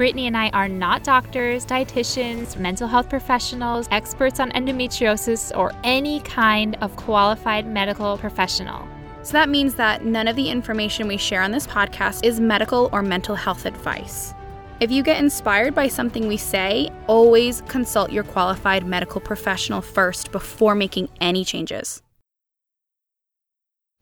Brittany 0.00 0.28
and 0.28 0.34
I 0.34 0.48
are 0.54 0.66
not 0.66 1.04
doctors, 1.04 1.66
dietitians, 1.66 2.56
mental 2.56 2.88
health 2.88 3.10
professionals, 3.10 3.86
experts 3.90 4.40
on 4.40 4.50
endometriosis, 4.52 5.54
or 5.54 5.72
any 5.84 6.20
kind 6.20 6.74
of 6.76 6.96
qualified 6.96 7.66
medical 7.66 8.16
professional. 8.16 8.88
So 9.22 9.32
that 9.32 9.50
means 9.50 9.74
that 9.74 10.06
none 10.06 10.26
of 10.26 10.36
the 10.36 10.48
information 10.48 11.06
we 11.06 11.18
share 11.18 11.42
on 11.42 11.50
this 11.50 11.66
podcast 11.66 12.24
is 12.24 12.40
medical 12.40 12.88
or 12.94 13.02
mental 13.02 13.34
health 13.34 13.66
advice. 13.66 14.32
If 14.80 14.90
you 14.90 15.02
get 15.02 15.18
inspired 15.18 15.74
by 15.74 15.88
something 15.88 16.26
we 16.26 16.38
say, 16.38 16.88
always 17.06 17.60
consult 17.68 18.10
your 18.10 18.24
qualified 18.24 18.86
medical 18.86 19.20
professional 19.20 19.82
first 19.82 20.32
before 20.32 20.74
making 20.74 21.10
any 21.20 21.44
changes. 21.44 22.00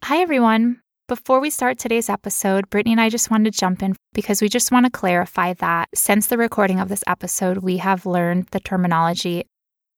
Hi, 0.04 0.18
everyone. 0.18 0.80
Before 1.08 1.40
we 1.40 1.48
start 1.48 1.78
today's 1.78 2.10
episode, 2.10 2.68
Brittany 2.68 2.92
and 2.92 3.00
I 3.00 3.08
just 3.08 3.30
wanted 3.30 3.50
to 3.50 3.58
jump 3.58 3.82
in 3.82 3.96
because 4.12 4.42
we 4.42 4.48
just 4.50 4.70
want 4.70 4.84
to 4.84 4.90
clarify 4.90 5.54
that 5.54 5.88
since 5.94 6.26
the 6.26 6.36
recording 6.36 6.80
of 6.80 6.90
this 6.90 7.02
episode, 7.06 7.58
we 7.58 7.78
have 7.78 8.04
learned 8.04 8.48
the 8.50 8.60
terminology 8.60 9.46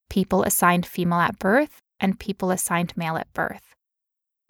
people 0.09 0.45
assigned 0.45 0.87
female 0.87 1.19
at 1.19 1.37
birth 1.41 1.81
and 1.99 2.21
people 2.21 2.53
assigned 2.53 2.97
male 2.97 3.17
at 3.17 3.27
birth. 3.33 3.75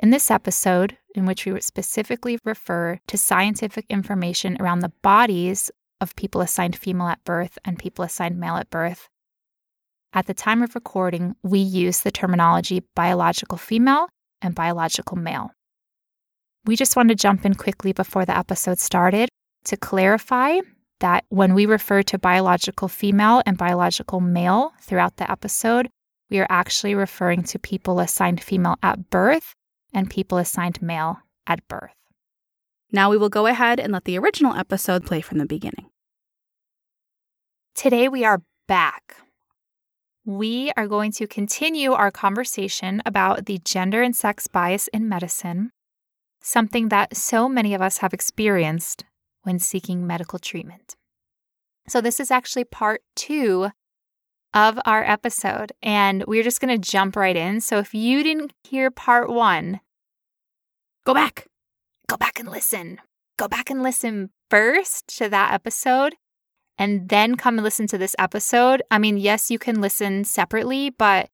In 0.01 0.11
this 0.11 0.31
episode, 0.31 0.99
in 1.15 1.25
which 1.25 1.47
we 1.47 1.59
specifically 1.63 2.39
refer 2.45 2.99
to 3.07 3.17
scientific 3.17 3.87
information 3.89 4.59
around 4.61 4.81
the 4.81 4.93
bodies 5.01 5.71
of 5.99 6.15
people 6.15 6.43
assigned 6.43 6.77
female 6.77 7.09
at 7.09 7.25
birth 7.25 7.57
and 7.65 7.79
people 7.79 8.05
assigned 8.05 8.39
male 8.39 8.57
at 8.57 8.69
birth, 8.69 9.09
at 10.13 10.27
the 10.27 10.35
time 10.35 10.63
of 10.63 10.75
recording, 10.75 11.37
we 11.43 11.59
use 11.59 12.03
the 12.03 12.11
terminology 12.11 12.83
biological 12.95 13.57
female 13.57 14.11
and 14.43 14.55
biological 14.55 15.17
male. 15.17 15.53
We 16.67 16.77
just 16.77 16.95
want 16.95 17.09
to 17.09 17.15
jump 17.15 17.47
in 17.47 17.55
quickly 17.55 17.93
before 17.93 18.25
the 18.25 18.37
episode 18.37 18.79
started 18.79 19.29
to 19.65 19.77
clarify 19.77 20.59
that 21.01 21.25
when 21.31 21.55
we 21.55 21.65
refer 21.65 22.03
to 22.03 22.19
biological 22.19 22.87
female 22.87 23.43
and 23.47 23.57
biological 23.57 24.21
male 24.21 24.73
throughout 24.83 25.17
the 25.17 25.31
episode, 25.31 25.89
we 26.29 26.39
are 26.39 26.47
actually 26.51 26.95
referring 26.95 27.43
to 27.45 27.59
people 27.59 27.99
assigned 27.99 28.43
female 28.43 28.77
at 28.83 29.11
birth 29.11 29.55
and 29.93 30.11
people 30.11 30.39
assigned 30.39 30.81
male 30.83 31.19
at 31.47 31.67
birth. 31.67 31.95
Now 32.93 33.11
we 33.11 33.17
will 33.17 33.29
go 33.29 33.47
ahead 33.47 33.81
and 33.81 33.93
let 33.93 34.05
the 34.05 34.19
original 34.19 34.55
episode 34.55 35.07
play 35.07 35.21
from 35.21 35.39
the 35.39 35.47
beginning. 35.47 35.87
Today 37.75 38.09
we 38.09 38.25
are 38.25 38.43
back. 38.69 39.17
We 40.27 40.73
are 40.77 40.87
going 40.87 41.13
to 41.13 41.27
continue 41.27 41.93
our 41.93 42.11
conversation 42.11 43.01
about 43.07 43.47
the 43.47 43.59
gender 43.65 44.03
and 44.03 44.15
sex 44.15 44.47
bias 44.47 44.89
in 44.89 45.09
medicine 45.09 45.71
something 46.43 46.89
that 46.89 47.17
so 47.17 47.49
many 47.49 47.75
of 47.75 47.83
us 47.83 47.99
have 47.99 48.13
experienced 48.13 49.05
when 49.43 49.59
seeking 49.59 50.07
medical 50.07 50.39
treatment. 50.39 50.97
So, 51.89 52.01
this 52.01 52.21
is 52.21 52.31
actually 52.31 52.65
part 52.65 53.03
two 53.17 53.71
of 54.53 54.79
our 54.85 55.05
episode, 55.05 55.73
and 55.83 56.25
we're 56.27 56.43
just 56.43 56.61
going 56.61 56.81
to 56.81 56.91
jump 56.91 57.17
right 57.17 57.37
in. 57.37 57.61
So, 57.61 57.79
if 57.79 57.95
you 57.95 58.23
didn't 58.23 58.53
hear 58.65 58.91
part 58.91 59.31
one, 59.31 59.81
go 61.05 61.15
back. 61.15 61.47
Go 62.09 62.17
back 62.17 62.39
and 62.39 62.49
listen. 62.49 63.01
Go 63.39 63.49
back 63.49 63.71
and 63.71 63.83
listen 63.83 64.31
first 64.51 65.17
to 65.19 65.29
that 65.29 65.53
episode 65.53 66.15
and 66.77 67.09
then 67.09 67.37
come 67.37 67.57
and 67.57 67.65
listen 67.65 67.87
to 67.89 67.99
this 67.99 68.17
episode. 68.19 68.83
I 68.91 68.99
mean, 68.99 69.17
yes, 69.19 69.51
you 69.51 69.59
can 69.59 69.81
listen 69.81 70.25
separately, 70.25 70.91
but 70.91 71.29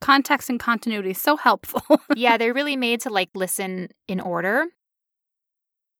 context 0.00 0.50
and 0.50 0.60
continuity 0.60 1.10
is 1.10 1.20
so 1.20 1.36
helpful. 1.36 2.00
yeah, 2.16 2.36
they're 2.36 2.54
really 2.54 2.76
made 2.76 3.00
to 3.02 3.10
like 3.10 3.30
listen 3.34 3.88
in 4.08 4.20
order. 4.20 4.66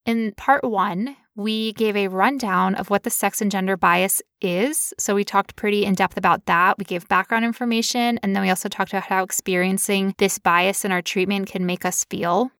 In 0.04 0.32
part 0.36 0.62
one, 0.62 1.16
we 1.34 1.72
gave 1.72 1.96
a 1.96 2.08
rundown 2.08 2.76
of 2.76 2.90
what 2.90 3.02
the 3.02 3.10
sex 3.10 3.42
and 3.42 3.50
gender 3.50 3.76
bias 3.76 4.22
is. 4.40 4.94
So 4.98 5.14
we 5.14 5.24
talked 5.24 5.56
pretty 5.56 5.84
in 5.84 5.94
depth 5.94 6.16
about 6.16 6.46
that. 6.46 6.78
We 6.78 6.84
gave 6.84 7.08
background 7.08 7.44
information, 7.44 8.18
and 8.22 8.34
then 8.34 8.42
we 8.42 8.50
also 8.50 8.68
talked 8.68 8.92
about 8.92 9.02
how 9.04 9.24
experiencing 9.24 10.14
this 10.18 10.38
bias 10.38 10.84
in 10.84 10.92
our 10.92 11.02
treatment 11.02 11.48
can 11.48 11.66
make 11.66 11.84
us 11.84 12.04
feel 12.04 12.52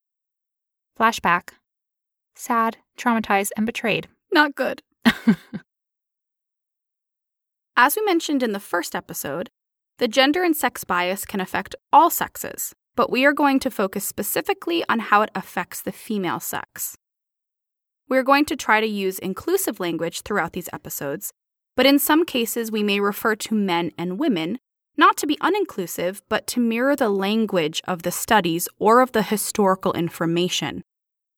flashback, 0.99 1.51
sad, 2.35 2.79
traumatized, 2.99 3.51
and 3.57 3.65
betrayed. 3.65 4.09
Not 4.33 4.55
good. 4.55 4.83
As 7.77 7.95
we 7.95 8.03
mentioned 8.05 8.43
in 8.43 8.53
the 8.53 8.61
first 8.61 8.97
episode, 8.97 9.51
the 9.99 10.09
gender 10.09 10.43
and 10.43 10.55
sex 10.55 10.85
bias 10.85 11.25
can 11.25 11.41
affect 11.41 11.75
all 11.93 12.11
sexes, 12.11 12.75
but 12.97 13.11
we 13.11 13.25
are 13.25 13.33
going 13.33 13.59
to 13.61 13.71
focus 13.71 14.05
specifically 14.05 14.85
on 14.89 14.99
how 14.99 15.23
it 15.23 15.31
affects 15.35 15.81
the 15.81 15.93
female 15.93 16.41
sex. 16.41 16.97
We're 18.09 18.23
going 18.23 18.45
to 18.47 18.57
try 18.57 18.81
to 18.81 18.87
use 18.87 19.19
inclusive 19.19 19.81
language 19.81 20.21
throughout 20.21 20.53
these 20.53 20.69
episodes, 20.73 21.33
but 21.77 21.87
in 21.87 21.99
some 21.99 22.25
cases 22.25 22.71
we 22.71 22.83
may 22.83 23.01
refer 23.01 23.35
to 23.37 23.55
men 23.55 23.91
and 23.97 24.19
women, 24.19 24.59
not 24.99 25.17
to 25.19 25.27
be 25.27 25.37
uninclusive, 25.37 26.21
but 26.29 26.47
to 26.49 26.61
mirror 26.61 26.95
the 26.95 27.09
language 27.09 27.83
of 27.87 28.03
the 28.03 28.13
studies 28.13 28.69
or 28.79 29.01
of 29.01 29.13
the 29.13 29.23
historical 29.23 29.93
information, 29.95 30.83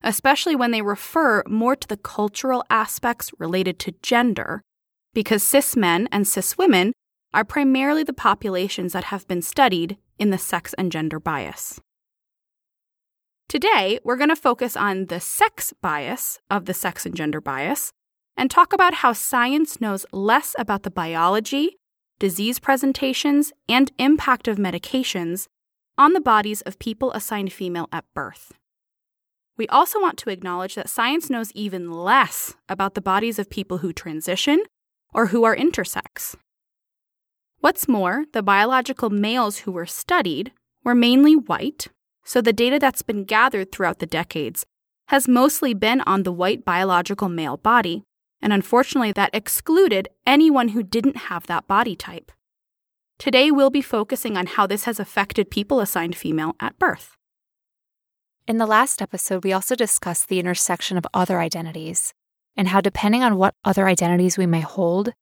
especially 0.03 0.57
when 0.57 0.73
they 0.73 0.83
refer 0.83 1.43
more 1.49 1.77
to 1.77 1.89
the 1.89 1.97
cultural 1.97 2.65
aspects 2.71 3.31
related 3.39 3.79
to 3.81 3.95
gender, 4.03 4.63
because 5.15 5.43
cis 5.43 5.77
men 5.77 6.09
and 6.13 6.27
cis 6.27 6.59
women 6.59 6.93
are 7.33 7.45
primarily 7.45 8.03
the 8.03 8.13
populations 8.13 8.93
that 8.93 9.05
have 9.05 9.27
been 9.29 9.43
studied 9.43 9.99
in 10.19 10.31
the 10.31 10.39
sex 10.39 10.75
and 10.79 10.91
gender 10.91 11.21
bias. 11.21 11.81
Today, 13.49 13.99
we're 14.05 14.17
going 14.17 14.29
to 14.29 14.37
focus 14.37 14.77
on 14.77 15.07
the 15.07 15.21
sex 15.21 15.73
bias 15.81 16.39
of 16.51 16.67
the 16.67 16.75
sex 16.75 17.07
and 17.07 17.15
gender 17.15 17.41
bias 17.41 17.93
and 18.37 18.51
talk 18.51 18.73
about 18.73 18.95
how 18.95 19.13
science 19.13 19.81
knows 19.81 20.05
less 20.13 20.55
about 20.59 20.83
the 20.83 20.91
biology, 20.91 21.79
disease 22.19 22.59
presentations, 22.59 23.53
and 23.69 23.91
impact 23.99 24.49
of 24.49 24.59
medications 24.59 25.49
on 25.97 26.13
the 26.13 26.21
bodies 26.21 26.61
of 26.63 26.79
people 26.79 27.11
assigned 27.13 27.53
female 27.53 27.89
at 27.91 28.05
birth. 28.15 28.53
We 29.57 29.67
also 29.69 30.01
want 30.01 30.19
to 30.19 30.31
acknowledge 30.31 30.77
that 30.77 30.89
science 30.89 31.29
knows 31.29 31.51
even 31.53 31.91
less 31.91 32.55
about 32.69 32.95
the 32.95 33.01
bodies 33.01 33.39
of 33.39 33.51
people 33.51 33.79
who 33.79 33.93
transition 33.93 34.63
or 35.13 35.27
who 35.27 35.43
are 35.45 35.57
intersex. 35.57 36.37
What's 37.61 37.89
more, 37.89 38.25
the 38.33 38.43
biological 38.43 39.11
males 39.11 39.59
who 39.59 39.73
were 39.73 39.87
studied 39.87 40.53
were 40.85 40.95
mainly 40.95 41.35
white, 41.35 41.89
so 42.25 42.41
the 42.41 42.53
data 42.53 42.79
that's 42.79 43.03
been 43.03 43.25
gathered 43.25 43.73
throughout 43.73 43.99
the 43.99 44.07
decades 44.07 44.65
has 45.09 45.27
mostly 45.27 45.75
been 45.75 46.01
on 46.03 46.23
the 46.23 46.33
white 46.33 46.65
biological 46.65 47.29
male 47.29 47.57
body, 47.57 48.05
and 48.41 48.53
unfortunately, 48.53 49.11
that 49.11 49.35
excluded 49.35 50.09
anyone 50.25 50.69
who 50.69 50.85
didn't 50.85 51.17
have 51.17 51.49
that 51.49 51.67
body 51.67 51.97
type. 51.97 52.31
Today, 53.19 53.51
we'll 53.51 53.71
be 53.71 53.83
focusing 53.83 54.37
on 54.37 54.47
how 54.47 54.67
this 54.69 54.85
has 54.85 55.01
affected 55.01 55.51
people 55.51 55.81
assigned 55.81 56.15
female 56.15 56.55
at 56.61 56.79
birth. 56.79 57.17
In 58.47 58.59
the 58.59 58.67
last 58.67 59.03
episode, 59.03 59.43
we 59.43 59.53
also 59.53 59.75
discussed 59.75 60.29
the 60.29 60.39
intersection 60.39 60.97
of 60.97 61.07
other 61.13 61.41
identities 61.41 62.15
and 62.57 62.69
how, 62.69 62.81
depending 62.81 63.25
on 63.25 63.37
what 63.37 63.55
other 63.65 63.89
identities 63.89 64.39
we 64.39 64.47
may 64.47 64.61
hold, 64.61 65.13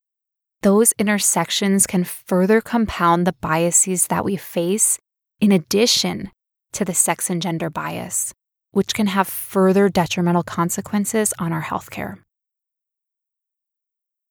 those 0.66 0.92
intersections 0.98 1.86
can 1.86 2.02
further 2.02 2.60
compound 2.60 3.24
the 3.24 3.32
biases 3.34 4.08
that 4.08 4.24
we 4.24 4.36
face 4.36 4.98
in 5.40 5.52
addition 5.52 6.28
to 6.72 6.84
the 6.84 6.92
sex 6.92 7.30
and 7.30 7.40
gender 7.40 7.70
bias, 7.70 8.34
which 8.72 8.92
can 8.92 9.06
have 9.06 9.28
further 9.28 9.88
detrimental 9.88 10.42
consequences 10.42 11.32
on 11.38 11.52
our 11.52 11.62
healthcare. 11.62 12.16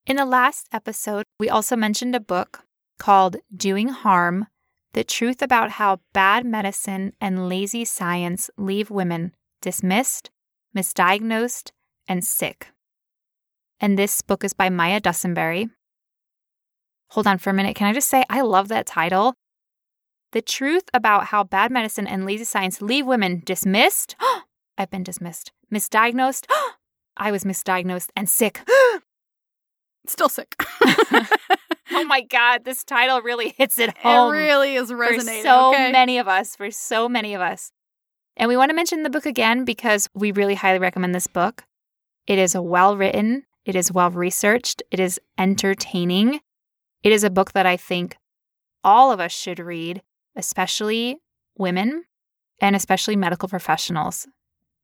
In 0.05 0.17
the 0.17 0.25
last 0.25 0.67
episode, 0.73 1.23
we 1.39 1.47
also 1.47 1.77
mentioned 1.77 2.13
a 2.13 2.19
book 2.19 2.65
called 2.99 3.37
Doing 3.55 3.87
Harm 3.87 4.47
The 4.91 5.05
Truth 5.05 5.41
About 5.41 5.71
How 5.71 6.01
Bad 6.13 6.45
Medicine 6.45 7.13
and 7.21 7.47
Lazy 7.47 7.85
Science 7.85 8.49
Leave 8.57 8.91
Women 8.91 9.33
Dismissed, 9.61 10.31
Misdiagnosed, 10.75 11.71
and 12.09 12.25
Sick. 12.25 12.73
And 13.79 13.97
this 13.97 14.21
book 14.21 14.43
is 14.43 14.51
by 14.51 14.69
Maya 14.69 14.99
Dusenberry, 14.99 15.69
Hold 17.09 17.27
on 17.27 17.37
for 17.37 17.49
a 17.49 17.53
minute. 17.53 17.75
Can 17.75 17.87
I 17.87 17.93
just 17.93 18.09
say, 18.09 18.23
I 18.29 18.41
love 18.41 18.67
that 18.69 18.85
title? 18.85 19.35
The 20.31 20.41
truth 20.41 20.89
about 20.93 21.27
how 21.27 21.43
bad 21.43 21.71
medicine 21.71 22.07
and 22.07 22.25
lazy 22.25 22.43
science 22.43 22.81
leave 22.81 23.05
women 23.05 23.41
dismissed. 23.45 24.15
I've 24.77 24.91
been 24.91 25.03
dismissed. 25.03 25.51
Misdiagnosed. 25.73 26.45
I 27.17 27.31
was 27.31 27.43
misdiagnosed 27.43 28.09
and 28.15 28.27
sick. 28.27 28.61
Still 30.07 30.29
sick. 30.29 30.55
oh 31.91 32.03
my 32.05 32.21
God, 32.21 32.65
this 32.65 32.83
title 32.83 33.21
really 33.21 33.55
hits 33.57 33.79
it 33.79 33.97
home. 33.97 34.33
It 34.33 34.37
really 34.37 34.75
is 34.75 34.93
resonating. 34.93 35.43
for 35.43 35.47
so 35.47 35.69
okay? 35.69 35.91
many 35.91 36.17
of 36.17 36.27
us, 36.27 36.55
for 36.55 36.69
so 36.69 37.07
many 37.07 37.33
of 37.33 37.41
us. 37.41 37.71
And 38.37 38.49
we 38.49 38.57
want 38.57 38.69
to 38.69 38.75
mention 38.75 39.03
the 39.03 39.09
book 39.09 39.25
again 39.25 39.63
because 39.63 40.09
we 40.13 40.31
really 40.31 40.55
highly 40.55 40.79
recommend 40.79 41.15
this 41.15 41.27
book. 41.27 41.63
It 42.27 42.37
is 42.37 42.57
well 42.57 42.97
written, 42.97 43.45
it 43.63 43.75
is 43.75 43.91
well 43.91 44.11
researched, 44.11 44.83
it 44.91 44.99
is 44.99 45.19
entertaining. 45.37 46.41
It 47.05 47.11
is 47.11 47.23
a 47.23 47.29
book 47.29 47.51
that 47.51 47.67
I 47.67 47.77
think 47.77 48.17
all 48.83 49.11
of 49.11 49.19
us 49.19 49.31
should 49.31 49.59
read, 49.59 50.01
especially 50.35 51.17
women 51.55 52.03
and 52.59 52.75
especially 52.75 53.15
medical 53.15 53.47
professionals, 53.47 54.27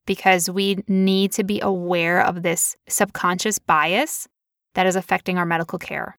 because 0.05 0.47
we 0.47 0.83
need 0.87 1.31
to 1.31 1.43
be 1.43 1.59
aware 1.61 2.23
of 2.23 2.43
this 2.43 2.77
subconscious 2.87 3.57
bias 3.57 4.27
that 4.75 4.85
is 4.85 4.95
affecting 4.95 5.39
our 5.39 5.47
medical 5.47 5.79
care. 5.79 6.15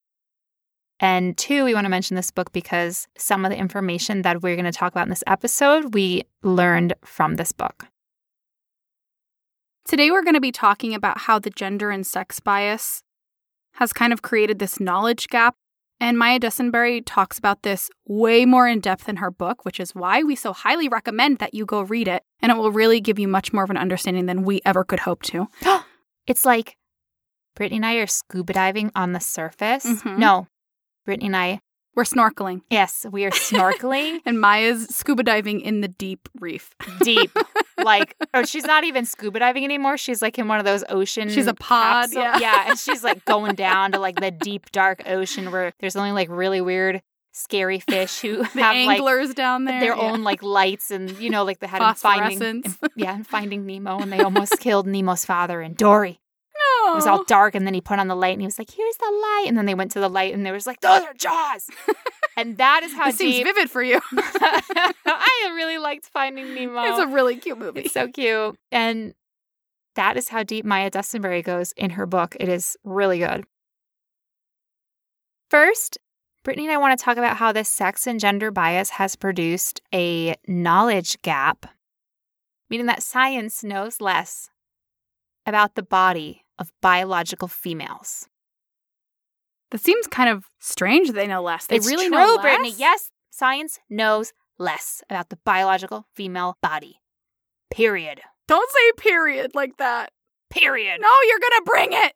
And 0.98 1.38
two, 1.38 1.64
we 1.64 1.72
want 1.72 1.84
to 1.84 1.88
mention 1.88 2.16
this 2.16 2.32
book 2.32 2.50
because 2.50 3.06
some 3.16 3.44
of 3.44 3.52
the 3.52 3.56
information 3.56 4.22
that 4.22 4.42
we're 4.42 4.56
going 4.56 4.64
to 4.64 4.72
talk 4.72 4.90
about 4.90 5.06
in 5.06 5.10
this 5.10 5.22
episode, 5.28 5.94
we 5.94 6.24
learned 6.42 6.94
from 7.04 7.36
this 7.36 7.52
book. 7.52 7.86
Today, 9.84 10.10
we're 10.10 10.24
going 10.24 10.34
to 10.34 10.40
be 10.40 10.50
talking 10.50 10.94
about 10.94 11.18
how 11.18 11.38
the 11.38 11.50
gender 11.50 11.90
and 11.90 12.04
sex 12.04 12.40
bias 12.40 13.04
has 13.74 13.92
kind 13.92 14.12
of 14.12 14.22
created 14.22 14.58
this 14.58 14.80
knowledge 14.80 15.28
gap. 15.28 15.54
And 16.02 16.18
Maya 16.18 16.40
Dusenberry 16.40 17.00
talks 17.06 17.38
about 17.38 17.62
this 17.62 17.88
way 18.08 18.44
more 18.44 18.66
in 18.66 18.80
depth 18.80 19.08
in 19.08 19.18
her 19.18 19.30
book, 19.30 19.64
which 19.64 19.78
is 19.78 19.94
why 19.94 20.24
we 20.24 20.34
so 20.34 20.52
highly 20.52 20.88
recommend 20.88 21.38
that 21.38 21.54
you 21.54 21.64
go 21.64 21.82
read 21.82 22.08
it. 22.08 22.24
And 22.40 22.50
it 22.50 22.58
will 22.58 22.72
really 22.72 23.00
give 23.00 23.20
you 23.20 23.28
much 23.28 23.52
more 23.52 23.62
of 23.62 23.70
an 23.70 23.76
understanding 23.76 24.26
than 24.26 24.42
we 24.42 24.60
ever 24.64 24.82
could 24.82 24.98
hope 24.98 25.22
to. 25.22 25.46
it's 26.26 26.44
like 26.44 26.76
Brittany 27.54 27.76
and 27.76 27.86
I 27.86 27.94
are 27.98 28.08
scuba 28.08 28.52
diving 28.52 28.90
on 28.96 29.12
the 29.12 29.20
surface. 29.20 29.86
Mhm. 29.86 30.18
No, 30.18 30.48
Brittany 31.04 31.26
and 31.26 31.36
I, 31.36 31.60
We're 31.94 32.04
snorkeling, 32.04 32.62
yes, 32.70 33.04
we 33.10 33.24
are 33.26 33.30
snorkeling 33.30 34.20
and 34.26 34.40
Maya's 34.40 34.86
scuba 34.88 35.22
diving 35.22 35.60
in 35.60 35.82
the 35.82 35.88
deep 35.88 36.28
reef. 36.40 36.74
deep. 37.00 37.30
Like, 37.78 38.14
or 38.32 38.46
she's 38.46 38.64
not 38.64 38.84
even 38.84 39.04
scuba 39.06 39.40
diving 39.40 39.64
anymore. 39.64 39.96
She's 39.96 40.22
like 40.22 40.38
in 40.38 40.46
one 40.46 40.60
of 40.60 40.64
those 40.64 40.84
ocean. 40.88 41.28
She's 41.28 41.48
a 41.48 41.54
pod, 41.54 42.04
capsule- 42.12 42.22
yeah. 42.22 42.38
yeah, 42.38 42.64
and 42.68 42.78
she's 42.78 43.02
like 43.02 43.24
going 43.24 43.56
down 43.56 43.90
to 43.92 43.98
like 43.98 44.20
the 44.20 44.30
deep 44.30 44.70
dark 44.70 45.02
ocean 45.06 45.50
where 45.50 45.72
there's 45.80 45.96
only 45.96 46.12
like 46.12 46.28
really 46.30 46.60
weird, 46.60 47.02
scary 47.32 47.80
fish 47.80 48.20
who 48.20 48.36
The 48.36 48.44
have 48.44 48.54
like 48.54 48.98
anglers 49.00 49.34
down 49.34 49.64
there. 49.64 49.80
their 49.80 49.96
yeah. 49.96 50.00
own 50.12 50.22
like 50.22 50.44
lights 50.44 50.92
and 50.92 51.10
you 51.18 51.28
know 51.30 51.42
like 51.42 51.58
they 51.58 51.66
had 51.66 51.82
in 51.82 51.94
finding 51.94 52.38
Phosphorescence. 52.38 52.78
yeah 52.94 53.14
and 53.16 53.26
finding 53.26 53.66
nemo 53.66 53.98
and 53.98 54.12
they 54.12 54.20
almost 54.20 54.60
killed 54.60 54.86
nemo's 54.86 55.24
father 55.24 55.60
and 55.60 55.76
dory 55.76 56.20
it 56.88 56.94
was 56.94 57.06
all 57.06 57.20
oh. 57.20 57.24
dark 57.26 57.54
and 57.54 57.66
then 57.66 57.74
he 57.74 57.80
put 57.80 57.98
on 57.98 58.08
the 58.08 58.16
light 58.16 58.32
and 58.32 58.40
he 58.40 58.46
was 58.46 58.58
like 58.58 58.70
here's 58.70 58.96
the 58.96 59.10
light. 59.10 59.44
And 59.48 59.56
then 59.56 59.66
they 59.66 59.74
went 59.74 59.90
to 59.92 60.00
the 60.00 60.08
light 60.08 60.34
and 60.34 60.44
there 60.44 60.52
was 60.52 60.66
like 60.66 60.80
those 60.80 61.02
are 61.02 61.14
jaws. 61.14 61.68
And 62.36 62.56
that 62.56 62.82
is 62.82 62.94
how 62.94 63.06
This 63.06 63.18
seems 63.18 63.34
deep 63.34 63.44
vivid 63.44 63.70
for 63.70 63.82
you. 63.82 64.00
i 64.12 65.52
really 65.54 65.76
liked 65.76 66.06
finding 66.06 66.54
nemo. 66.54 66.82
It's 66.82 66.98
a 66.98 67.06
really 67.06 67.36
cute 67.36 67.58
movie. 67.58 67.82
it's 67.82 67.92
so 67.92 68.08
cute. 68.08 68.56
And 68.70 69.14
that 69.96 70.16
is 70.16 70.28
how 70.28 70.42
deep 70.42 70.64
maya 70.64 70.90
Dusenberry 70.90 71.44
goes 71.44 71.72
in 71.72 71.90
her 71.90 72.06
book. 72.06 72.34
It 72.40 72.48
is 72.48 72.76
really 72.84 73.18
good. 73.18 73.44
First 75.50 75.98
Brittany 76.42 76.66
and 76.66 76.74
I 76.74 76.78
want 76.78 76.98
to 76.98 77.04
talk 77.04 77.18
about 77.18 77.36
how 77.36 77.52
this 77.52 77.68
sex 77.68 78.06
and 78.06 78.18
gender 78.18 78.50
bias 78.50 78.90
has 78.90 79.14
produced 79.14 79.80
a 79.94 80.34
knowledge 80.48 81.20
gap, 81.22 81.66
meaning 82.68 82.86
that 82.86 83.02
science 83.02 83.62
knows 83.62 84.00
less 84.00 84.48
about 85.46 85.74
the 85.74 85.82
body 85.82 86.41
of 86.58 86.72
biological 86.80 87.48
females. 87.48 88.28
That 89.70 89.80
seems 89.80 90.06
kind 90.06 90.28
of 90.28 90.46
strange 90.60 91.08
that 91.08 91.14
they 91.14 91.26
know 91.26 91.42
less. 91.42 91.66
They 91.66 91.76
it's 91.76 91.86
really 91.86 92.08
true, 92.08 92.16
know 92.18 92.34
less. 92.34 92.42
Brittany. 92.42 92.74
Yes, 92.76 93.10
science 93.30 93.78
knows 93.88 94.32
less 94.58 95.02
about 95.08 95.30
the 95.30 95.38
biological 95.44 96.06
female 96.14 96.56
body. 96.62 97.00
Period. 97.70 98.20
Don't 98.46 98.70
say 98.70 98.92
period 98.98 99.52
like 99.54 99.78
that. 99.78 100.10
Period. 100.50 101.00
No, 101.00 101.08
you're 101.26 101.38
gonna 101.38 101.62
bring 101.64 101.92
it. 101.92 102.12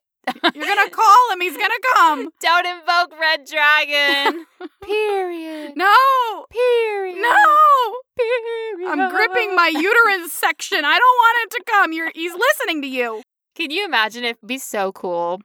You're 0.55 0.67
gonna 0.67 0.91
call 1.03 1.33
him. 1.33 1.41
He's 1.41 1.57
gonna 1.57 1.75
come. 1.95 2.29
Don't 2.41 2.67
invoke 2.67 3.19
Red 3.19 3.47
Dragon. 3.47 4.45
Period. 4.83 5.73
No. 5.77 6.47
Period. 6.51 7.23
No. 7.23 7.95
Period. 8.19 8.91
I'm 8.91 9.11
gripping 9.11 9.55
my 9.55 9.69
uterus 9.69 10.33
section. 10.33 10.85
I 10.85 10.99
don't 10.99 11.17
want 11.17 11.39
it 11.45 11.51
to 11.57 11.65
come. 11.73 11.93
You're 11.95 12.11
he's 12.15 12.35
listening 12.35 12.83
to 12.83 12.89
you. 12.89 13.23
Can 13.57 13.71
you 13.71 13.85
imagine? 13.85 14.25
It'd 14.25 14.47
be 14.47 14.59
so 14.59 14.93
cool 14.93 15.41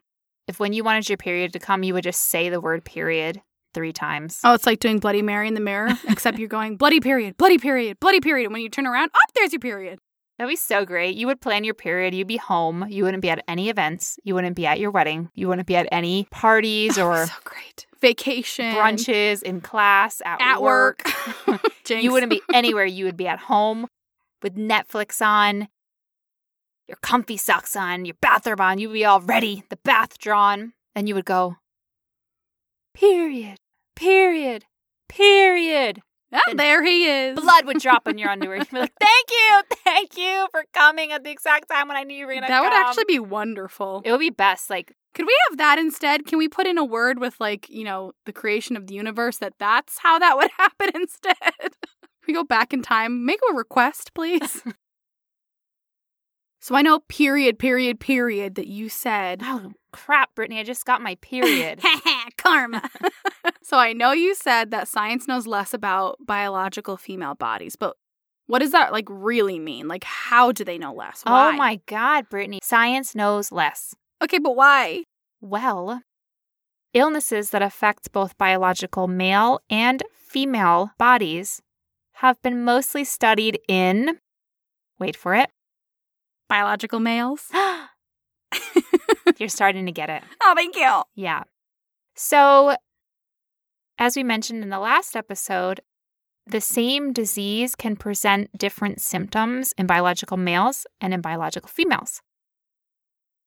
if 0.48 0.60
when 0.60 0.74
you 0.74 0.84
wanted 0.84 1.08
your 1.08 1.18
period 1.18 1.54
to 1.54 1.60
come, 1.60 1.82
you 1.84 1.94
would 1.94 2.04
just 2.04 2.24
say 2.28 2.50
the 2.50 2.60
word 2.60 2.84
period 2.84 3.42
three 3.74 3.94
times. 3.94 4.40
Oh, 4.44 4.54
it's 4.54 4.66
like 4.66 4.80
doing 4.80 5.00
Bloody 5.00 5.22
Mary 5.22 5.48
in 5.48 5.54
the 5.54 5.62
mirror, 5.62 5.90
except 6.10 6.38
you're 6.38 6.50
going 6.50 6.76
bloody 6.76 7.00
period, 7.00 7.38
bloody 7.38 7.58
period, 7.58 8.00
bloody 8.00 8.20
period. 8.20 8.46
And 8.46 8.54
when 8.54 8.62
you 8.62 8.70
turn 8.70 8.86
around, 8.86 9.06
up 9.06 9.34
there's 9.34 9.54
your 9.54 9.62
period. 9.62 10.00
That'd 10.38 10.52
be 10.52 10.58
so 10.58 10.86
great. 10.86 11.16
You 11.16 11.28
would 11.28 11.40
plan 11.40 11.64
your 11.64 11.74
period. 11.74 12.14
You'd 12.14 12.28
be 12.28 12.38
home. 12.38 12.86
You 12.90 13.04
wouldn't 13.04 13.22
be 13.22 13.30
at 13.30 13.44
any 13.48 13.70
events. 13.70 14.18
You 14.24 14.34
wouldn't 14.34 14.56
be 14.56 14.66
at 14.66 14.80
your 14.80 14.92
wedding. 14.92 15.30
You 15.36 15.48
wouldn't 15.48 15.68
be 15.68 15.76
at 15.76 15.88
any 15.92 16.28
parties 16.32 16.98
or 16.98 17.28
so 17.28 17.34
great. 17.44 17.86
Vacation. 18.02 18.74
brunches 18.74 19.44
in 19.44 19.62
class, 19.62 20.22
at, 20.26 20.42
At 20.42 20.62
work. 20.62 21.04
Jinx. 21.86 22.04
You 22.04 22.12
wouldn't 22.12 22.32
be 22.32 22.42
anywhere. 22.54 22.86
You 22.86 23.06
would 23.06 23.18
be 23.18 23.28
at 23.28 23.40
home 23.40 23.88
with 24.42 24.56
Netflix 24.56 25.24
on, 25.24 25.68
your 26.92 26.98
comfy 27.02 27.38
socks 27.38 27.78
on, 27.78 28.04
your 28.04 28.16
bathrobe 28.22 28.60
on. 28.60 28.78
You'd 28.78 28.92
be 28.92 29.06
all 29.06 29.22
ready, 29.22 29.64
the 29.70 29.78
bath 29.78 30.18
drawn, 30.20 30.74
and 30.94 31.08
you 31.08 31.16
would 31.16 31.24
go, 31.24 31.56
period, 32.94 33.60
period, 33.96 34.66
period. 35.08 36.02
Ah, 36.34 36.54
there 36.54 36.84
he 36.84 37.06
is. 37.06 37.40
Blood 37.40 37.66
would 37.66 37.80
drop 37.80 38.08
on 38.08 38.18
your 38.18 38.30
underwear. 38.36 38.58
You'd 38.58 38.70
be 38.70 38.80
like, 38.80 38.94
thank 39.00 39.32
you, 39.32 39.62
thank 39.86 40.18
you 40.18 40.48
for 40.52 40.66
coming 40.74 41.14
at 41.14 41.24
the 41.24 41.32
exact 41.32 41.70
time 41.70 41.88
when 41.88 41.96
I 41.96 42.04
knew 42.04 42.18
you 42.18 42.26
were 42.26 42.34
going 42.34 42.44
to 42.44 42.50
That 42.50 42.62
would 42.62 42.74
actually 42.74 43.06
be 43.06 43.20
wonderful. 43.20 44.02
It 44.04 44.12
would 44.12 44.20
be 44.20 44.30
best. 44.30 44.70
Like, 44.70 44.94
Could 45.14 45.28
we 45.28 45.38
have 45.50 45.58
that 45.60 45.80
instead? 45.80 46.26
Can 46.26 46.38
we 46.38 46.50
put 46.50 46.68
in 46.68 46.78
a 46.78 46.84
word 46.86 47.20
with 47.20 47.40
like, 47.40 47.70
you 47.70 47.86
know, 47.86 48.12
the 48.26 48.34
creation 48.34 48.76
of 48.76 48.88
the 48.88 48.96
universe 48.96 49.38
that 49.38 49.54
that's 49.60 50.00
how 50.00 50.20
that 50.20 50.36
would 50.36 50.52
happen 50.58 50.90
instead? 50.94 51.72
we 52.28 52.34
go 52.34 52.44
back 52.44 52.74
in 52.74 52.82
time. 52.82 53.26
Make 53.26 53.40
a 53.50 53.54
request, 53.56 54.14
please. 54.14 54.62
so 56.62 56.76
I 56.76 56.84
know 56.84 57.00
period, 57.10 57.58
period, 57.58 58.00
period 58.00 58.56
that 58.56 58.68
you 58.68 58.88
said. 58.88 59.42
oh, 59.44 59.74
crap, 59.92 60.36
Brittany, 60.36 60.60
I 60.60 60.64
just 60.64 60.86
got 60.86 61.02
my 61.02 61.16
period. 61.16 61.82
Karma. 62.38 62.88
so 63.64 63.78
I 63.78 63.94
know 63.94 64.12
you 64.12 64.36
said 64.36 64.70
that 64.70 64.88
science 64.88 65.28
knows 65.28 65.48
less 65.48 65.74
about 65.74 66.18
biological 66.26 66.98
female 66.98 67.34
bodies, 67.34 67.76
but 67.76 67.96
what 68.46 68.60
does 68.60 68.72
that 68.72 68.92
like 68.92 69.08
really 69.10 69.58
mean? 69.58 69.88
Like 69.88 70.04
how 70.04 70.52
do 70.52 70.64
they 70.64 70.78
know 70.78 70.94
less? 70.94 71.24
Oh 71.26 71.32
why? 71.32 71.50
oh 71.50 71.58
my 71.58 71.80
God, 71.88 72.30
Brittany. 72.30 72.60
Science 72.62 73.16
knows 73.16 73.52
less. 73.52 73.96
Okay, 74.22 74.38
but 74.38 74.56
why? 74.56 75.04
Well, 75.42 76.02
illnesses 76.94 77.50
that 77.50 77.64
affect 77.64 78.12
both 78.12 78.38
biological 78.38 79.08
male 79.08 79.62
and 79.70 80.04
female 80.16 80.92
bodies 81.00 81.62
have 82.16 82.40
been 82.44 82.64
mostly 82.64 83.04
studied 83.04 83.60
in, 83.68 84.20
wait 85.00 85.16
for 85.16 85.34
it, 85.34 85.50
Biological 86.52 87.00
males? 87.00 87.48
you're 89.38 89.48
starting 89.48 89.86
to 89.86 89.92
get 89.94 90.10
it. 90.10 90.22
oh, 90.44 90.54
thank 90.54 90.76
you. 90.76 91.04
Yeah. 91.16 91.44
So, 92.14 92.76
as 93.98 94.18
we 94.18 94.24
mentioned 94.26 94.62
in 94.62 94.70
the 94.70 94.78
last 94.78 95.16
episode, 95.16 95.80
the 96.46 96.60
same 96.60 97.14
disease 97.14 97.74
can 97.74 97.96
present 97.96 98.50
different 98.58 99.00
symptoms 99.00 99.74
in 99.78 99.88
biological 99.88 100.36
males 100.36 100.86
and 101.00 101.14
in 101.14 101.22
biological 101.22 101.70
females. 101.70 102.22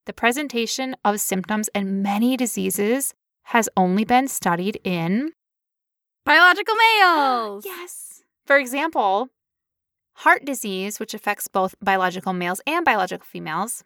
The 0.07 0.15
presentation 0.15 0.97
of 1.05 1.21
symptoms 1.21 1.69
in 1.75 2.01
many 2.01 2.39
diseases 2.39 3.13
has 3.49 3.69
only 3.77 4.05
been 4.07 4.29
studied 4.29 4.81
in 4.83 5.33
Biological 6.25 6.75
males. 6.75 7.65
Yes. 7.67 8.23
For 8.47 8.57
example, 8.57 9.29
heart 10.19 10.45
disease, 10.45 10.99
which 11.01 11.15
affects 11.15 11.49
both 11.49 11.75
biological 11.83 12.33
males 12.33 12.61
and 12.67 12.85
biological 12.85 13.27
females, 13.27 13.85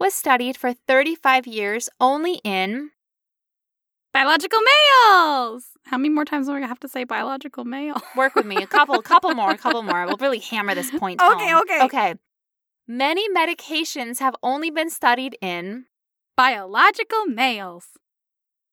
was 0.00 0.14
studied 0.14 0.56
for 0.56 0.72
35 0.72 1.46
years 1.46 1.88
only 2.00 2.40
in 2.44 2.90
Biological 4.10 4.58
males. 4.60 5.66
How 5.84 5.98
many 5.98 6.08
more 6.08 6.24
times 6.24 6.46
do 6.46 6.52
I 6.52 6.56
gonna 6.56 6.66
have 6.66 6.80
to 6.80 6.88
say 6.88 7.04
biological 7.04 7.64
male? 7.64 8.00
work 8.16 8.34
with 8.34 8.46
me 8.46 8.56
a 8.56 8.66
couple 8.66 8.94
a 8.96 9.02
couple 9.12 9.34
more, 9.34 9.50
a 9.50 9.58
couple 9.58 9.82
more. 9.82 10.06
We'll 10.06 10.16
really 10.16 10.38
hammer 10.38 10.74
this 10.74 10.90
point 10.90 11.20
Okay, 11.20 11.50
home. 11.50 11.60
okay. 11.62 11.84
Okay. 11.84 12.14
Many 12.88 13.28
medications 13.28 14.18
have 14.18 14.34
only 14.42 14.70
been 14.70 14.88
studied 14.88 15.36
in 15.42 15.84
Biological 16.36 17.26
males. 17.26 17.84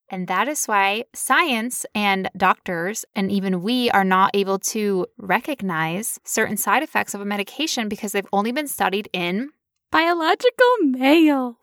And 0.10 0.28
that 0.28 0.48
is 0.48 0.66
why 0.66 1.06
science 1.14 1.86
and 1.96 2.30
doctors, 2.38 3.06
and 3.16 3.32
even 3.32 3.62
we, 3.64 3.90
are 3.90 4.04
not 4.04 4.32
able 4.36 4.60
to 4.60 5.08
recognize 5.18 6.20
certain 6.24 6.58
side 6.58 6.84
effects 6.84 7.14
of 7.14 7.22
a 7.22 7.26
medication 7.26 7.90
because 7.90 8.12
they've 8.12 8.28
only 8.32 8.52
been 8.52 8.68
studied 8.68 9.10
in. 9.14 9.50
Biological 9.92 10.68
males. 10.82 11.56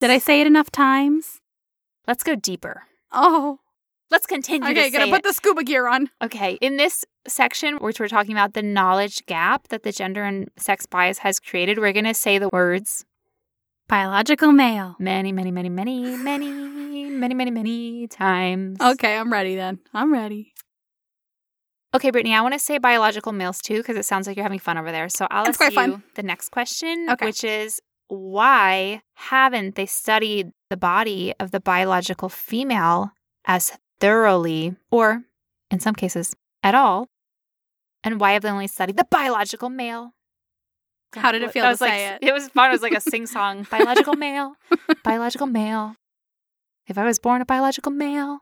Did 0.00 0.10
I 0.10 0.18
say 0.18 0.40
it 0.40 0.46
enough 0.46 0.70
times? 0.70 1.40
let's 2.08 2.24
go 2.24 2.34
deeper. 2.34 2.82
Oh. 3.12 3.58
Let's 4.10 4.26
continue 4.26 4.68
Okay, 4.68 4.90
to 4.90 4.98
gonna 4.98 5.10
put 5.12 5.18
it. 5.20 5.22
the 5.22 5.32
scuba 5.32 5.62
gear 5.62 5.86
on. 5.86 6.10
Okay, 6.20 6.54
in 6.60 6.76
this 6.76 7.04
section, 7.28 7.76
which 7.76 8.00
we're 8.00 8.08
talking 8.08 8.32
about 8.32 8.54
the 8.54 8.62
knowledge 8.62 9.24
gap 9.26 9.68
that 9.68 9.84
the 9.84 9.92
gender 9.92 10.24
and 10.24 10.50
sex 10.56 10.86
bias 10.86 11.18
has 11.18 11.38
created, 11.38 11.78
we're 11.78 11.92
going 11.92 12.06
to 12.06 12.14
say 12.14 12.38
the 12.38 12.48
words 12.52 13.04
Biological 13.90 14.52
male. 14.52 14.94
many, 15.00 15.32
many, 15.32 15.50
many, 15.50 15.68
many, 15.68 16.16
many, 16.16 16.48
many, 16.48 17.34
many, 17.34 17.50
many 17.50 18.06
times. 18.06 18.80
Okay, 18.80 19.16
I'm 19.16 19.32
ready 19.32 19.56
then. 19.56 19.80
I'm 19.92 20.12
ready. 20.12 20.52
Okay, 21.92 22.12
Brittany, 22.12 22.32
I 22.36 22.40
want 22.40 22.54
to 22.54 22.60
say 22.60 22.78
biological 22.78 23.32
males 23.32 23.58
too 23.60 23.78
because 23.78 23.96
it 23.96 24.04
sounds 24.04 24.28
like 24.28 24.36
you're 24.36 24.44
having 24.44 24.60
fun 24.60 24.78
over 24.78 24.92
there. 24.92 25.08
So 25.08 25.26
I'll 25.28 25.48
ask 25.48 25.60
you 25.60 25.70
fun. 25.72 26.04
the 26.14 26.22
next 26.22 26.50
question, 26.50 27.08
Okay. 27.10 27.26
which 27.26 27.42
is 27.42 27.80
why 28.06 29.02
haven't 29.14 29.74
they 29.74 29.86
studied 29.86 30.52
the 30.68 30.76
body 30.76 31.34
of 31.40 31.50
the 31.50 31.58
biological 31.58 32.28
female 32.28 33.10
as 33.44 33.72
thoroughly, 33.98 34.76
or 34.92 35.24
in 35.68 35.80
some 35.80 35.96
cases, 35.96 36.36
at 36.62 36.76
all? 36.76 37.08
And 38.04 38.20
why 38.20 38.32
have 38.34 38.42
they 38.42 38.50
only 38.50 38.68
studied 38.68 38.96
the 38.96 39.06
biological 39.10 39.68
male? 39.68 40.14
How 41.14 41.32
did 41.32 41.42
it 41.42 41.50
feel 41.52 41.64
to 41.64 41.68
was 41.70 41.80
like, 41.80 41.90
say 41.90 42.08
it? 42.14 42.18
It 42.22 42.32
was 42.32 42.48
fun. 42.48 42.70
It 42.70 42.72
was 42.72 42.82
like 42.82 42.94
a 42.94 43.00
sing 43.00 43.26
song. 43.36 43.66
biological 43.70 44.14
male, 44.14 44.54
biological 45.02 45.46
male. 45.46 45.96
If 46.86 46.98
I 46.98 47.04
was 47.04 47.18
born 47.18 47.40
a 47.40 47.44
biological 47.44 47.92
male, 47.92 48.40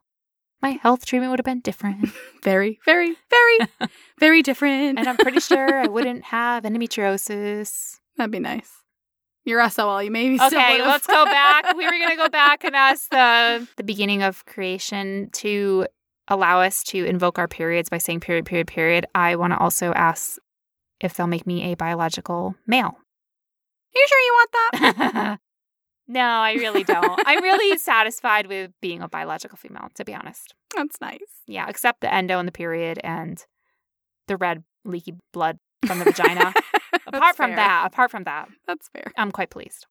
my 0.63 0.71
health 0.71 1.05
treatment 1.07 1.31
would 1.31 1.39
have 1.39 1.45
been 1.45 1.61
different. 1.61 2.09
Very, 2.43 2.79
very, 2.85 3.15
very, 3.31 3.69
very 4.21 4.43
different. 4.43 4.99
and 4.99 5.09
I'm 5.09 5.17
pretty 5.17 5.41
sure 5.41 5.81
I 5.81 5.87
wouldn't 5.87 6.25
have 6.25 6.63
endometriosis. 6.65 7.97
That'd 8.17 8.31
be 8.31 8.39
nice. 8.39 8.71
You're 9.45 9.69
SOL. 9.71 10.03
You 10.03 10.11
maybe 10.11 10.41
Okay, 10.41 10.83
let's 10.85 11.07
go 11.07 11.25
back. 11.25 11.77
We 11.77 11.85
were 11.85 11.91
gonna 11.93 12.17
go 12.17 12.29
back 12.29 12.65
and 12.65 12.77
ask 12.77 13.09
the 13.11 13.67
the 13.77 13.83
beginning 13.85 14.23
of 14.23 14.45
creation 14.47 15.31
to 15.35 15.87
allow 16.29 16.61
us 16.61 16.83
to 16.85 17.05
invoke 17.05 17.39
our 17.39 17.49
periods 17.49 17.89
by 17.89 17.99
saying 17.99 18.21
period, 18.21 18.45
period, 18.45 18.67
period. 18.67 19.07
I 19.15 19.37
want 19.37 19.53
to 19.53 19.59
also 19.59 19.93
ask 19.93 20.39
if 21.01 21.15
they'll 21.15 21.27
make 21.27 21.47
me 21.47 21.73
a 21.73 21.77
biological 21.77 22.55
male. 22.67 22.99
you 23.95 24.07
sure 24.09 24.19
you 24.21 24.33
want 24.35 24.51
that? 24.53 25.39
no, 26.09 26.21
I 26.21 26.53
really 26.55 26.85
don't. 26.85 27.21
I'm 27.27 27.43
really 27.43 27.79
satisfied 27.93 28.47
with 28.47 28.73
being 28.81 29.03
a 29.03 29.09
biological 29.09 29.57
female, 29.57 29.89
to 29.95 30.05
be 30.05 30.15
honest. 30.15 30.55
That's 30.77 31.01
nice. 31.01 31.21
Yeah, 31.47 31.67
except 31.69 32.01
the 32.01 32.13
endo 32.13 32.39
and 32.39 32.47
the 32.49 32.53
period 32.53 32.99
and 33.05 33.45
the 34.27 34.37
red 34.37 34.65
leaky 34.85 35.15
blood 35.33 35.59
from 35.87 35.99
the 36.01 36.05
vagina. 36.07 36.53
apart 37.07 37.37
from 37.37 37.51
fair. 37.51 37.57
that, 37.57 37.87
apart 37.87 38.11
from 38.11 38.25
that, 38.25 38.49
That's 38.67 38.89
fair. 38.89 39.13
I'm 39.17 39.31
quite 39.33 39.51
pleased. 39.51 39.87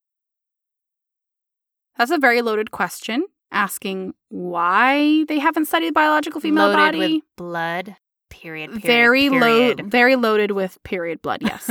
That's 1.97 2.11
a 2.11 2.17
very 2.17 2.41
loaded 2.41 2.71
question. 2.71 3.25
Asking 3.51 4.13
why 4.29 5.23
they 5.29 5.39
haven't 5.39 5.65
studied 5.65 5.93
biological 5.93 6.41
female 6.41 6.67
Loaded 6.67 6.77
body. 6.77 6.99
with 7.15 7.23
blood. 7.37 7.95
Period. 8.29 8.69
period 8.69 8.81
very 8.81 9.29
period. 9.29 9.79
load, 9.79 9.91
very 9.91 10.15
loaded 10.15 10.51
with 10.51 10.81
period 10.83 11.21
blood. 11.21 11.39
Yes. 11.41 11.69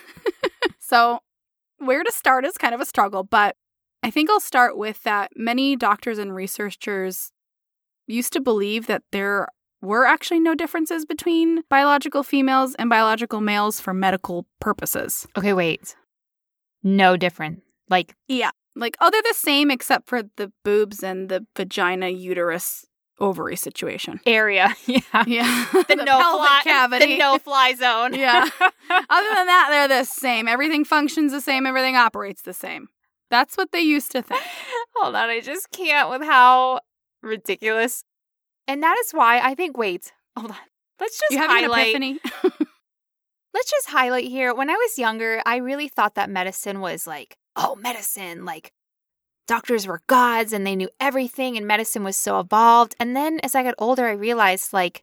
so, 0.78 1.20
where 1.78 2.02
to 2.02 2.12
start 2.12 2.44
is 2.44 2.56
kind 2.58 2.74
of 2.74 2.80
a 2.80 2.86
struggle, 2.86 3.22
but 3.22 3.56
I 4.02 4.10
think 4.10 4.30
I'll 4.30 4.40
start 4.40 4.76
with 4.76 5.02
that. 5.02 5.30
Many 5.36 5.76
doctors 5.76 6.18
and 6.18 6.34
researchers 6.34 7.32
used 8.06 8.32
to 8.32 8.40
believe 8.40 8.86
that 8.86 9.02
there 9.12 9.48
were 9.80 10.06
actually 10.06 10.40
no 10.40 10.54
differences 10.54 11.04
between 11.04 11.62
biological 11.68 12.22
females 12.22 12.74
and 12.76 12.90
biological 12.90 13.40
males 13.40 13.80
for 13.80 13.94
medical 13.94 14.46
purposes. 14.60 15.26
Okay, 15.36 15.52
wait. 15.52 15.94
No 16.82 17.16
different. 17.16 17.62
Like 17.88 18.14
Yeah. 18.26 18.50
Like, 18.74 18.96
oh, 19.00 19.10
they're 19.10 19.22
the 19.22 19.34
same 19.34 19.70
except 19.72 20.08
for 20.08 20.22
the 20.36 20.52
boobs 20.64 21.02
and 21.02 21.28
the 21.28 21.44
vagina, 21.56 22.10
uterus, 22.10 22.84
ovary 23.20 23.56
situation. 23.56 24.20
area. 24.26 24.74
Yeah. 24.86 25.24
Yeah. 25.26 25.66
The, 25.88 25.96
no 25.96 26.36
fly 26.36 26.60
cavity. 26.64 27.06
The 27.06 27.18
no 27.18 27.38
fly 27.38 27.74
zone. 27.74 28.14
Yeah. 28.14 28.48
Other 28.60 29.34
than 29.34 29.46
that, 29.46 29.68
they're 29.70 29.98
the 29.98 30.04
same. 30.04 30.48
Everything 30.48 30.84
functions 30.84 31.32
the 31.32 31.40
same, 31.40 31.66
everything 31.66 31.96
operates 31.96 32.42
the 32.42 32.52
same. 32.52 32.88
That's 33.30 33.56
what 33.56 33.72
they 33.72 33.80
used 33.80 34.10
to 34.12 34.22
think. 34.22 34.42
Hold 34.96 35.14
on, 35.14 35.28
I 35.28 35.40
just 35.40 35.70
can't 35.70 36.08
with 36.10 36.22
how 36.22 36.80
ridiculous. 37.22 38.04
And 38.66 38.82
that 38.82 38.96
is 39.04 39.12
why 39.12 39.40
I 39.40 39.54
think 39.54 39.76
wait, 39.76 40.12
hold 40.36 40.50
on. 40.50 40.56
Let's 41.00 41.20
just 41.20 41.32
you 41.32 41.42
an 41.42 41.48
highlight 41.48 41.88
epiphany? 41.88 42.18
let's 43.54 43.70
just 43.70 43.88
highlight 43.88 44.26
here. 44.26 44.54
When 44.54 44.70
I 44.70 44.74
was 44.74 44.98
younger, 44.98 45.42
I 45.46 45.56
really 45.56 45.88
thought 45.88 46.14
that 46.16 46.30
medicine 46.30 46.80
was 46.80 47.06
like, 47.06 47.36
oh, 47.56 47.76
medicine, 47.76 48.44
like 48.44 48.72
doctors 49.48 49.86
were 49.86 50.02
gods 50.06 50.52
and 50.52 50.64
they 50.64 50.76
knew 50.76 50.90
everything 51.00 51.56
and 51.56 51.66
medicine 51.66 52.04
was 52.04 52.16
so 52.16 52.38
evolved. 52.38 52.94
And 53.00 53.16
then 53.16 53.40
as 53.42 53.56
I 53.56 53.64
got 53.64 53.74
older, 53.78 54.06
I 54.06 54.12
realized 54.12 54.72
like 54.72 55.02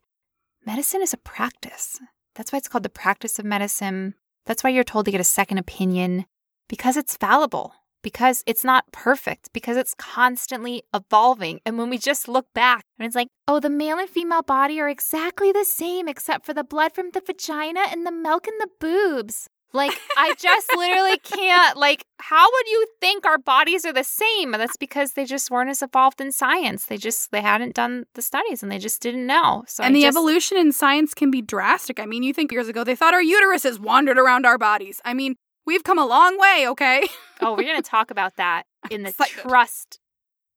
medicine 0.64 1.02
is 1.02 1.12
a 1.12 1.18
practice. 1.18 2.00
That's 2.34 2.52
why 2.52 2.58
it's 2.58 2.68
called 2.68 2.84
the 2.84 2.88
practice 2.88 3.38
of 3.38 3.44
medicine. 3.44 4.14
That's 4.46 4.64
why 4.64 4.70
you're 4.70 4.84
told 4.84 5.04
to 5.04 5.10
get 5.10 5.20
a 5.20 5.24
second 5.24 5.58
opinion 5.58 6.24
because 6.68 6.96
it's 6.96 7.16
fallible, 7.16 7.74
because 8.02 8.42
it's 8.46 8.64
not 8.64 8.90
perfect, 8.92 9.52
because 9.52 9.76
it's 9.76 9.94
constantly 9.94 10.84
evolving. 10.94 11.60
And 11.66 11.78
when 11.78 11.90
we 11.90 11.98
just 11.98 12.28
look 12.28 12.46
back 12.54 12.84
and 12.98 13.06
it's 13.06 13.16
like, 13.16 13.28
oh, 13.48 13.60
the 13.60 13.70
male 13.70 13.98
and 13.98 14.08
female 14.08 14.42
body 14.42 14.80
are 14.80 14.88
exactly 14.88 15.50
the 15.50 15.64
same 15.64 16.08
except 16.08 16.46
for 16.46 16.54
the 16.54 16.64
blood 16.64 16.92
from 16.92 17.10
the 17.10 17.20
vagina 17.20 17.80
and 17.90 18.06
the 18.06 18.12
milk 18.12 18.46
in 18.46 18.54
the 18.58 18.68
boobs. 18.80 19.48
Like, 19.72 19.92
I 20.16 20.34
just 20.38 20.68
literally 20.74 21.18
can't. 21.22 21.76
Like, 21.76 22.04
how 22.18 22.46
would 22.50 22.66
you 22.68 22.86
think 23.00 23.26
our 23.26 23.36
bodies 23.38 23.84
are 23.84 23.92
the 23.92 24.04
same? 24.04 24.54
And 24.54 24.60
that's 24.60 24.76
because 24.76 25.12
they 25.12 25.24
just 25.24 25.50
weren't 25.50 25.68
as 25.70 25.82
evolved 25.82 26.20
in 26.20 26.32
science. 26.32 26.86
They 26.86 26.96
just 26.96 27.30
they 27.30 27.42
hadn't 27.42 27.74
done 27.74 28.04
the 28.14 28.22
studies 28.22 28.62
and 28.62 28.72
they 28.72 28.78
just 28.78 29.02
didn't 29.02 29.26
know. 29.26 29.64
So 29.66 29.82
and 29.84 29.92
I 29.92 29.98
the 29.98 30.02
just- 30.02 30.16
evolution 30.16 30.56
in 30.56 30.72
science 30.72 31.12
can 31.14 31.30
be 31.30 31.42
drastic. 31.42 32.00
I 32.00 32.06
mean, 32.06 32.22
you 32.22 32.32
think 32.32 32.52
years 32.52 32.68
ago 32.68 32.84
they 32.84 32.96
thought 32.96 33.12
our 33.14 33.22
uteruses 33.22 33.78
wandered 33.78 34.18
around 34.18 34.46
our 34.46 34.56
bodies. 34.56 35.00
I 35.04 35.12
mean, 35.14 35.36
we've 35.66 35.84
come 35.84 35.98
a 35.98 36.06
long 36.06 36.38
way, 36.38 36.66
okay? 36.68 37.06
Oh, 37.42 37.50
we're 37.54 37.64
going 37.64 37.76
to 37.76 37.82
talk 37.82 38.10
about 38.10 38.36
that 38.36 38.62
in 38.90 39.02
the 39.02 39.12
trust 39.42 40.00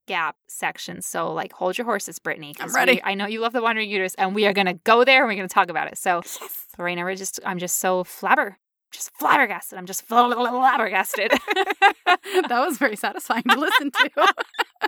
gap 0.08 0.38
section. 0.48 1.02
So, 1.02 1.34
like, 1.34 1.52
hold 1.52 1.78
your 1.78 1.84
horses, 1.84 2.20
Brittany. 2.20 2.56
I'm 2.58 2.74
ready. 2.74 2.94
we- 2.94 3.02
I 3.04 3.16
know 3.16 3.26
you 3.28 3.42
love 3.42 3.52
the 3.52 3.62
wandering 3.62 3.90
uterus, 3.90 4.16
and 4.16 4.34
we 4.34 4.46
are 4.46 4.54
going 4.54 4.68
to 4.68 4.76
go 4.86 5.04
there 5.04 5.20
and 5.24 5.28
we're 5.28 5.36
going 5.36 5.48
to 5.50 5.54
talk 5.54 5.70
about 5.70 5.90
it. 5.90 5.98
So, 5.98 6.22
right 6.78 6.96
now, 6.96 7.04
we're 7.04 7.16
just, 7.16 7.38
I'm 7.46 7.58
just 7.60 7.80
so 7.80 8.06
flabber, 8.06 8.56
just 8.92 9.12
flabbergasted. 9.18 9.78
I'm 9.78 9.86
just 9.86 10.04
flabbergasted. 10.04 11.32
that 12.06 12.50
was 12.50 12.78
very 12.78 12.96
satisfying 12.96 13.44
to 13.44 13.60
listen 13.60 13.92
to. 13.92 14.34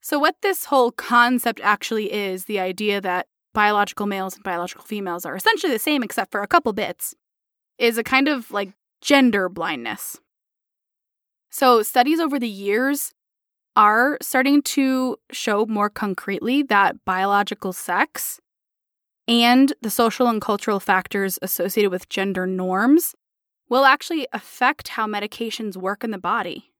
so, 0.00 0.18
what 0.18 0.36
this 0.42 0.66
whole 0.66 0.92
concept 0.92 1.60
actually 1.62 2.12
is 2.12 2.44
the 2.44 2.60
idea 2.60 3.00
that 3.00 3.26
biological 3.52 4.06
males 4.06 4.34
and 4.34 4.44
biological 4.44 4.84
females 4.84 5.24
are 5.24 5.34
essentially 5.34 5.72
the 5.72 5.78
same 5.78 6.02
except 6.02 6.30
for 6.30 6.42
a 6.42 6.46
couple 6.46 6.72
bits 6.72 7.14
is 7.78 7.98
a 7.98 8.04
kind 8.04 8.28
of 8.28 8.50
like 8.50 8.72
gender 9.00 9.48
blindness. 9.48 10.18
So, 11.50 11.82
studies 11.82 12.20
over 12.20 12.38
the 12.38 12.48
years 12.48 13.12
are 13.76 14.18
starting 14.20 14.62
to 14.62 15.16
show 15.32 15.64
more 15.66 15.88
concretely 15.88 16.62
that 16.64 17.04
biological 17.04 17.72
sex 17.72 18.40
and 19.30 19.72
the 19.80 19.90
social 19.90 20.26
and 20.26 20.42
cultural 20.42 20.80
factors 20.80 21.38
associated 21.40 21.90
with 21.92 22.08
gender 22.08 22.48
norms 22.48 23.14
will 23.68 23.84
actually 23.84 24.26
affect 24.32 24.88
how 24.88 25.06
medications 25.06 25.76
work 25.76 26.02
in 26.02 26.10
the 26.10 26.18
body. 26.18 26.72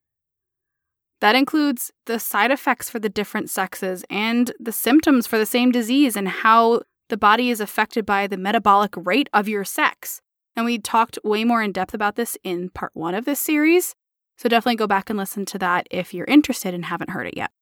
That 1.20 1.36
includes 1.36 1.92
the 2.06 2.18
side 2.18 2.50
effects 2.50 2.90
for 2.90 2.98
the 2.98 3.08
different 3.08 3.50
sexes 3.50 4.04
and 4.10 4.50
the 4.58 4.72
symptoms 4.72 5.28
for 5.28 5.38
the 5.38 5.46
same 5.46 5.70
disease 5.70 6.16
and 6.16 6.28
how 6.28 6.80
the 7.08 7.16
body 7.16 7.50
is 7.50 7.60
affected 7.60 8.04
by 8.04 8.26
the 8.26 8.36
metabolic 8.36 8.94
rate 8.96 9.28
of 9.32 9.48
your 9.48 9.64
sex. 9.64 10.20
And 10.56 10.66
we 10.66 10.78
talked 10.78 11.18
way 11.22 11.44
more 11.44 11.62
in 11.62 11.70
depth 11.70 11.94
about 11.94 12.16
this 12.16 12.36
in 12.42 12.70
part 12.70 12.90
one 12.94 13.14
of 13.14 13.26
this 13.26 13.38
series. 13.38 13.94
So 14.38 14.48
definitely 14.48 14.76
go 14.76 14.88
back 14.88 15.08
and 15.08 15.18
listen 15.18 15.44
to 15.46 15.58
that 15.58 15.86
if 15.90 16.12
you're 16.12 16.26
interested 16.26 16.74
and 16.74 16.86
haven't 16.86 17.10
heard 17.10 17.28
it 17.28 17.36
yet. 17.36 17.52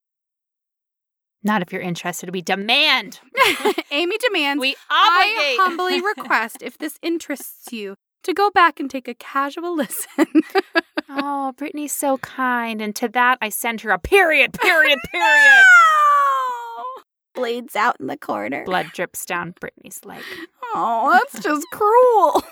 Not 1.43 1.63
if 1.63 1.73
you're 1.73 1.83
interested. 1.83 2.33
We 2.33 2.43
demand. 2.43 3.21
Amy 3.91 4.17
demands 4.19 4.61
We 4.61 4.75
obligate. 4.91 4.91
I 4.91 5.57
humbly 5.61 6.01
request 6.01 6.63
if 6.63 6.79
this 6.79 6.99
interests 7.03 7.73
you 7.73 7.95
to 8.25 8.35
go 8.35 8.51
back 8.51 8.81
and 8.81 8.91
take 8.91 9.07
a 9.09 9.15
casual 9.15 9.77
listen. 9.77 10.27
oh, 11.09 11.53
Brittany's 11.57 11.93
so 11.93 12.19
kind. 12.19 12.83
And 12.83 12.95
to 12.97 13.09
that, 13.09 13.39
I 13.41 13.49
send 13.49 13.83
her 13.83 13.91
a 13.91 13.99
period, 13.99 14.53
period, 14.55 14.99
period. 15.13 15.65
Blades 17.35 17.77
out 17.77 17.97
in 18.01 18.09
the 18.09 18.17
corner. 18.17 18.65
Blood 18.65 18.89
drips 18.93 19.25
down 19.25 19.55
Brittany's 19.61 20.01
leg. 20.05 20.23
Oh, 20.75 21.11
that's 21.13 21.43
just 21.43 21.65
cruel. 21.73 22.43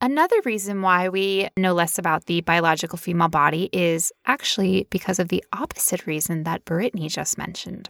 Another 0.00 0.36
reason 0.44 0.82
why 0.82 1.08
we 1.08 1.48
know 1.56 1.72
less 1.72 1.98
about 1.98 2.26
the 2.26 2.42
biological 2.42 2.98
female 2.98 3.28
body 3.28 3.70
is 3.72 4.12
actually 4.26 4.86
because 4.90 5.18
of 5.18 5.28
the 5.28 5.42
opposite 5.52 6.06
reason 6.06 6.42
that 6.42 6.64
Brittany 6.64 7.08
just 7.08 7.38
mentioned. 7.38 7.88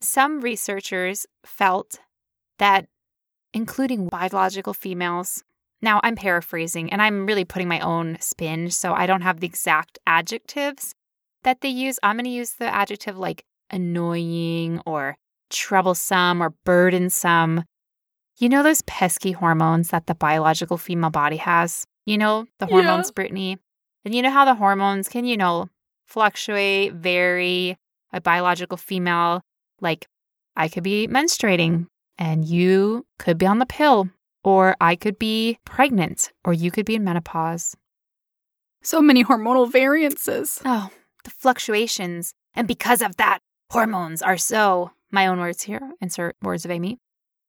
Some 0.00 0.40
researchers 0.40 1.26
felt 1.44 1.98
that 2.58 2.86
including 3.52 4.08
biological 4.08 4.72
females, 4.72 5.42
now 5.82 6.00
I'm 6.02 6.16
paraphrasing 6.16 6.90
and 6.92 7.02
I'm 7.02 7.26
really 7.26 7.44
putting 7.44 7.68
my 7.68 7.80
own 7.80 8.16
spin, 8.20 8.70
so 8.70 8.94
I 8.94 9.06
don't 9.06 9.22
have 9.22 9.40
the 9.40 9.46
exact 9.46 9.98
adjectives, 10.06 10.94
that 11.42 11.60
they 11.60 11.68
use, 11.68 11.98
I'm 12.02 12.16
going 12.16 12.24
to 12.24 12.30
use 12.30 12.52
the 12.52 12.72
adjective 12.72 13.18
like 13.18 13.44
annoying 13.70 14.80
or 14.86 15.16
troublesome 15.50 16.42
or 16.42 16.54
burdensome. 16.64 17.64
You 18.38 18.48
know 18.48 18.62
those 18.62 18.82
pesky 18.82 19.32
hormones 19.32 19.90
that 19.90 20.06
the 20.06 20.14
biological 20.14 20.78
female 20.78 21.10
body 21.10 21.38
has? 21.38 21.84
You 22.06 22.18
know 22.18 22.46
the 22.58 22.66
Yeah. 22.66 22.70
hormones, 22.82 23.10
Brittany? 23.10 23.58
And 24.04 24.14
you 24.14 24.22
know 24.22 24.30
how 24.30 24.44
the 24.44 24.54
hormones 24.54 25.08
can, 25.08 25.24
you 25.24 25.36
know, 25.36 25.68
fluctuate, 26.06 26.94
vary. 26.94 27.76
A 28.12 28.20
biological 28.22 28.78
female, 28.78 29.42
like 29.82 30.06
I 30.56 30.68
could 30.68 30.82
be 30.82 31.06
menstruating 31.08 31.88
and 32.16 32.44
you 32.46 33.04
could 33.18 33.36
be 33.36 33.44
on 33.46 33.58
the 33.58 33.66
pill, 33.66 34.08
or 34.42 34.76
I 34.80 34.96
could 34.96 35.18
be 35.18 35.58
pregnant, 35.66 36.32
or 36.42 36.54
you 36.54 36.70
could 36.70 36.86
be 36.86 36.94
in 36.94 37.04
menopause. 37.04 37.76
So 38.82 39.02
many 39.02 39.22
hormonal 39.24 39.70
variances. 39.70 40.62
Oh, 40.64 40.88
the 41.24 41.30
fluctuations. 41.30 42.32
And 42.54 42.66
because 42.66 43.02
of 43.02 43.16
that, 43.16 43.40
hormones 43.70 44.22
are 44.22 44.38
so, 44.38 44.92
my 45.10 45.26
own 45.26 45.38
words 45.38 45.62
here, 45.64 45.92
insert 46.00 46.34
words 46.40 46.64
of 46.64 46.70
Amy, 46.70 46.98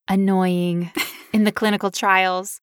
annoying 0.10 0.92
in 1.34 1.44
the 1.44 1.51
clinical 1.51 1.92
trials. 1.92 2.60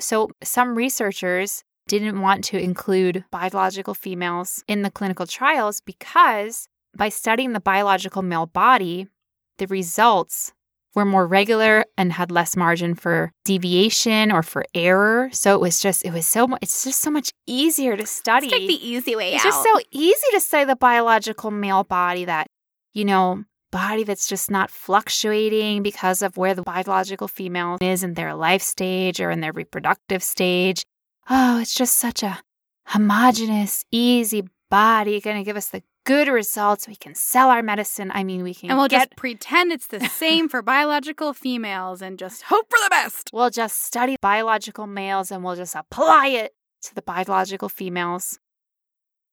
So 0.00 0.30
some 0.42 0.74
researchers 0.76 1.64
didn't 1.88 2.20
want 2.20 2.44
to 2.44 2.58
include 2.58 3.24
biological 3.30 3.94
females 3.94 4.62
in 4.68 4.82
the 4.82 4.90
clinical 4.90 5.26
trials 5.26 5.80
because 5.80 6.68
by 6.96 7.08
studying 7.08 7.52
the 7.52 7.60
biological 7.60 8.22
male 8.22 8.46
body, 8.46 9.08
the 9.56 9.66
results 9.66 10.52
were 10.94 11.04
more 11.04 11.26
regular 11.26 11.84
and 11.96 12.12
had 12.12 12.30
less 12.30 12.56
margin 12.56 12.94
for 12.94 13.30
deviation 13.44 14.32
or 14.32 14.42
for 14.42 14.64
error. 14.74 15.28
So 15.32 15.54
it 15.54 15.60
was 15.60 15.80
just, 15.80 16.04
it 16.04 16.12
was 16.12 16.26
so 16.26 16.46
much, 16.46 16.58
it's 16.62 16.84
just 16.84 17.00
so 17.00 17.10
much 17.10 17.30
easier 17.46 17.96
to 17.96 18.06
study. 18.06 18.48
Let's 18.48 18.58
take 18.58 18.68
the 18.68 18.88
easy 18.88 19.16
way 19.16 19.34
It's 19.34 19.44
out. 19.44 19.48
just 19.48 19.62
so 19.62 19.80
easy 19.92 20.26
to 20.32 20.40
say 20.40 20.64
the 20.64 20.76
biological 20.76 21.50
male 21.50 21.84
body 21.84 22.24
that, 22.24 22.48
you 22.94 23.04
know, 23.04 23.44
body 23.70 24.04
that's 24.04 24.28
just 24.28 24.50
not 24.50 24.70
fluctuating 24.70 25.82
because 25.82 26.22
of 26.22 26.36
where 26.36 26.54
the 26.54 26.62
biological 26.62 27.28
female 27.28 27.78
is 27.80 28.02
in 28.02 28.14
their 28.14 28.34
life 28.34 28.62
stage 28.62 29.20
or 29.20 29.30
in 29.30 29.40
their 29.40 29.52
reproductive 29.52 30.22
stage. 30.22 30.82
Oh, 31.30 31.60
it's 31.60 31.74
just 31.74 31.96
such 31.96 32.22
a 32.22 32.40
homogenous, 32.86 33.84
easy 33.90 34.44
body 34.70 35.20
going 35.20 35.36
to 35.36 35.44
give 35.44 35.56
us 35.56 35.68
the 35.68 35.82
good 36.04 36.28
results. 36.28 36.88
We 36.88 36.96
can 36.96 37.14
sell 37.14 37.50
our 37.50 37.62
medicine. 37.62 38.10
I 38.14 38.24
mean, 38.24 38.42
we 38.42 38.54
can 38.54 38.70
and 38.70 38.78
we'll 38.78 38.88
get 38.88 39.10
just 39.10 39.16
pretend 39.16 39.72
it's 39.72 39.88
the 39.88 40.00
same 40.08 40.48
for 40.48 40.62
biological 40.62 41.34
females 41.34 42.00
and 42.00 42.18
just 42.18 42.44
hope 42.44 42.66
for 42.70 42.78
the 42.82 42.90
best. 42.90 43.30
we'll 43.32 43.50
just 43.50 43.84
study 43.84 44.16
biological 44.20 44.86
males 44.86 45.30
and 45.30 45.44
we'll 45.44 45.56
just 45.56 45.74
apply 45.74 46.28
it 46.28 46.54
to 46.82 46.94
the 46.94 47.02
biological 47.02 47.68
females. 47.68 48.38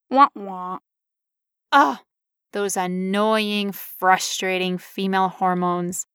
Wah 0.09 0.27
wah. 0.35 0.79
Oh, 1.71 1.99
those 2.55 2.77
annoying, 2.77 3.73
frustrating 3.73 4.77
female 4.77 5.27
hormones 5.27 6.07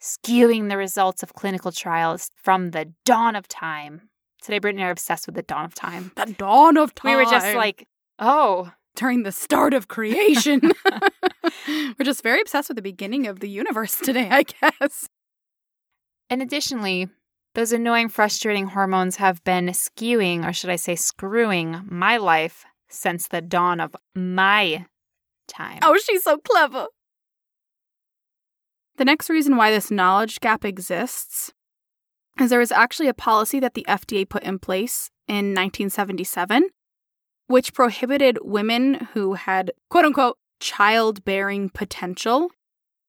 skewing 0.00 0.68
the 0.68 0.76
results 0.76 1.24
of 1.24 1.34
clinical 1.34 1.72
trials 1.72 2.30
from 2.36 2.70
the 2.70 2.92
dawn 3.04 3.34
of 3.34 3.48
time. 3.48 4.08
Today, 4.40 4.60
Brittany 4.60 4.82
and 4.82 4.86
I 4.86 4.88
are 4.88 4.92
obsessed 4.92 5.26
with 5.26 5.34
the 5.34 5.42
dawn 5.42 5.64
of 5.64 5.74
time. 5.74 6.12
The 6.14 6.26
dawn 6.38 6.76
of 6.76 6.94
time. 6.94 7.10
We 7.10 7.16
were 7.16 7.28
just 7.28 7.56
like, 7.56 7.88
oh, 8.20 8.70
during 8.94 9.24
the 9.24 9.32
start 9.32 9.74
of 9.74 9.88
creation. 9.88 10.60
we're 11.68 12.04
just 12.04 12.22
very 12.22 12.40
obsessed 12.40 12.68
with 12.68 12.76
the 12.76 12.82
beginning 12.82 13.26
of 13.26 13.40
the 13.40 13.50
universe 13.50 13.98
today, 13.98 14.28
I 14.30 14.44
guess. 14.44 15.08
and 16.30 16.40
additionally, 16.40 17.08
those 17.56 17.72
annoying, 17.72 18.08
frustrating 18.08 18.68
hormones 18.68 19.16
have 19.16 19.42
been 19.42 19.66
skewing, 19.66 20.48
or 20.48 20.52
should 20.52 20.70
I 20.70 20.76
say, 20.76 20.94
screwing 20.94 21.82
my 21.90 22.18
life 22.18 22.64
since 22.88 23.26
the 23.26 23.40
dawn 23.40 23.80
of 23.80 23.96
my 24.14 24.86
time. 25.52 25.78
Oh, 25.82 25.96
she's 25.98 26.22
so 26.22 26.38
clever. 26.38 26.86
The 28.96 29.04
next 29.04 29.30
reason 29.30 29.56
why 29.56 29.70
this 29.70 29.90
knowledge 29.90 30.40
gap 30.40 30.64
exists 30.64 31.52
is 32.40 32.50
there 32.50 32.58
was 32.58 32.72
actually 32.72 33.08
a 33.08 33.14
policy 33.14 33.60
that 33.60 33.74
the 33.74 33.84
FDA 33.88 34.28
put 34.28 34.42
in 34.42 34.58
place 34.58 35.10
in 35.28 35.54
1977, 35.54 36.68
which 37.46 37.74
prohibited 37.74 38.38
women 38.42 39.08
who 39.14 39.34
had 39.34 39.72
quote 39.90 40.04
unquote 40.04 40.38
childbearing 40.60 41.68
potential 41.70 42.50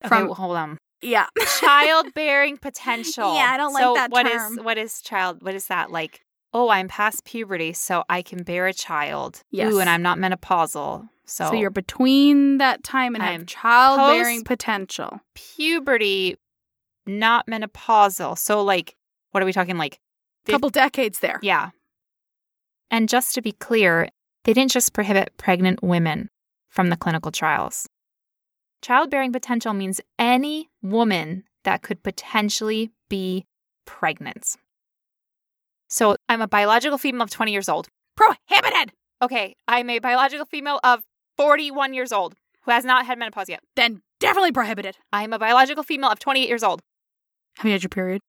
Okay, 0.04 0.22
well, 0.22 0.34
hold 0.34 0.56
on. 0.56 0.76
yeah. 1.00 1.26
childbearing 1.60 2.58
potential. 2.58 3.34
Yeah, 3.34 3.50
I 3.52 3.56
don't 3.56 3.72
like 3.72 3.82
so 3.82 3.94
that 3.94 4.10
what 4.10 4.26
is- 4.26 4.32
term. 4.32 4.56
what 4.62 4.76
is 4.78 5.00
child? 5.00 5.42
What 5.42 5.54
is 5.54 5.66
that 5.68 5.90
like? 5.90 6.20
Oh, 6.52 6.68
I'm 6.68 6.86
past 6.88 7.24
puberty, 7.24 7.72
so 7.72 8.04
I 8.08 8.22
can 8.22 8.44
bear 8.44 8.66
a 8.68 8.72
child. 8.72 9.42
Yes. 9.50 9.72
Ooh, 9.72 9.80
and 9.80 9.90
I'm 9.90 10.02
not 10.02 10.18
menopausal, 10.18 11.08
so, 11.26 11.46
So, 11.46 11.54
you're 11.54 11.70
between 11.70 12.58
that 12.58 12.82
time 12.84 13.14
and 13.14 13.22
I'm 13.22 13.40
have 13.40 13.46
childbearing 13.46 14.44
potential. 14.44 15.20
puberty, 15.34 16.36
not 17.06 17.46
menopausal. 17.46 18.36
So, 18.38 18.62
like, 18.62 18.96
what 19.30 19.42
are 19.42 19.46
we 19.46 19.52
talking? 19.52 19.78
Like, 19.78 19.98
Fif- 20.44 20.54
couple 20.54 20.70
decades 20.70 21.20
there. 21.20 21.38
yeah. 21.42 21.70
And 22.90 23.08
just 23.08 23.34
to 23.34 23.42
be 23.42 23.52
clear, 23.52 24.08
they 24.44 24.52
didn't 24.52 24.70
just 24.70 24.92
prohibit 24.92 25.32
pregnant 25.36 25.82
women 25.82 26.28
from 26.68 26.90
the 26.90 26.96
clinical 26.96 27.32
trials. 27.32 27.88
Childbearing 28.82 29.32
potential 29.32 29.72
means 29.72 30.00
any 30.18 30.68
woman 30.82 31.44
that 31.64 31.82
could 31.82 32.02
potentially 32.02 32.90
be 33.08 33.46
pregnant. 33.86 34.56
So 35.88 36.16
I'm 36.28 36.42
a 36.42 36.46
biological 36.48 36.98
female 36.98 37.22
of 37.22 37.30
20 37.30 37.52
years 37.52 37.68
old. 37.68 37.88
Prohibited. 38.16 38.92
Okay, 39.22 39.56
I'm 39.66 39.88
a 39.90 39.98
biological 39.98 40.44
female 40.46 40.78
of 40.84 41.02
41 41.36 41.94
years 41.94 42.12
old 42.12 42.34
who 42.62 42.70
has 42.70 42.84
not 42.84 43.06
had 43.06 43.18
menopause 43.18 43.48
yet. 43.48 43.60
Then 43.76 44.02
definitely 44.20 44.52
prohibited. 44.52 44.96
I'm 45.12 45.32
a 45.32 45.38
biological 45.38 45.82
female 45.82 46.10
of 46.10 46.18
28 46.18 46.48
years 46.48 46.62
old. 46.62 46.80
Have 47.58 47.66
you 47.66 47.72
had 47.72 47.82
your 47.82 47.88
period? 47.90 48.20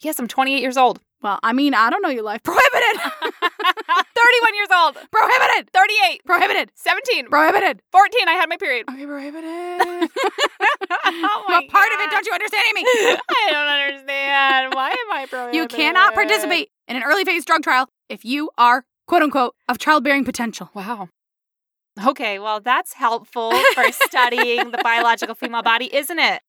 Yes, 0.00 0.18
I'm 0.18 0.28
28 0.28 0.60
years 0.60 0.76
old. 0.76 1.00
Well, 1.22 1.38
I 1.42 1.52
mean, 1.52 1.72
I 1.72 1.88
don't 1.88 2.02
know 2.02 2.08
your 2.08 2.24
life. 2.24 2.42
Prohibited. 2.44 3.00
31 3.22 4.54
years 4.54 4.68
old. 4.74 4.94
prohibited. 5.12 5.70
38. 5.72 6.24
Prohibited. 6.26 6.72
17. 6.74 7.28
Prohibited. 7.28 7.80
14. 7.92 8.28
I 8.28 8.32
had 8.32 8.48
my 8.48 8.56
period. 8.56 8.86
Okay, 8.90 9.06
prohibited. 9.06 9.46
oh 11.04 11.44
my 11.48 11.60
what 11.60 11.68
part 11.68 11.92
of 11.92 12.00
it 12.00 12.10
don't 12.10 12.26
you 12.26 12.32
understand, 12.32 12.64
Amy? 12.70 12.84
I 12.84 13.48
don't 13.50 13.68
understand. 13.68 14.74
Why 14.74 14.90
am 14.90 15.12
I 15.12 15.26
prohibited? 15.28 15.54
You 15.54 15.68
cannot 15.68 16.14
participate 16.14 16.70
in 16.88 16.96
an 16.96 17.04
early 17.04 17.24
phase 17.24 17.44
drug 17.44 17.62
trial 17.62 17.88
if 18.08 18.24
you 18.24 18.50
are, 18.58 18.84
quote 19.06 19.22
unquote, 19.22 19.54
of 19.68 19.78
childbearing 19.78 20.24
potential. 20.24 20.70
Wow. 20.74 21.08
Okay, 22.06 22.38
well, 22.38 22.60
that's 22.60 22.94
helpful 22.94 23.52
for 23.74 23.92
studying 23.92 24.70
the 24.70 24.78
biological 24.82 25.34
female 25.34 25.62
body, 25.62 25.94
isn't 25.94 26.18
it? 26.18 26.40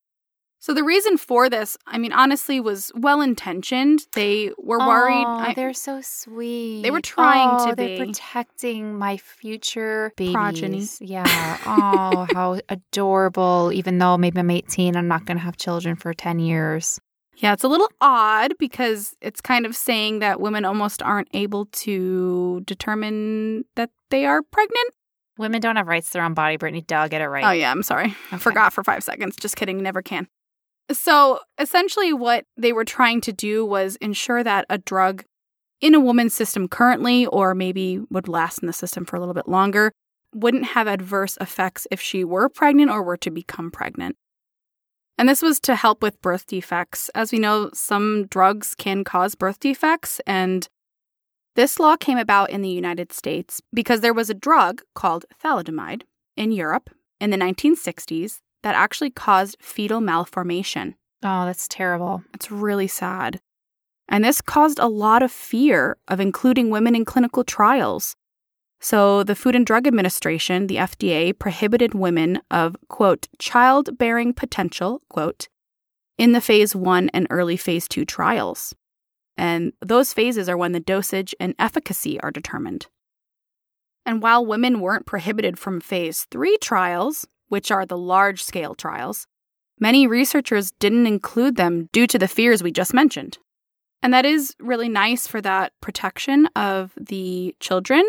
So 0.60 0.73
the 0.73 0.84
reason 0.86 1.17
for 1.17 1.49
this, 1.49 1.75
I 1.86 1.97
mean, 1.97 2.13
honestly, 2.13 2.62
was 2.62 2.89
well 2.95 3.19
intentioned. 3.19 4.06
They 4.13 4.51
were 4.58 4.79
worried. 4.79 5.25
Oh, 5.27 5.39
I- 5.49 5.53
they're 5.53 5.73
so 5.73 5.99
sweet. 5.99 6.84
They 6.84 6.91
were 6.91 7.01
trying 7.01 7.49
Oh, 7.60 7.69
to 7.71 7.75
they're 7.75 7.97
be. 7.99 8.06
protecting 8.06 8.97
my 8.97 9.17
future 9.17 10.13
babies. 10.15 10.34
Progeny. 10.34 10.88
Yeah. 11.01 11.58
Oh, 11.65 12.25
how 12.34 12.62
adorable. 12.69 13.71
Even 13.73 13.97
though 13.97 14.17
maybe 14.17 14.39
I'm 14.39 14.49
18, 14.49 14.95
I'm 14.95 15.10
not 15.10 15.25
going 15.25 15.36
to 15.38 15.43
have 15.43 15.58
children 15.58 15.97
for 15.97 16.13
10 16.13 16.39
years. 16.39 16.97
yeah, 17.36 17.51
it's 17.51 17.65
a 17.65 17.67
little 17.67 17.89
odd 17.99 18.53
because 18.58 19.15
it's 19.19 19.41
kind 19.41 19.65
of 19.65 19.75
saying 19.75 20.19
that 20.19 20.39
women 20.39 20.63
almost 20.63 21.01
aren't 21.01 21.27
able 21.34 21.65
to 21.84 22.62
determine 22.65 23.65
that 23.75 23.89
they 24.12 24.25
are 24.25 24.41
pregnant. 24.43 24.93
Women 25.38 25.62
don't 25.62 25.76
have 25.78 25.88
rights 25.88 26.08
to 26.08 26.13
their 26.13 26.24
own 26.24 26.34
body, 26.34 26.58
Brittany. 26.58 26.82
Duh, 26.82 27.08
get 27.08 27.22
it 27.22 27.28
right. 27.28 27.43
Oh, 27.43 27.52
yeah, 27.52 27.72
I'm 27.72 27.84
sorry. 27.84 28.15
I 28.32 28.36
Okay. 28.36 28.38
forgot 28.38 28.72
for 28.74 28.84
five 28.84 29.04
seconds. 29.04 29.36
Just 29.36 29.56
kidding. 29.56 29.82
Never 29.82 30.02
can. 30.02 30.28
So 30.91 31.39
essentially, 31.58 32.13
what 32.13 32.46
they 32.58 32.74
were 32.74 32.86
trying 32.86 33.22
to 33.22 33.34
do 33.34 33.65
was 33.65 33.96
ensure 33.98 34.43
that 34.43 34.65
a 34.69 34.78
drug 34.78 35.24
in 35.82 35.96
a 35.96 36.00
woman's 36.00 36.34
system 36.34 36.67
currently, 36.67 37.26
or 37.26 37.56
maybe 37.56 38.00
would 38.10 38.28
last 38.28 38.60
in 38.60 38.67
the 38.67 38.74
system 38.74 39.06
for 39.06 39.15
a 39.15 39.19
little 39.19 39.34
bit 39.34 39.48
longer, 39.48 39.91
wouldn't 40.36 40.65
have 40.65 40.88
adverse 40.88 41.38
effects 41.41 41.88
if 41.89 42.00
she 42.02 42.24
were 42.24 42.48
pregnant 42.50 42.91
or 42.91 43.02
were 43.04 43.17
to 43.17 43.32
become 43.32 43.72
pregnant. 43.72 44.15
And 45.17 45.30
this 45.30 45.41
was 45.41 45.60
to 45.62 45.76
help 45.76 46.02
with 46.02 46.22
birth 46.22 46.48
defects. 46.48 47.10
As 47.15 47.32
we 47.32 47.39
know, 47.39 47.69
some 47.74 48.26
drugs 48.28 48.76
can 48.76 49.04
cause 49.04 49.36
birth 49.36 49.60
defects, 49.60 50.19
and 50.26 50.67
this 51.56 51.80
law 51.80 51.96
came 51.96 52.18
about 52.18 52.50
in 52.50 52.62
the 52.62 52.70
United 52.70 53.12
States 53.12 53.62
because 53.74 54.02
there 54.02 54.13
was 54.13 54.30
a 54.30 54.36
drug 54.36 54.82
called 54.96 55.26
thalidomide 55.44 56.04
in 56.36 56.52
Europe 56.52 56.89
in 57.20 57.30
the 57.30 57.38
1960s 57.38 58.39
that 58.63 58.76
actually 58.76 59.12
caused 59.12 59.58
fetal 59.60 60.02
malformation. 60.02 60.96
Oh, 61.22 61.46
that's 61.46 61.68
terrible. 61.68 62.24
It's 62.34 62.52
really 62.52 62.88
sad. 62.88 63.39
And 64.10 64.24
this 64.24 64.42
caused 64.42 64.80
a 64.80 64.88
lot 64.88 65.24
of 65.24 65.32
fear 65.32 65.98
of 66.08 66.20
including 66.20 66.70
women 66.70 66.96
in 66.96 67.06
clinical 67.06 67.44
trials. 67.44 68.16
So 68.82 69.24
the 69.24 69.36
Food 69.36 69.56
and 69.56 69.66
Drug 69.66 69.88
Administration, 69.88 70.68
the 70.68 70.76
FDA, 70.76 71.38
prohibited 71.38 71.94
women 71.94 72.42
of, 72.52 72.76
quote, 72.89 73.28
childbearing 73.39 74.34
potential, 74.34 75.02
quote, 75.10 75.48
in 76.18 76.34
the 76.34 76.42
phase 76.42 76.76
one 76.76 77.10
and 77.13 77.26
early 77.30 77.56
phase 77.56 77.88
two 77.88 78.04
trials. 78.04 78.76
And 79.38 79.74
those 79.82 80.13
phases 80.13 80.48
are 80.48 80.58
when 80.58 80.74
the 80.74 80.80
dosage 80.80 81.34
and 81.39 81.56
efficacy 81.58 82.19
are 82.22 82.32
determined. 82.32 82.88
And 84.06 84.22
while 84.22 84.46
women 84.46 84.80
weren't 84.80 85.06
prohibited 85.06 85.58
from 85.58 85.80
phase 85.80 86.28
three 86.30 86.58
trials, 86.58 87.26
which 87.48 87.72
are 87.72 87.86
the 87.86 87.98
large 87.98 88.43
scale 88.43 88.76
trials, 88.76 89.28
many 89.80 90.08
researchers 90.08 90.72
didn't 90.72 91.08
include 91.08 91.56
them 91.56 91.89
due 91.91 92.08
to 92.08 92.19
the 92.19 92.28
fears 92.28 92.62
we 92.62 92.72
just 92.72 92.93
mentioned. 92.93 93.38
And 94.02 94.13
that 94.13 94.26
is 94.26 94.54
really 94.60 94.89
nice 94.89 95.28
for 95.28 95.39
that 95.41 95.72
protection 95.80 96.48
of 96.56 96.91
the 97.00 97.56
children, 97.60 98.04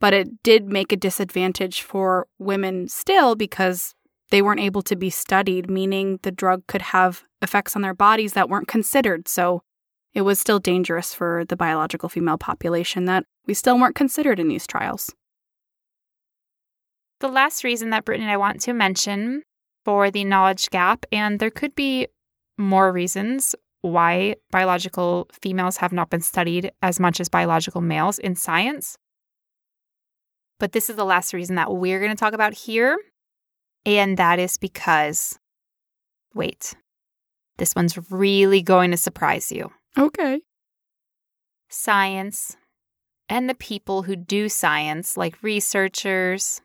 but 0.00 0.12
it 0.12 0.42
did 0.42 0.66
make 0.66 0.92
a 0.92 0.96
disadvantage 0.96 1.82
for 1.82 2.26
women 2.38 2.88
still 2.88 3.36
because 3.36 3.94
they 4.30 4.42
weren't 4.42 4.60
able 4.60 4.82
to 4.82 4.96
be 4.96 5.10
studied, 5.10 5.70
meaning 5.70 6.18
the 6.22 6.32
drug 6.32 6.66
could 6.66 6.82
have 6.82 7.22
effects 7.40 7.76
on 7.76 7.82
their 7.82 7.94
bodies 7.94 8.32
that 8.32 8.48
weren't 8.48 8.68
considered. 8.68 9.28
So 9.28 9.62
it 10.18 10.22
was 10.22 10.40
still 10.40 10.58
dangerous 10.58 11.14
for 11.14 11.44
the 11.44 11.54
biological 11.54 12.08
female 12.08 12.36
population 12.36 13.04
that 13.04 13.24
we 13.46 13.54
still 13.54 13.78
weren't 13.78 13.94
considered 13.94 14.40
in 14.40 14.48
these 14.48 14.66
trials. 14.66 15.14
The 17.20 17.28
last 17.28 17.62
reason 17.62 17.90
that 17.90 18.04
Brittany 18.04 18.24
and 18.24 18.32
I 18.32 18.36
want 18.36 18.60
to 18.62 18.72
mention 18.72 19.44
for 19.84 20.10
the 20.10 20.24
knowledge 20.24 20.70
gap, 20.70 21.06
and 21.12 21.38
there 21.38 21.52
could 21.52 21.72
be 21.76 22.08
more 22.58 22.90
reasons 22.90 23.54
why 23.82 24.34
biological 24.50 25.28
females 25.40 25.76
have 25.76 25.92
not 25.92 26.10
been 26.10 26.20
studied 26.20 26.72
as 26.82 26.98
much 26.98 27.20
as 27.20 27.28
biological 27.28 27.80
males 27.80 28.18
in 28.18 28.34
science. 28.34 28.96
But 30.58 30.72
this 30.72 30.90
is 30.90 30.96
the 30.96 31.04
last 31.04 31.32
reason 31.32 31.54
that 31.54 31.72
we're 31.72 32.00
going 32.00 32.10
to 32.10 32.16
talk 32.16 32.34
about 32.34 32.54
here. 32.54 32.98
And 33.86 34.16
that 34.16 34.40
is 34.40 34.56
because, 34.56 35.38
wait, 36.34 36.74
this 37.58 37.76
one's 37.76 37.96
really 38.10 38.62
going 38.62 38.90
to 38.90 38.96
surprise 38.96 39.52
you. 39.52 39.70
Okay. 39.96 40.40
Science 41.68 42.56
and 43.28 43.48
the 43.48 43.54
people 43.54 44.02
who 44.02 44.16
do 44.16 44.48
science, 44.48 45.16
like 45.16 45.42
researchers, 45.42 46.60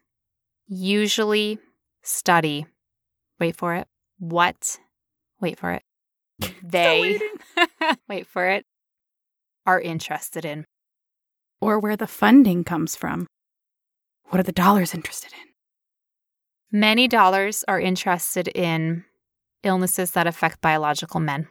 usually 0.67 1.59
study, 2.01 2.65
wait 3.39 3.55
for 3.55 3.75
it, 3.75 3.87
what? 4.19 4.79
Wait 5.41 5.59
for 5.59 5.71
it. 5.71 5.83
They, 6.63 7.19
wait 8.09 8.25
for 8.25 8.47
it, 8.47 8.65
are 9.65 9.79
interested 9.79 10.45
in. 10.45 10.65
Or 11.61 11.79
where 11.79 11.95
the 11.95 12.07
funding 12.07 12.63
comes 12.63 12.95
from. 12.95 13.27
What 14.29 14.39
are 14.39 14.43
the 14.43 14.51
dollars 14.51 14.93
interested 14.93 15.31
in? 15.33 16.79
Many 16.79 17.07
dollars 17.07 17.63
are 17.67 17.79
interested 17.79 18.47
in 18.47 19.05
illnesses 19.63 20.11
that 20.11 20.25
affect 20.27 20.61
biological 20.61 21.19
men. 21.19 21.47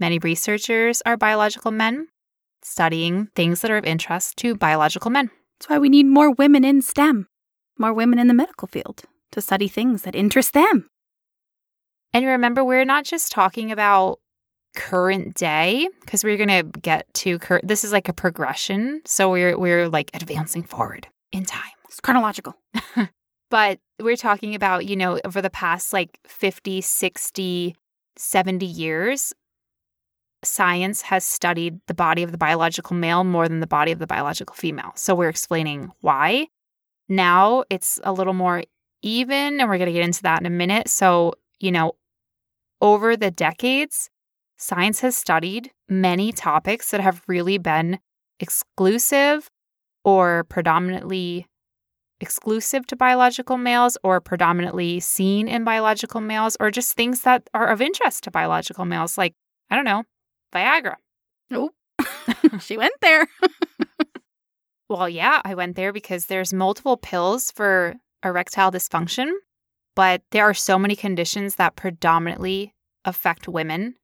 Many 0.00 0.18
researchers 0.18 1.02
are 1.04 1.16
biological 1.16 1.70
men, 1.70 2.08
studying 2.62 3.26
things 3.34 3.60
that 3.60 3.70
are 3.70 3.76
of 3.76 3.84
interest 3.84 4.36
to 4.38 4.54
biological 4.54 5.10
men. 5.10 5.30
That's 5.58 5.70
why 5.70 5.78
we 5.78 5.88
need 5.88 6.06
more 6.06 6.30
women 6.30 6.64
in 6.64 6.82
STEM, 6.82 7.26
more 7.78 7.92
women 7.92 8.18
in 8.18 8.28
the 8.28 8.34
medical 8.34 8.68
field 8.68 9.02
to 9.32 9.40
study 9.40 9.66
things 9.66 10.02
that 10.02 10.14
interest 10.14 10.52
them. 10.52 10.88
And 12.12 12.24
remember, 12.24 12.64
we're 12.64 12.84
not 12.84 13.04
just 13.04 13.32
talking 13.32 13.72
about 13.72 14.20
current 14.76 15.34
day 15.34 15.88
because 16.00 16.22
we're 16.22 16.36
going 16.36 16.48
to 16.48 16.80
get 16.80 17.12
to 17.12 17.38
current. 17.38 17.66
This 17.66 17.84
is 17.84 17.92
like 17.92 18.08
a 18.08 18.12
progression, 18.12 19.02
so 19.04 19.30
we're 19.30 19.58
we're 19.58 19.88
like 19.88 20.10
advancing 20.14 20.62
forward 20.62 21.08
in 21.32 21.44
time. 21.44 21.72
It's 21.86 22.00
chronological. 22.00 22.54
but 23.50 23.80
we're 24.00 24.16
talking 24.16 24.54
about, 24.54 24.86
you 24.86 24.96
know, 24.96 25.18
over 25.24 25.42
the 25.42 25.50
past 25.50 25.92
like 25.92 26.18
50, 26.26 26.80
60, 26.80 27.76
70 28.16 28.66
years, 28.66 29.32
science 30.44 31.02
has 31.02 31.24
studied 31.24 31.80
the 31.86 31.94
body 31.94 32.22
of 32.22 32.32
the 32.32 32.38
biological 32.38 32.96
male 32.96 33.24
more 33.24 33.48
than 33.48 33.60
the 33.60 33.66
body 33.66 33.92
of 33.92 33.98
the 33.98 34.06
biological 34.06 34.54
female. 34.54 34.92
So 34.94 35.14
we're 35.14 35.28
explaining 35.28 35.90
why. 36.00 36.48
Now 37.08 37.64
it's 37.70 37.98
a 38.04 38.12
little 38.12 38.34
more 38.34 38.62
even, 39.02 39.60
and 39.60 39.68
we're 39.68 39.78
going 39.78 39.86
to 39.86 39.92
get 39.92 40.04
into 40.04 40.22
that 40.22 40.40
in 40.40 40.46
a 40.46 40.50
minute. 40.50 40.88
So, 40.88 41.34
you 41.60 41.72
know, 41.72 41.92
over 42.80 43.16
the 43.16 43.30
decades, 43.30 44.10
science 44.56 45.00
has 45.00 45.16
studied 45.16 45.70
many 45.88 46.32
topics 46.32 46.90
that 46.90 47.00
have 47.00 47.22
really 47.26 47.58
been 47.58 47.98
exclusive 48.40 49.50
or 50.04 50.44
predominantly 50.44 51.46
exclusive 52.20 52.86
to 52.86 52.96
biological 52.96 53.56
males 53.56 53.96
or 54.02 54.20
predominantly 54.20 54.98
seen 55.00 55.46
in 55.46 55.64
biological 55.64 56.20
males 56.20 56.56
or 56.58 56.70
just 56.70 56.94
things 56.94 57.22
that 57.22 57.48
are 57.54 57.68
of 57.68 57.80
interest 57.80 58.24
to 58.24 58.30
biological 58.30 58.84
males 58.84 59.16
like 59.16 59.34
i 59.70 59.76
don't 59.76 59.84
know 59.84 60.02
Viagra. 60.54 60.96
Nope. 61.50 61.74
she 62.60 62.76
went 62.76 62.94
there. 63.00 63.26
well, 64.88 65.08
yeah, 65.08 65.40
I 65.44 65.54
went 65.54 65.76
there 65.76 65.92
because 65.92 66.26
there's 66.26 66.52
multiple 66.52 66.96
pills 66.96 67.50
for 67.50 67.94
erectile 68.24 68.72
dysfunction, 68.72 69.30
but 69.94 70.22
there 70.30 70.44
are 70.44 70.54
so 70.54 70.78
many 70.78 70.96
conditions 70.96 71.56
that 71.56 71.76
predominantly 71.76 72.72
affect 73.04 73.48
women. 73.48 73.94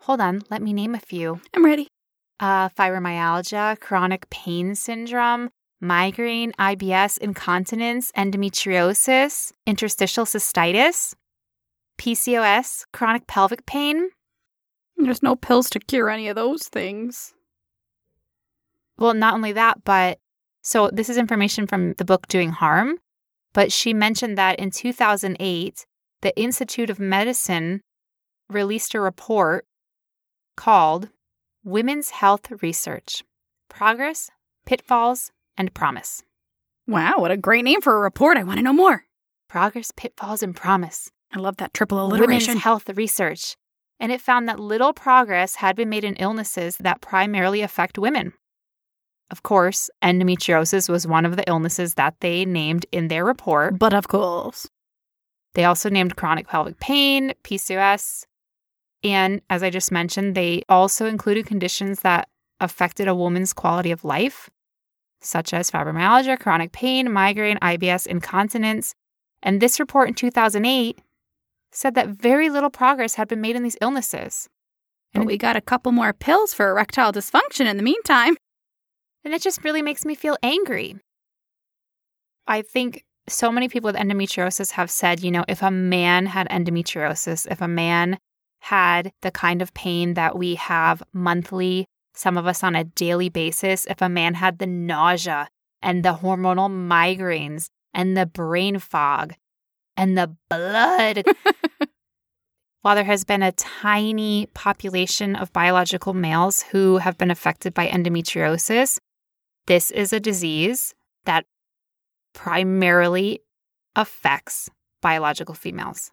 Hold 0.00 0.20
on, 0.20 0.42
let 0.50 0.62
me 0.62 0.72
name 0.72 0.94
a 0.94 1.00
few. 1.00 1.40
I'm 1.54 1.64
ready. 1.64 1.88
Uh, 2.40 2.68
fibromyalgia, 2.70 3.80
chronic 3.80 4.28
pain 4.28 4.74
syndrome, 4.74 5.50
migraine, 5.80 6.52
IBS, 6.58 7.18
incontinence, 7.18 8.10
endometriosis, 8.12 9.52
interstitial 9.66 10.24
cystitis, 10.24 11.14
PCOS, 11.98 12.84
chronic 12.92 13.26
pelvic 13.26 13.64
pain, 13.66 14.10
there's 14.96 15.22
no 15.22 15.36
pills 15.36 15.70
to 15.70 15.80
cure 15.80 16.08
any 16.08 16.28
of 16.28 16.36
those 16.36 16.68
things. 16.68 17.34
Well, 18.98 19.14
not 19.14 19.34
only 19.34 19.52
that, 19.52 19.84
but 19.84 20.18
so 20.62 20.90
this 20.92 21.08
is 21.08 21.16
information 21.16 21.66
from 21.66 21.94
the 21.94 22.04
book 22.04 22.26
Doing 22.28 22.50
Harm, 22.50 22.98
but 23.52 23.72
she 23.72 23.92
mentioned 23.92 24.38
that 24.38 24.58
in 24.58 24.70
2008, 24.70 25.86
the 26.22 26.40
Institute 26.40 26.90
of 26.90 26.98
Medicine 26.98 27.82
released 28.48 28.94
a 28.94 29.00
report 29.00 29.66
called 30.56 31.08
Women's 31.64 32.10
Health 32.10 32.50
Research 32.62 33.22
Progress, 33.68 34.30
Pitfalls, 34.64 35.32
and 35.56 35.74
Promise. 35.74 36.22
Wow, 36.86 37.14
what 37.18 37.30
a 37.30 37.36
great 37.36 37.64
name 37.64 37.80
for 37.80 37.96
a 37.96 38.00
report. 38.00 38.36
I 38.36 38.44
want 38.44 38.58
to 38.58 38.62
know 38.62 38.72
more. 38.72 39.04
Progress, 39.48 39.92
Pitfalls, 39.96 40.42
and 40.42 40.54
Promise. 40.54 41.10
I 41.32 41.40
love 41.40 41.56
that 41.56 41.74
triple 41.74 42.04
alliteration. 42.04 42.52
Women's 42.52 42.64
Health 42.64 42.88
Research 42.90 43.56
and 44.00 44.12
it 44.12 44.20
found 44.20 44.48
that 44.48 44.60
little 44.60 44.92
progress 44.92 45.56
had 45.56 45.76
been 45.76 45.88
made 45.88 46.04
in 46.04 46.16
illnesses 46.16 46.76
that 46.78 47.00
primarily 47.00 47.60
affect 47.60 47.98
women. 47.98 48.32
Of 49.30 49.42
course, 49.42 49.90
endometriosis 50.02 50.88
was 50.88 51.06
one 51.06 51.24
of 51.24 51.36
the 51.36 51.48
illnesses 51.48 51.94
that 51.94 52.14
they 52.20 52.44
named 52.44 52.86
in 52.92 53.08
their 53.08 53.24
report. 53.24 53.78
But 53.78 53.94
of 53.94 54.08
course. 54.08 54.68
They 55.54 55.64
also 55.64 55.88
named 55.88 56.16
chronic 56.16 56.48
pelvic 56.48 56.80
pain, 56.80 57.32
PCOS, 57.44 58.26
and 59.04 59.42
as 59.50 59.62
I 59.62 59.68
just 59.68 59.92
mentioned, 59.92 60.34
they 60.34 60.62
also 60.68 61.06
included 61.06 61.46
conditions 61.46 62.00
that 62.00 62.28
affected 62.58 63.06
a 63.06 63.14
woman's 63.14 63.52
quality 63.52 63.90
of 63.90 64.02
life, 64.02 64.48
such 65.20 65.52
as 65.52 65.70
fibromyalgia, 65.70 66.40
chronic 66.40 66.72
pain, 66.72 67.12
migraine, 67.12 67.58
IBS, 67.58 68.06
incontinence. 68.06 68.94
And 69.42 69.60
this 69.60 69.78
report 69.78 70.08
in 70.08 70.14
2008 70.14 71.00
said 71.74 71.94
that 71.94 72.08
very 72.08 72.48
little 72.50 72.70
progress 72.70 73.14
had 73.14 73.28
been 73.28 73.40
made 73.40 73.56
in 73.56 73.62
these 73.62 73.76
illnesses. 73.80 74.48
And 75.12 75.24
but 75.24 75.26
we 75.26 75.38
got 75.38 75.56
a 75.56 75.60
couple 75.60 75.92
more 75.92 76.12
pills 76.12 76.54
for 76.54 76.70
erectile 76.70 77.12
dysfunction 77.12 77.66
in 77.66 77.76
the 77.76 77.82
meantime. 77.82 78.36
And 79.24 79.34
it 79.34 79.42
just 79.42 79.64
really 79.64 79.82
makes 79.82 80.04
me 80.04 80.14
feel 80.14 80.36
angry. 80.42 80.96
I 82.46 82.62
think 82.62 83.04
so 83.26 83.50
many 83.50 83.68
people 83.68 83.88
with 83.88 83.96
endometriosis 83.96 84.72
have 84.72 84.90
said, 84.90 85.22
you 85.22 85.30
know, 85.30 85.44
if 85.48 85.62
a 85.62 85.70
man 85.70 86.26
had 86.26 86.48
endometriosis, 86.48 87.50
if 87.50 87.60
a 87.60 87.68
man 87.68 88.18
had 88.60 89.12
the 89.22 89.30
kind 89.30 89.62
of 89.62 89.72
pain 89.74 90.14
that 90.14 90.36
we 90.36 90.56
have 90.56 91.02
monthly, 91.12 91.86
some 92.14 92.36
of 92.36 92.46
us 92.46 92.62
on 92.62 92.74
a 92.74 92.84
daily 92.84 93.28
basis, 93.28 93.86
if 93.86 94.02
a 94.02 94.08
man 94.08 94.34
had 94.34 94.58
the 94.58 94.66
nausea 94.66 95.48
and 95.82 96.04
the 96.04 96.14
hormonal 96.14 96.70
migraines 96.70 97.68
and 97.92 98.16
the 98.16 98.26
brain 98.26 98.78
fog 98.78 99.34
and 99.96 100.16
the 100.16 100.34
blood. 100.48 101.24
While 102.82 102.96
there 102.96 103.04
has 103.04 103.24
been 103.24 103.42
a 103.42 103.52
tiny 103.52 104.46
population 104.52 105.36
of 105.36 105.52
biological 105.52 106.12
males 106.12 106.62
who 106.62 106.98
have 106.98 107.16
been 107.16 107.30
affected 107.30 107.72
by 107.72 107.88
endometriosis, 107.88 108.98
this 109.66 109.90
is 109.90 110.12
a 110.12 110.20
disease 110.20 110.94
that 111.24 111.46
primarily 112.34 113.40
affects 113.96 114.68
biological 115.00 115.54
females. 115.54 116.10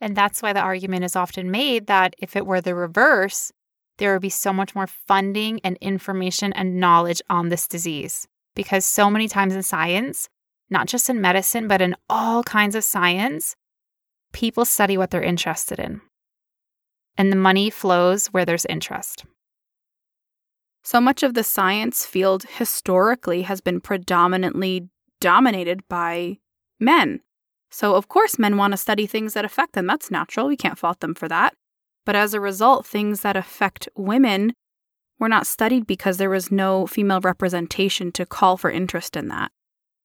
And 0.00 0.16
that's 0.16 0.42
why 0.42 0.52
the 0.52 0.60
argument 0.60 1.04
is 1.04 1.16
often 1.16 1.50
made 1.50 1.86
that 1.86 2.14
if 2.18 2.34
it 2.34 2.46
were 2.46 2.60
the 2.60 2.74
reverse, 2.74 3.52
there 3.98 4.12
would 4.12 4.22
be 4.22 4.28
so 4.28 4.52
much 4.52 4.74
more 4.74 4.86
funding 4.86 5.60
and 5.62 5.78
information 5.80 6.52
and 6.52 6.80
knowledge 6.80 7.22
on 7.30 7.48
this 7.48 7.68
disease. 7.68 8.26
Because 8.54 8.84
so 8.84 9.08
many 9.10 9.28
times 9.28 9.54
in 9.54 9.62
science, 9.62 10.28
not 10.74 10.88
just 10.88 11.08
in 11.08 11.22
medicine, 11.22 11.66
but 11.68 11.80
in 11.80 11.96
all 12.10 12.42
kinds 12.42 12.74
of 12.74 12.84
science, 12.84 13.56
people 14.34 14.66
study 14.66 14.98
what 14.98 15.10
they're 15.10 15.22
interested 15.22 15.78
in. 15.78 16.02
And 17.16 17.32
the 17.32 17.36
money 17.36 17.70
flows 17.70 18.26
where 18.26 18.44
there's 18.44 18.66
interest. 18.66 19.24
So 20.82 21.00
much 21.00 21.22
of 21.22 21.32
the 21.32 21.44
science 21.44 22.04
field 22.04 22.42
historically 22.58 23.42
has 23.42 23.62
been 23.62 23.80
predominantly 23.80 24.90
dominated 25.20 25.80
by 25.88 26.38
men. 26.78 27.20
So, 27.70 27.94
of 27.94 28.08
course, 28.08 28.38
men 28.38 28.56
want 28.56 28.72
to 28.72 28.76
study 28.76 29.06
things 29.06 29.32
that 29.32 29.44
affect 29.44 29.72
them. 29.72 29.86
That's 29.86 30.10
natural. 30.10 30.46
We 30.46 30.56
can't 30.56 30.78
fault 30.78 31.00
them 31.00 31.14
for 31.14 31.28
that. 31.28 31.54
But 32.04 32.16
as 32.16 32.34
a 32.34 32.40
result, 32.40 32.84
things 32.86 33.22
that 33.22 33.36
affect 33.36 33.88
women 33.96 34.52
were 35.18 35.28
not 35.28 35.46
studied 35.46 35.86
because 35.86 36.18
there 36.18 36.30
was 36.30 36.52
no 36.52 36.86
female 36.86 37.20
representation 37.20 38.12
to 38.12 38.26
call 38.26 38.56
for 38.56 38.70
interest 38.70 39.16
in 39.16 39.28
that. 39.28 39.50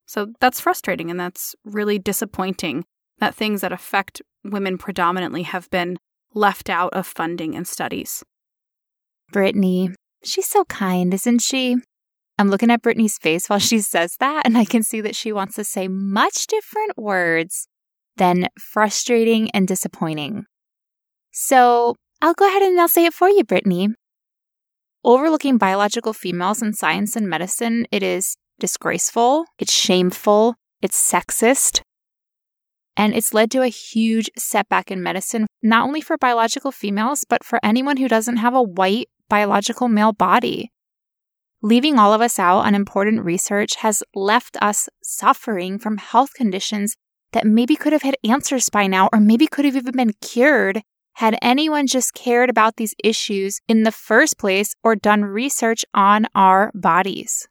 So 0.09 0.33
that's 0.39 0.59
frustrating 0.59 1.11
and 1.11 1.19
that's 1.19 1.55
really 1.63 1.99
disappointing 1.99 2.83
that 3.19 3.35
things 3.35 3.61
that 3.61 3.71
affect 3.71 4.23
women 4.43 4.79
predominantly 4.79 5.43
have 5.43 5.69
been 5.69 5.99
left 6.33 6.67
out 6.67 6.91
of 6.93 7.05
funding 7.05 7.55
and 7.55 7.67
studies. 7.67 8.23
Brittany, 9.31 9.91
she's 10.23 10.47
so 10.47 10.65
kind, 10.65 11.13
isn't 11.13 11.43
she? 11.43 11.75
I'm 12.39 12.49
looking 12.49 12.71
at 12.71 12.81
Brittany's 12.81 13.19
face 13.19 13.51
while 13.51 13.59
she 13.59 13.81
says 13.81 14.15
that, 14.19 14.47
and 14.47 14.57
I 14.57 14.65
can 14.65 14.81
see 14.81 14.99
that 14.99 15.15
she 15.15 15.31
wants 15.31 15.53
to 15.57 15.63
say 15.63 15.87
much 15.87 16.47
different 16.47 16.97
words 16.97 17.67
than 18.17 18.47
frustrating 18.59 19.51
and 19.51 19.67
disappointing. 19.67 20.45
So 21.31 21.93
I'll 22.19 22.33
go 22.33 22.47
ahead 22.47 22.63
and 22.63 22.81
I'll 22.81 22.87
say 22.87 23.05
it 23.05 23.13
for 23.13 23.29
you, 23.29 23.43
Brittany. 23.43 23.89
Overlooking 25.03 25.59
biological 25.59 26.13
females 26.13 26.63
in 26.63 26.73
science 26.73 27.15
and 27.15 27.29
medicine, 27.29 27.85
it 27.91 28.01
is 28.01 28.37
disgraceful, 28.59 29.45
it's 29.57 29.73
shameful, 29.73 30.55
it's 30.81 30.97
sexist, 30.97 31.81
and 32.95 33.15
it's 33.15 33.33
led 33.33 33.49
to 33.51 33.61
a 33.61 33.67
huge 33.67 34.29
setback 34.37 34.91
in 34.91 35.01
medicine, 35.01 35.47
not 35.63 35.85
only 35.85 36.01
for 36.01 36.17
biological 36.17 36.71
females, 36.71 37.23
but 37.27 37.43
for 37.43 37.59
anyone 37.63 37.97
who 37.97 38.07
doesn't 38.07 38.37
have 38.37 38.53
a 38.53 38.61
white 38.61 39.07
biological 39.29 39.87
male 39.87 40.11
body. 40.11 40.71
Leaving 41.61 41.97
all 41.97 42.13
of 42.13 42.21
us 42.21 42.39
out 42.39 42.59
on 42.59 42.75
important 42.75 43.23
research 43.23 43.75
has 43.77 44.03
left 44.13 44.57
us 44.61 44.89
suffering 45.03 45.79
from 45.79 45.97
health 45.97 46.33
conditions 46.33 46.95
that 47.31 47.45
maybe 47.45 47.75
could 47.75 47.93
have 47.93 48.01
had 48.01 48.15
answers 48.23 48.69
by 48.69 48.87
now, 48.87 49.09
or 49.13 49.19
maybe 49.19 49.47
could 49.47 49.65
have 49.65 49.75
even 49.75 49.95
been 49.95 50.13
cured 50.21 50.81
had 51.13 51.37
anyone 51.41 51.85
just 51.85 52.13
cared 52.13 52.49
about 52.49 52.77
these 52.77 52.95
issues 53.03 53.59
in 53.67 53.83
the 53.83 53.91
first 53.91 54.37
place 54.37 54.73
or 54.83 54.95
done 54.95 55.23
research 55.23 55.83
on 55.93 56.25
our 56.33 56.71
bodies. 56.73 57.47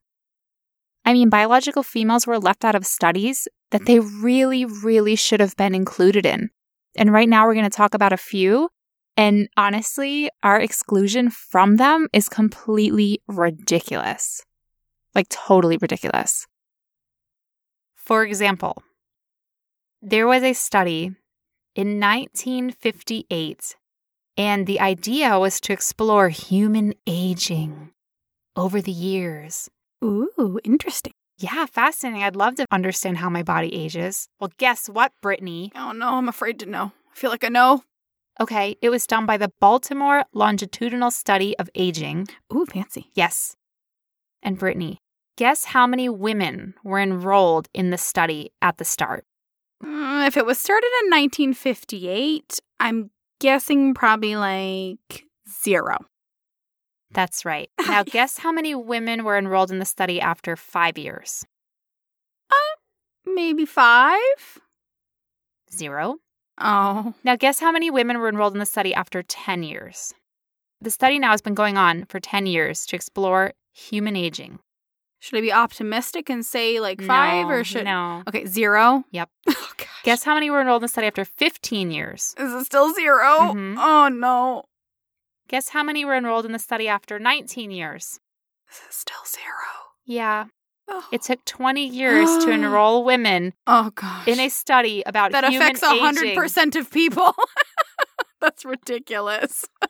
I 1.08 1.14
mean, 1.14 1.30
biological 1.30 1.82
females 1.82 2.26
were 2.26 2.38
left 2.38 2.66
out 2.66 2.74
of 2.74 2.84
studies 2.84 3.48
that 3.70 3.86
they 3.86 3.96
mm. 3.96 4.22
really, 4.22 4.66
really 4.66 5.16
should 5.16 5.40
have 5.40 5.56
been 5.56 5.74
included 5.74 6.26
in. 6.26 6.50
And 6.98 7.10
right 7.10 7.30
now, 7.30 7.46
we're 7.46 7.54
going 7.54 7.64
to 7.64 7.70
talk 7.70 7.94
about 7.94 8.12
a 8.12 8.18
few. 8.18 8.68
And 9.16 9.48
honestly, 9.56 10.28
our 10.42 10.60
exclusion 10.60 11.30
from 11.30 11.76
them 11.76 12.08
is 12.12 12.28
completely 12.28 13.22
ridiculous. 13.26 14.42
Like, 15.14 15.30
totally 15.30 15.78
ridiculous. 15.80 16.46
For 17.94 18.22
example, 18.22 18.82
there 20.02 20.26
was 20.26 20.42
a 20.42 20.52
study 20.52 21.12
in 21.74 21.98
1958, 21.98 23.76
and 24.36 24.66
the 24.66 24.78
idea 24.78 25.38
was 25.38 25.58
to 25.62 25.72
explore 25.72 26.28
human 26.28 26.92
aging 27.06 27.92
over 28.54 28.82
the 28.82 28.92
years. 28.92 29.70
Ooh, 30.02 30.58
interesting. 30.64 31.12
Yeah, 31.38 31.66
fascinating. 31.66 32.24
I'd 32.24 32.36
love 32.36 32.56
to 32.56 32.66
understand 32.70 33.18
how 33.18 33.30
my 33.30 33.42
body 33.42 33.72
ages. 33.74 34.28
Well, 34.40 34.50
guess 34.58 34.88
what, 34.88 35.12
Brittany? 35.22 35.70
Oh 35.74 35.92
no, 35.92 36.14
I'm 36.14 36.28
afraid 36.28 36.58
to 36.60 36.66
know. 36.66 36.92
I 37.12 37.14
feel 37.14 37.30
like 37.30 37.44
I 37.44 37.48
know. 37.48 37.84
Okay, 38.40 38.76
it 38.80 38.90
was 38.90 39.06
done 39.06 39.26
by 39.26 39.36
the 39.36 39.52
Baltimore 39.60 40.24
Longitudinal 40.32 41.10
Study 41.10 41.58
of 41.58 41.68
Aging. 41.74 42.28
Ooh, 42.52 42.66
fancy. 42.66 43.10
Yes. 43.14 43.56
And 44.42 44.58
Brittany, 44.58 44.98
guess 45.36 45.64
how 45.64 45.86
many 45.86 46.08
women 46.08 46.74
were 46.84 47.00
enrolled 47.00 47.68
in 47.74 47.90
the 47.90 47.98
study 47.98 48.52
at 48.62 48.78
the 48.78 48.84
start? 48.84 49.24
Mm, 49.84 50.26
if 50.26 50.36
it 50.36 50.46
was 50.46 50.58
started 50.58 50.90
in 51.04 51.10
1958, 51.10 52.58
I'm 52.80 53.10
guessing 53.40 53.94
probably 53.94 54.36
like 54.36 55.24
zero. 55.48 55.98
That's 57.12 57.44
right. 57.44 57.70
Now, 57.86 58.02
guess 58.04 58.38
how 58.38 58.52
many 58.52 58.74
women 58.74 59.24
were 59.24 59.38
enrolled 59.38 59.70
in 59.70 59.78
the 59.78 59.84
study 59.84 60.20
after 60.20 60.56
five 60.56 60.98
years? 60.98 61.44
Uh, 62.50 62.54
maybe 63.34 63.64
five. 63.64 64.60
Zero. 65.72 66.16
Oh. 66.60 67.14
Now, 67.24 67.36
guess 67.36 67.60
how 67.60 67.72
many 67.72 67.90
women 67.90 68.18
were 68.18 68.28
enrolled 68.28 68.52
in 68.52 68.58
the 68.58 68.66
study 68.66 68.92
after 68.94 69.22
10 69.22 69.62
years? 69.62 70.12
The 70.80 70.90
study 70.90 71.18
now 71.18 71.30
has 71.30 71.40
been 71.40 71.54
going 71.54 71.76
on 71.76 72.04
for 72.04 72.20
10 72.20 72.46
years 72.46 72.84
to 72.86 72.96
explore 72.96 73.52
human 73.72 74.16
aging. 74.16 74.58
Should 75.20 75.38
I 75.38 75.40
be 75.40 75.52
optimistic 75.52 76.30
and 76.30 76.44
say 76.46 76.78
like 76.78 77.00
five 77.02 77.46
No, 77.46 77.52
or 77.52 77.64
should 77.64 77.84
No. 77.84 78.22
Okay, 78.28 78.44
zero. 78.46 79.04
Yep. 79.12 79.28
Oh. 80.00 80.04
Guess 80.04 80.22
how 80.22 80.34
many 80.34 80.48
were 80.48 80.60
enrolled 80.60 80.82
in 80.82 80.84
the 80.84 80.88
study 80.88 81.08
after 81.08 81.24
15 81.24 81.90
years? 81.90 82.34
Is 82.38 82.52
it 82.54 82.64
still 82.66 82.94
0 82.94 83.18
Mhm. 83.18 83.74
Oh 83.78 84.08
no. 84.08 84.64
Guess 85.48 85.70
how 85.70 85.82
many 85.82 86.04
were 86.04 86.14
enrolled 86.14 86.44
in 86.46 86.52
the 86.52 86.58
study 86.58 86.88
after 86.88 87.18
19 87.18 87.70
years? 87.70 88.20
Is 88.70 88.80
still 88.94 89.16
zero? 89.26 89.44
Yeah. 90.04 90.46
Oh, 90.88 91.04
It 91.12 91.22
took 91.22 91.44
20 91.44 91.86
years 91.86 92.28
to 92.44 92.50
enroll 92.50 93.04
women 93.04 93.54
oh 93.66 93.90
gosh. 93.94 94.26
in 94.28 94.40
a 94.40 94.48
study 94.48 95.02
about 95.06 95.32
that 95.32 95.44
human 95.44 95.62
affects 95.76 95.82
hundred 95.84 96.24
aging. 96.26 96.36
percent 96.38 96.76
of 96.76 96.90
people. 96.90 97.34
That's 98.40 98.64
ridiculous. 98.64 99.64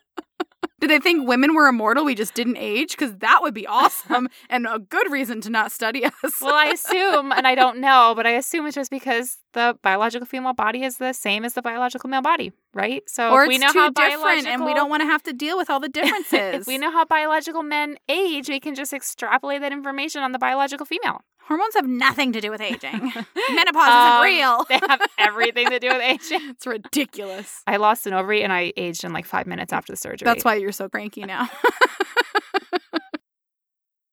Did 0.80 0.90
they 0.90 1.00
think 1.00 1.26
women 1.26 1.54
were 1.54 1.66
immortal? 1.66 2.04
We 2.04 2.14
just 2.14 2.34
didn't 2.34 2.56
age? 2.56 2.92
Because 2.92 3.16
that 3.16 3.40
would 3.42 3.54
be 3.54 3.66
awesome 3.66 4.28
and 4.50 4.66
a 4.66 4.78
good 4.78 5.10
reason 5.10 5.40
to 5.42 5.50
not 5.50 5.72
study 5.72 6.04
us. 6.04 6.40
Well, 6.40 6.54
I 6.54 6.66
assume, 6.66 7.32
and 7.32 7.46
I 7.46 7.54
don't 7.54 7.78
know, 7.78 8.12
but 8.14 8.26
I 8.26 8.30
assume 8.30 8.66
it's 8.66 8.76
just 8.76 8.90
because 8.90 9.38
the 9.54 9.76
biological 9.82 10.26
female 10.26 10.52
body 10.52 10.84
is 10.84 10.98
the 10.98 11.12
same 11.12 11.44
as 11.44 11.54
the 11.54 11.62
biological 11.62 12.08
male 12.08 12.22
body, 12.22 12.52
right? 12.74 13.02
So 13.08 13.32
or 13.32 13.44
if 13.44 13.48
we 13.48 13.58
know 13.58 13.72
too 13.72 13.78
how 13.78 13.90
different, 13.90 14.46
and 14.46 14.64
we 14.64 14.74
don't 14.74 14.90
want 14.90 15.00
to 15.02 15.06
have 15.06 15.22
to 15.24 15.32
deal 15.32 15.56
with 15.56 15.68
all 15.68 15.80
the 15.80 15.88
differences. 15.98 16.62
if 16.62 16.66
we 16.66 16.78
know 16.78 16.92
how 16.92 17.04
biological 17.04 17.62
men 17.62 17.96
age, 18.08 18.48
we 18.48 18.60
can 18.60 18.74
just 18.74 18.92
extrapolate 18.92 19.60
that 19.62 19.72
information 19.72 20.22
on 20.22 20.32
the 20.32 20.38
biological 20.38 20.86
female. 20.86 21.22
Hormones 21.48 21.74
have 21.74 21.86
nothing 21.86 22.32
to 22.32 22.40
do 22.40 22.50
with 22.50 22.60
aging. 22.60 22.90
Menopause 23.54 23.88
Um, 23.88 24.26
isn't 24.26 24.36
real. 24.36 24.64
They 24.68 24.78
have 24.86 25.00
everything 25.18 25.70
to 25.70 25.80
do 25.80 25.88
with 25.88 26.02
aging. 26.02 26.50
it's 26.50 26.66
ridiculous. 26.66 27.62
I 27.66 27.78
lost 27.78 28.06
an 28.06 28.12
ovary 28.12 28.42
and 28.44 28.52
I 28.52 28.72
aged 28.76 29.02
in 29.02 29.12
like 29.12 29.24
five 29.26 29.46
minutes 29.46 29.72
after 29.72 29.92
the 29.92 29.96
surgery. 29.96 30.26
That's 30.26 30.44
why 30.44 30.54
you're 30.56 30.72
so 30.72 30.88
cranky 30.88 31.22
now. 31.24 31.48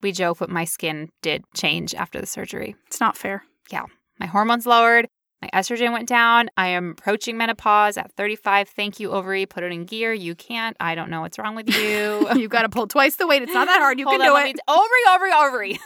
we 0.01 0.11
joke, 0.11 0.37
but 0.39 0.49
my 0.49 0.65
skin 0.65 1.09
did 1.21 1.43
change 1.55 1.95
after 1.95 2.19
the 2.19 2.27
surgery. 2.27 2.75
it's 2.87 2.99
not 2.99 3.17
fair. 3.17 3.43
Yeah. 3.71 3.85
My 4.19 4.27
hormones 4.27 4.65
lowered. 4.65 5.07
My 5.45 5.61
estrogen 5.61 5.91
went 5.91 6.07
down. 6.07 6.49
I 6.57 6.69
am 6.69 6.91
approaching 6.91 7.37
menopause 7.37 7.97
at 7.97 8.11
35. 8.13 8.67
Thank 8.67 8.99
you, 8.99 9.11
ovary. 9.11 9.45
Put 9.45 9.61
it 9.63 9.71
in 9.71 9.85
gear. 9.85 10.11
You 10.11 10.33
can't. 10.33 10.75
I 10.79 10.95
don't 10.95 11.11
know 11.11 11.21
what's 11.21 11.37
wrong 11.37 11.53
with 11.55 11.69
you. 11.69 12.27
You've 12.35 12.49
got 12.49 12.63
to 12.63 12.69
pull 12.69 12.87
twice 12.87 13.17
the 13.17 13.27
weight. 13.27 13.43
It's 13.43 13.53
not 13.53 13.65
that 13.67 13.79
hard. 13.79 13.99
You 13.99 14.05
Hold 14.07 14.21
can 14.21 14.27
on, 14.31 14.41
do 14.43 14.49
it. 14.49 14.55
me- 14.55 14.61
ovary, 14.67 15.13
ovary, 15.13 15.31
ovary. 15.33 15.79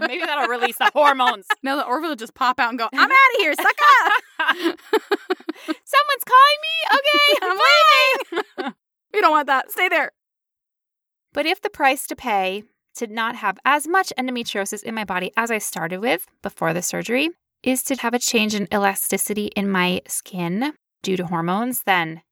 Maybe 0.06 0.22
that'll 0.22 0.48
release 0.48 0.76
the 0.76 0.90
hormones. 0.92 1.46
No, 1.62 1.76
the 1.76 1.84
orville 1.86 2.10
will 2.10 2.16
just 2.16 2.34
pop 2.34 2.60
out 2.60 2.68
and 2.68 2.78
go, 2.78 2.88
I'm 2.92 3.00
out 3.00 3.10
of 3.10 3.38
here. 3.38 3.54
Suck 3.54 3.66
up. 3.66 4.78
Someone's 5.64 6.24
calling 6.26 6.60
me. 6.62 6.76
Okay, 6.94 7.38
I'm 7.42 7.58
leaving. 7.58 8.74
we 9.14 9.20
don't 9.20 9.32
want 9.32 9.46
that. 9.48 9.70
Stay 9.72 9.88
there. 9.88 10.12
But 11.32 11.46
if 11.46 11.60
the 11.62 11.70
price 11.70 12.06
to 12.08 12.14
pay 12.14 12.62
to 12.96 13.06
not 13.08 13.36
have 13.36 13.58
as 13.64 13.88
much 13.88 14.12
endometriosis 14.18 14.82
in 14.84 14.94
my 14.94 15.04
body 15.04 15.32
as 15.36 15.50
I 15.50 15.58
started 15.58 16.00
with 16.00 16.26
before 16.42 16.72
the 16.72 16.82
surgery 16.82 17.30
is 17.66 17.82
to 17.84 17.96
have 17.96 18.14
a 18.14 18.18
change 18.18 18.54
in 18.54 18.66
elasticity 18.72 19.46
in 19.56 19.70
my 19.70 20.00
skin 20.06 20.72
due 21.02 21.16
to 21.16 21.26
hormones, 21.26 21.82
then 21.82 22.22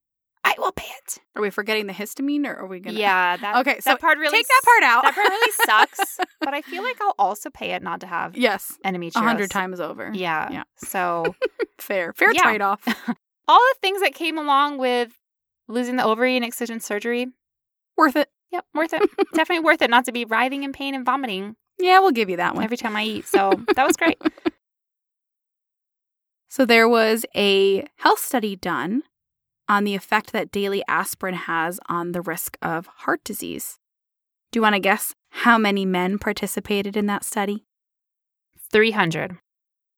I 0.44 0.54
will 0.58 0.72
pay 0.72 0.86
it. 1.04 1.18
Are 1.36 1.42
we 1.42 1.50
forgetting 1.50 1.86
the 1.86 1.92
histamine 1.92 2.46
or 2.46 2.54
are 2.54 2.66
we 2.66 2.78
going 2.80 2.94
to? 2.94 3.00
Yeah, 3.00 3.36
that 3.40 3.56
Okay, 3.58 3.80
so 3.80 3.90
that 3.90 4.00
part 4.00 4.18
really 4.18 4.30
Take 4.38 4.46
that 4.46 4.60
part 4.64 4.82
out. 4.82 5.02
That 5.04 5.14
part 5.14 5.26
really 5.28 5.52
sucks, 5.66 6.18
but 6.40 6.54
I 6.54 6.62
feel 6.62 6.82
like 6.82 7.00
I'll 7.00 7.14
also 7.18 7.50
pay 7.50 7.72
it 7.72 7.82
not 7.82 8.00
to 8.00 8.06
have 8.06 8.36
yes. 8.36 8.72
endometriosis. 8.84 9.16
A 9.16 9.20
hundred 9.20 9.50
times 9.50 9.80
over. 9.80 10.10
Yeah. 10.14 10.48
Yeah. 10.52 10.62
So 10.76 11.34
Fair. 11.78 12.12
Fair 12.12 12.32
Yeah. 12.32 12.42
trade 12.42 12.60
off. 12.62 12.86
all 13.48 13.58
the 13.60 13.76
things 13.80 14.00
that 14.02 14.14
came 14.14 14.38
along 14.38 14.78
with 14.78 15.12
losing 15.68 15.96
the 15.96 16.04
ovary 16.04 16.36
and 16.36 16.44
excision 16.44 16.78
surgery, 16.80 17.26
Worth 17.96 18.16
it. 18.16 18.28
yep, 18.52 18.64
worth 18.74 18.92
it. 18.92 19.02
Definitely 19.34 19.64
worth 19.64 19.80
it 19.82 19.88
not 19.90 20.04
to 20.06 20.12
be 20.12 20.24
writhing 20.24 20.62
in 20.62 20.72
pain 20.72 20.94
and 20.94 21.04
vomiting 21.06 21.56
Yeah, 21.78 22.00
we'll 22.00 22.10
give 22.12 22.28
you 22.28 22.36
that 22.36 22.54
one. 22.54 22.64
every 22.64 22.76
time 22.76 22.94
I 22.96 23.04
eat. 23.04 23.26
So 23.26 23.52
that 23.74 23.86
was 23.86 23.96
great. 23.96 24.20
So 26.54 26.64
there 26.64 26.88
was 26.88 27.26
a 27.34 27.84
health 27.96 28.20
study 28.20 28.54
done 28.54 29.02
on 29.68 29.82
the 29.82 29.96
effect 29.96 30.30
that 30.32 30.52
daily 30.52 30.84
aspirin 30.86 31.34
has 31.34 31.80
on 31.88 32.12
the 32.12 32.20
risk 32.20 32.56
of 32.62 32.86
heart 32.86 33.24
disease. 33.24 33.80
Do 34.52 34.58
you 34.58 34.62
want 34.62 34.76
to 34.76 34.80
guess 34.80 35.16
how 35.30 35.58
many 35.58 35.84
men 35.84 36.16
participated 36.16 36.96
in 36.96 37.06
that 37.06 37.24
study? 37.24 37.64
300, 38.70 39.36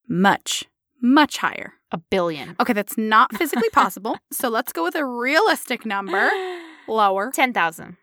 Much, 0.09 0.65
much 1.03 1.37
higher. 1.37 1.75
a 1.93 1.99
billion. 1.99 2.57
Okay, 2.59 2.73
that's 2.73 2.97
not 2.97 3.37
physically 3.37 3.69
possible. 3.75 4.17
so 4.33 4.49
let's 4.49 4.73
go 4.73 4.83
with 4.83 4.95
a 4.95 5.05
realistic 5.05 5.85
number. 5.85 6.31
Lower. 6.89 7.33
10,000. 7.33 7.99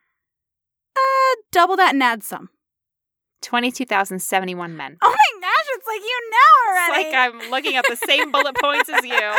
Uh, 0.96 1.02
double 1.52 1.76
that 1.76 1.96
and 1.96 2.04
add 2.04 2.22
some. 2.22 2.50
22,071 3.44 4.76
men. 4.76 4.98
Oh 5.02 5.10
my 5.10 5.42
gosh, 5.42 5.66
it's 5.76 5.88
like 5.88 6.02
you 6.02 6.32
know 6.32 6.72
already. 6.72 7.04
It's 7.04 7.14
like 7.14 7.44
I'm 7.44 7.52
looking 7.52 7.76
at 7.76 7.86
the 7.88 7.96
same 7.96 8.32
bullet 8.32 8.56
points 8.60 8.90
as 8.90 9.04
you. 9.04 9.32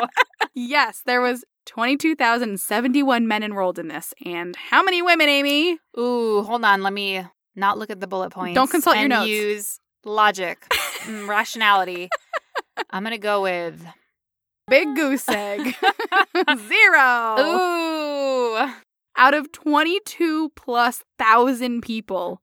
yes, 0.55 1.03
there 1.05 1.21
was 1.21 1.45
22,071 1.67 3.27
men 3.27 3.43
enrolled 3.43 3.79
in 3.79 3.89
this. 3.89 4.15
And 4.25 4.55
how 4.57 4.83
many 4.83 5.03
women, 5.03 5.29
Amy? 5.29 5.79
Ooh, 5.99 6.43
hold 6.43 6.65
on. 6.65 6.83
Let 6.83 6.93
me 6.93 7.25
not 7.57 7.79
look 7.79 7.91
at 7.91 8.01
the 8.01 8.07
bullet 8.07 8.31
points. 8.31 8.55
Don't 8.55 8.71
consult 8.71 8.97
your 8.97 9.09
notes. 9.09 9.29
use 9.29 9.81
logic, 10.05 10.59
rationality. 11.09 12.09
I'm 12.91 13.03
going 13.03 13.13
to 13.13 13.19
go 13.19 13.43
with. 13.43 13.85
Big 14.69 14.95
goose 14.95 15.29
egg. 15.29 15.61
Zero. 16.69 17.37
Ooh. 17.39 18.73
Out 19.17 19.35
of 19.35 19.53
22 19.53 20.51
plus 20.57 21.03
thousand 21.19 21.83
people, 21.83 22.41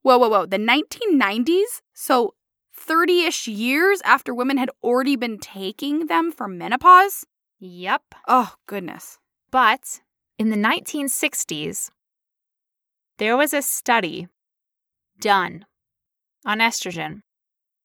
Whoa, 0.01 0.17
whoa, 0.19 0.29
whoa. 0.29 0.45
The 0.45 0.57
1990s? 0.57 1.81
So 1.93 2.34
30 2.85 3.21
ish 3.21 3.47
years 3.47 4.01
after 4.05 4.33
women 4.33 4.57
had 4.57 4.69
already 4.83 5.15
been 5.15 5.39
taking 5.39 6.05
them 6.05 6.31
for 6.31 6.47
menopause? 6.47 7.25
Yep. 7.59 8.03
Oh, 8.27 8.53
goodness. 8.67 9.17
But 9.49 10.01
in 10.37 10.49
the 10.49 10.57
1960s, 10.57 11.89
there 13.17 13.35
was 13.35 13.53
a 13.53 13.61
study 13.61 14.27
done 15.19 15.65
on 16.45 16.59
estrogen 16.59 17.21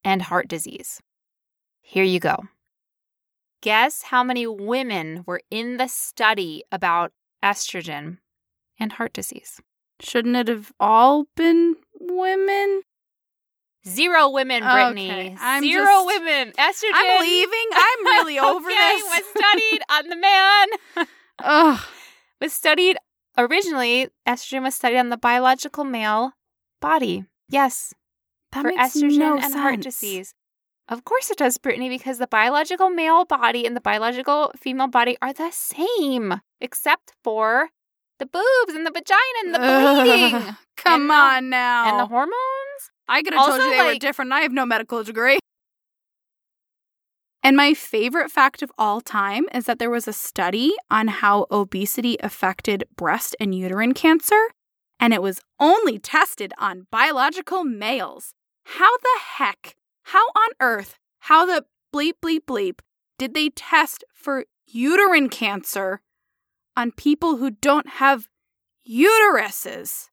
and 0.04 0.22
heart 0.22 0.48
disease. 0.48 1.00
Here 1.80 2.04
you 2.04 2.20
go. 2.20 2.44
Guess 3.62 4.02
how 4.02 4.22
many 4.22 4.46
women 4.46 5.24
were 5.26 5.40
in 5.50 5.76
the 5.76 5.88
study 5.88 6.64
about 6.72 7.12
estrogen 7.42 8.18
and 8.78 8.92
heart 8.92 9.12
disease? 9.12 9.60
Shouldn't 10.00 10.36
it 10.36 10.48
have 10.48 10.72
all 10.80 11.26
been 11.36 11.76
women? 11.98 12.82
Zero 13.88 14.28
women, 14.30 14.62
Brittany. 14.62 15.10
Okay, 15.10 15.36
I'm 15.40 15.62
Zero 15.62 15.84
just- 15.86 16.06
women. 16.06 16.52
Estrogen. 16.58 16.90
I'm 16.94 17.20
leaving. 17.22 17.68
I'm 17.72 18.04
really 18.06 18.38
over 18.50 18.68
okay, 18.68 18.76
this. 18.76 19.02
was 19.04 19.24
studied 19.36 19.80
on 19.90 20.08
the 20.08 20.16
man. 20.16 21.06
Ugh. 21.42 21.80
was 22.40 22.52
studied 22.52 22.96
originally 23.38 24.08
estrogen 24.28 24.62
was 24.62 24.74
studied 24.74 24.98
on 24.98 25.08
the 25.08 25.16
biological 25.16 25.84
male 25.84 26.32
body 26.82 27.24
yes 27.48 27.94
That 28.52 28.62
for 28.62 28.68
makes 28.68 28.94
estrogen 28.96 29.18
no 29.18 29.38
and 29.38 29.54
heart 29.54 29.80
disease 29.80 30.34
of 30.88 31.04
course 31.04 31.30
it 31.30 31.38
does 31.38 31.56
brittany 31.56 31.88
because 31.88 32.18
the 32.18 32.26
biological 32.26 32.90
male 32.90 33.24
body 33.24 33.64
and 33.64 33.74
the 33.74 33.80
biological 33.80 34.52
female 34.58 34.88
body 34.88 35.16
are 35.22 35.32
the 35.32 35.50
same 35.52 36.40
except 36.60 37.12
for 37.24 37.70
the 38.18 38.26
boobs 38.26 38.74
and 38.74 38.84
the 38.86 38.90
vagina 38.90 39.38
and 39.44 39.54
the 39.54 39.58
bleeding 40.04 40.34
Ugh, 40.34 40.54
Come 40.76 41.02
And 41.02 41.10
the- 41.10 41.14
on 41.14 41.48
now. 41.48 41.88
and 41.90 42.00
the 42.00 42.06
hormones 42.06 42.34
I 43.10 43.22
could 43.22 43.34
have 43.34 43.44
told 43.44 43.60
you 43.60 43.70
they 43.70 43.92
were 43.92 43.98
different. 43.98 44.32
I 44.32 44.42
have 44.42 44.52
no 44.52 44.64
medical 44.64 45.02
degree. 45.02 45.40
And 47.42 47.56
my 47.56 47.74
favorite 47.74 48.30
fact 48.30 48.62
of 48.62 48.70
all 48.78 49.00
time 49.00 49.46
is 49.52 49.64
that 49.64 49.80
there 49.80 49.90
was 49.90 50.06
a 50.06 50.12
study 50.12 50.74
on 50.90 51.08
how 51.08 51.46
obesity 51.50 52.16
affected 52.20 52.84
breast 52.96 53.34
and 53.40 53.52
uterine 53.52 53.94
cancer, 53.94 54.50
and 55.00 55.12
it 55.12 55.22
was 55.22 55.40
only 55.58 55.98
tested 55.98 56.52
on 56.58 56.86
biological 56.92 57.64
males. 57.64 58.34
How 58.64 58.96
the 58.98 59.18
heck, 59.38 59.74
how 60.04 60.28
on 60.36 60.50
earth, 60.60 60.96
how 61.20 61.44
the 61.44 61.64
bleep, 61.92 62.14
bleep, 62.22 62.44
bleep 62.46 62.80
did 63.18 63.34
they 63.34 63.48
test 63.50 64.04
for 64.14 64.44
uterine 64.66 65.28
cancer 65.28 66.00
on 66.76 66.92
people 66.92 67.38
who 67.38 67.50
don't 67.50 67.88
have 67.88 68.28
uteruses? 68.88 70.09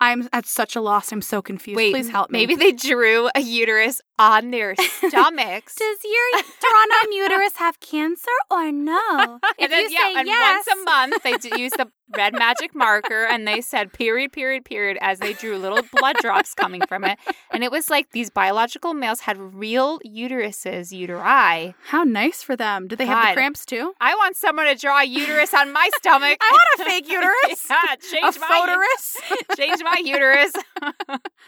I'm 0.00 0.28
at 0.32 0.46
such 0.46 0.76
a 0.76 0.80
loss. 0.80 1.12
I'm 1.12 1.22
so 1.22 1.42
confused. 1.42 1.76
wait 1.76 1.92
Please 1.92 2.08
help 2.08 2.30
me. 2.30 2.38
maybe 2.38 2.54
they 2.54 2.72
drew 2.72 3.28
a 3.34 3.40
uterus 3.40 4.00
on 4.20 4.50
their 4.50 4.74
stomachs 4.76 5.74
Does 5.76 5.98
your 6.04 6.42
on 6.76 7.12
uterus 7.12 7.56
have 7.56 7.80
cancer 7.80 8.30
or 8.50 8.70
no? 8.70 9.40
and 9.58 9.72
then, 9.72 9.86
yeah, 9.90 10.12
and 10.18 10.28
once 10.28 10.66
a 10.68 10.76
month 10.84 11.22
they 11.22 11.36
d- 11.38 11.50
used 11.60 11.76
the 11.78 11.90
red 12.16 12.34
magic 12.34 12.74
marker 12.74 13.24
and 13.24 13.46
they 13.48 13.60
said 13.60 13.92
period, 13.92 14.32
period, 14.32 14.64
period 14.64 14.98
as 15.00 15.20
they 15.20 15.32
drew 15.32 15.56
little 15.56 15.80
blood 15.98 16.16
drops 16.20 16.54
coming 16.54 16.82
from 16.86 17.04
it. 17.04 17.18
And 17.52 17.64
it 17.64 17.70
was 17.70 17.88
like 17.88 18.10
these 18.10 18.28
biological 18.30 18.92
males 18.94 19.20
had 19.20 19.38
real 19.38 20.00
uteruses, 20.00 20.92
uteri. 20.92 21.74
How 21.86 22.02
nice 22.04 22.42
for 22.42 22.56
them. 22.56 22.88
Do 22.88 22.96
they 22.96 23.06
have 23.06 23.28
the 23.28 23.34
cramps 23.34 23.64
too? 23.64 23.94
I 24.00 24.14
want 24.16 24.36
someone 24.36 24.66
to 24.66 24.74
draw 24.74 25.00
a 25.00 25.04
uterus 25.04 25.54
on 25.54 25.72
my 25.72 25.88
stomach. 25.96 26.36
I 26.42 26.50
want 26.52 26.80
a 26.80 26.90
fake 26.90 27.08
uterus. 27.08 27.66
yeah, 27.70 27.94
A 27.94 27.96
change 27.96 28.38
my 28.38 28.48
photorus? 28.48 29.16
change 29.56 29.80
my 29.82 30.00
uterus. 30.04 30.52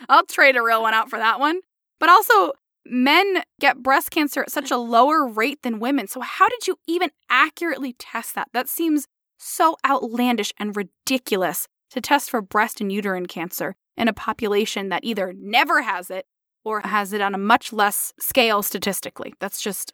I'll 0.09 0.25
trade 0.27 0.57
a 0.57 0.63
real 0.63 0.81
one 0.83 0.95
out 0.95 1.11
for 1.11 1.19
that 1.19 1.39
one. 1.41 1.61
But 1.99 2.09
also, 2.09 2.53
men 2.85 3.42
get 3.61 3.83
breast 3.83 4.11
cancer 4.11 4.42
at 4.42 4.51
such 4.51 4.71
a 4.71 4.77
lower 4.77 5.27
rate 5.27 5.62
than 5.62 5.81
women. 5.81 6.09
So, 6.09 6.21
how 6.21 6.49
did 6.49 6.66
you 6.66 6.77
even 6.87 7.11
accurately 7.31 7.95
test 7.95 8.35
that? 8.35 8.49
That 8.53 8.68
seems 8.68 9.07
so 9.38 9.77
outlandish 9.87 10.53
and 10.59 10.77
ridiculous 10.77 11.68
to 11.90 12.01
test 12.01 12.31
for 12.31 12.40
breast 12.40 12.81
and 12.81 12.90
uterine 12.90 13.27
cancer 13.27 13.75
in 13.97 14.09
a 14.09 14.12
population 14.12 14.88
that 14.88 15.05
either 15.05 15.35
never 15.37 15.83
has 15.83 16.11
it 16.11 16.27
or 16.64 16.81
has 16.81 17.12
it 17.12 17.21
on 17.21 17.35
a 17.35 17.38
much 17.38 17.73
less 17.73 18.12
scale 18.18 18.62
statistically. 18.62 19.35
That's 19.40 19.61
just, 19.61 19.92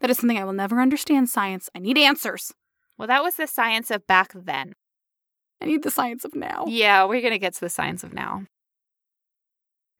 that 0.00 0.10
is 0.10 0.18
something 0.18 0.38
I 0.38 0.44
will 0.44 0.52
never 0.52 0.80
understand 0.80 1.28
science. 1.28 1.68
I 1.74 1.78
need 1.78 1.96
answers. 1.96 2.52
Well, 2.98 3.08
that 3.08 3.22
was 3.22 3.36
the 3.36 3.46
science 3.46 3.90
of 3.90 4.06
back 4.06 4.32
then. 4.34 4.74
I 5.62 5.66
need 5.66 5.82
the 5.82 5.90
science 5.90 6.24
of 6.24 6.34
now. 6.34 6.64
Yeah, 6.68 7.04
we're 7.04 7.20
going 7.20 7.32
to 7.32 7.38
get 7.38 7.54
to 7.54 7.60
the 7.60 7.70
science 7.70 8.02
of 8.02 8.12
now. 8.12 8.46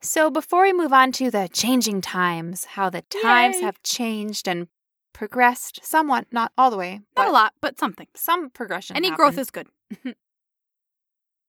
So, 0.02 0.30
before 0.30 0.62
we 0.62 0.72
move 0.72 0.92
on 0.92 1.12
to 1.12 1.30
the 1.30 1.48
changing 1.52 2.00
times, 2.00 2.64
how 2.64 2.90
the 2.90 3.02
times 3.22 3.56
Yay. 3.56 3.62
have 3.62 3.82
changed 3.82 4.48
and 4.48 4.68
progressed 5.12 5.80
somewhat, 5.84 6.26
not 6.32 6.52
all 6.56 6.70
the 6.70 6.76
way, 6.78 7.00
Not 7.16 7.28
a 7.28 7.32
lot, 7.32 7.52
but 7.60 7.78
something. 7.78 8.06
some 8.14 8.48
progression. 8.50 8.96
Any 8.96 9.08
happened. 9.10 9.34
growth 9.34 9.38
is 9.38 9.50
good. 9.50 9.66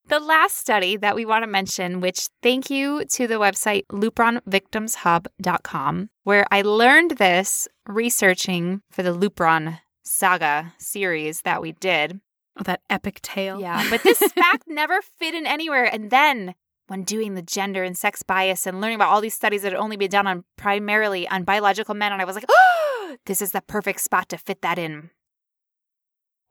The 0.08 0.20
last 0.20 0.58
study 0.58 0.98
that 0.98 1.16
we 1.16 1.26
want 1.26 1.44
to 1.44 1.48
mention, 1.48 2.02
which 2.02 2.28
thank 2.42 2.72
you 2.72 3.06
to 3.06 3.28
the 3.28 3.36
website 3.36 3.84
lupronvictimshub.com, 3.92 6.10
where 6.24 6.46
I 6.52 6.64
learned 6.64 7.12
this 7.12 7.68
researching 7.88 8.82
for 8.92 9.04
the 9.04 9.16
Lupron 9.16 9.80
saga 10.04 10.74
series 10.80 11.44
that 11.44 11.62
we 11.62 11.72
did. 11.74 12.20
Oh, 12.60 12.64
that 12.64 12.82
epic 12.90 13.22
tale. 13.22 13.62
Yeah, 13.62 13.88
but 13.90 14.04
this 14.04 14.18
fact 14.34 14.64
never 14.68 15.02
fit 15.02 15.34
in 15.34 15.48
anywhere. 15.48 15.86
And 15.86 16.10
then 16.10 16.56
when 16.91 17.04
doing 17.04 17.36
the 17.36 17.41
gender 17.41 17.86
and 17.86 17.97
sex 17.97 18.21
bias 18.21 18.67
and 18.67 18.82
learning 18.82 18.95
about 18.95 19.08
all 19.08 19.21
these 19.21 19.34
studies 19.34 19.62
that 19.62 19.71
had 19.71 19.80
only 19.80 19.95
been 19.95 20.12
done 20.12 20.27
on 20.27 20.43
primarily 20.58 21.25
on 21.30 21.45
biological 21.45 21.95
men, 21.95 22.12
and 22.12 22.21
I 22.21 22.25
was 22.25 22.36
like, 22.36 22.43
oh, 22.49 23.15
this 23.27 23.41
is 23.41 23.54
the 23.54 23.62
perfect 23.62 24.01
spot 24.01 24.27
to 24.27 24.38
fit 24.38 24.62
that 24.62 24.77
in. 24.77 25.10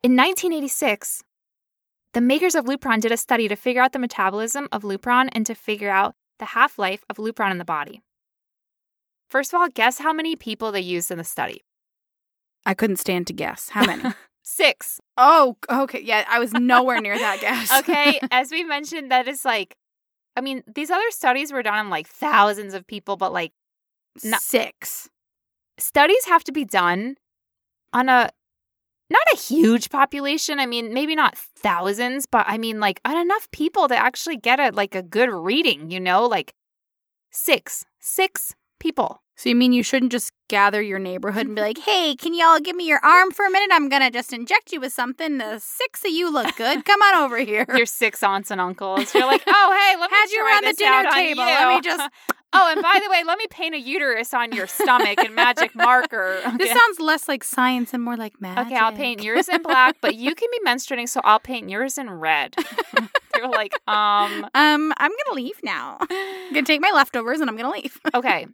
In 0.01 0.17
1986, 0.17 1.21
the 2.13 2.21
makers 2.21 2.55
of 2.55 2.65
Lupron 2.65 3.01
did 3.01 3.11
a 3.11 3.17
study 3.17 3.47
to 3.49 3.55
figure 3.55 3.83
out 3.83 3.93
the 3.93 3.99
metabolism 3.99 4.67
of 4.71 4.81
Lupron 4.81 5.29
and 5.31 5.45
to 5.45 5.53
figure 5.53 5.91
out 5.91 6.15
the 6.39 6.45
half 6.45 6.79
life 6.79 7.05
of 7.07 7.17
Lupron 7.17 7.51
in 7.51 7.59
the 7.59 7.63
body. 7.63 8.01
First 9.29 9.53
of 9.53 9.61
all, 9.61 9.69
guess 9.69 9.99
how 9.99 10.11
many 10.11 10.35
people 10.35 10.71
they 10.71 10.81
used 10.81 11.11
in 11.11 11.19
the 11.19 11.23
study? 11.23 11.63
I 12.65 12.73
couldn't 12.73 12.97
stand 12.97 13.27
to 13.27 13.33
guess. 13.33 13.69
How 13.69 13.85
many? 13.85 14.11
Six. 14.43 14.99
oh, 15.17 15.55
okay. 15.69 16.01
Yeah, 16.01 16.25
I 16.27 16.39
was 16.39 16.51
nowhere 16.51 16.99
near 16.99 17.17
that 17.17 17.39
guess. 17.41 17.71
okay, 17.79 18.19
as 18.31 18.51
we 18.51 18.63
mentioned, 18.63 19.11
that 19.11 19.27
is 19.27 19.45
like, 19.45 19.75
I 20.35 20.41
mean, 20.41 20.63
these 20.73 20.89
other 20.89 21.09
studies 21.11 21.51
were 21.51 21.63
done 21.63 21.77
on 21.77 21.89
like 21.89 22.07
thousands 22.07 22.73
of 22.73 22.87
people, 22.87 23.17
but 23.17 23.33
like 23.33 23.53
No- 24.23 24.37
Six. 24.39 25.09
studies 25.77 26.25
have 26.25 26.43
to 26.45 26.51
be 26.51 26.65
done 26.65 27.17
on 27.93 28.09
a 28.09 28.29
not 29.09 29.21
a 29.33 29.37
huge 29.37 29.89
population. 29.89 30.59
I 30.59 30.65
mean, 30.65 30.93
maybe 30.93 31.15
not 31.15 31.37
thousands, 31.37 32.25
but 32.25 32.45
I 32.47 32.57
mean 32.57 32.79
like 32.79 33.01
on 33.03 33.17
enough 33.17 33.49
people 33.51 33.87
to 33.89 33.95
actually 33.95 34.37
get 34.37 34.59
a 34.59 34.71
like 34.73 34.95
a 34.95 35.03
good 35.03 35.29
reading, 35.29 35.91
you 35.91 35.99
know, 35.99 36.25
like 36.25 36.53
six, 37.31 37.85
six 37.99 38.55
people. 38.81 39.21
So 39.37 39.49
you 39.49 39.55
mean 39.55 39.71
you 39.73 39.81
shouldn't 39.81 40.11
just 40.11 40.31
gather 40.49 40.81
your 40.81 40.99
neighborhood 40.99 41.47
and 41.47 41.55
be 41.55 41.61
like, 41.61 41.77
"Hey, 41.79 42.15
can 42.15 42.33
y'all 42.35 42.59
give 42.59 42.75
me 42.75 42.85
your 42.87 42.99
arm 43.03 43.31
for 43.31 43.45
a 43.45 43.49
minute? 43.49 43.69
I'm 43.71 43.89
gonna 43.89 44.11
just 44.11 44.33
inject 44.33 44.71
you 44.73 44.79
with 44.81 44.93
something. 44.93 45.37
The 45.39 45.57
six 45.59 46.03
of 46.05 46.11
you 46.11 46.31
look 46.31 46.55
good. 46.57 46.83
Come 46.89 47.01
on 47.01 47.23
over 47.23 47.37
here." 47.37 47.65
Your 47.75 47.85
six 47.87 48.21
aunts 48.21 48.51
and 48.51 48.59
uncles. 48.61 49.13
You're 49.15 49.25
like, 49.25 49.41
oh 49.47 49.77
hey, 49.79 49.99
let 49.99 50.11
me 50.11 50.17
Had 50.17 50.29
you 50.29 50.45
around 50.45 50.65
the 50.65 50.73
dinner 50.73 51.09
table. 51.11 51.43
Let 51.43 51.69
me 51.75 51.81
just 51.81 52.09
Oh, 52.53 52.69
and 52.69 52.81
by 52.81 52.99
the 53.01 53.09
way, 53.09 53.23
let 53.25 53.37
me 53.37 53.45
paint 53.49 53.73
a 53.75 53.79
uterus 53.79 54.33
on 54.33 54.51
your 54.51 54.67
stomach 54.67 55.23
in 55.23 55.33
magic 55.33 55.73
marker. 55.73 56.41
This 56.57 56.69
sounds 56.77 56.99
less 56.99 57.29
like 57.29 57.45
science 57.45 57.93
and 57.93 58.03
more 58.03 58.17
like 58.17 58.41
magic. 58.41 58.67
Okay, 58.67 58.75
I'll 58.75 58.91
paint 58.91 59.23
yours 59.23 59.47
in 59.47 59.61
black, 59.61 59.95
but 60.01 60.15
you 60.15 60.35
can 60.35 60.49
be 60.51 60.59
menstruating, 60.69 61.07
so 61.07 61.21
I'll 61.23 61.39
paint 61.39 61.69
yours 61.69 61.97
in 61.97 62.09
red. 62.09 62.53
They're 63.33 63.47
like, 63.47 63.71
um, 63.87 64.43
Um, 64.53 64.93
I'm 64.97 65.11
gonna 65.11 65.35
leave 65.35 65.59
now. 65.63 65.97
I'm 66.11 66.53
gonna 66.53 66.65
take 66.65 66.81
my 66.81 66.91
leftovers 66.93 67.39
and 67.39 67.49
I'm 67.49 67.55
gonna 67.55 67.71
leave. 67.71 67.97
okay. 68.13 68.47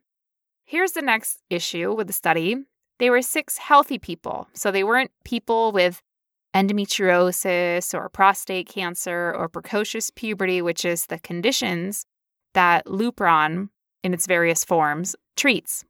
Here's 0.70 0.92
the 0.92 1.02
next 1.02 1.40
issue 1.50 1.94
with 1.94 2.08
the 2.08 2.14
study. 2.14 2.58
They 3.00 3.10
were 3.10 3.22
six 3.22 3.58
healthy 3.58 3.98
people. 3.98 4.50
So 4.54 4.70
they 4.70 4.84
weren't 4.84 5.12
people 5.24 5.72
with 5.72 6.02
endometriosis 6.54 7.94
or 7.94 8.10
prostate 8.10 8.68
cancer 8.68 9.34
or 9.34 9.48
precocious 9.48 10.10
puberty, 10.10 10.62
which 10.62 10.84
is 10.84 11.06
the 11.06 11.20
conditions 11.20 12.06
that 12.54 12.86
Lupron, 12.86 13.70
in 14.04 14.14
its 14.14 14.28
various 14.28 14.66
forms, 14.66 15.16
treats. 15.38 15.86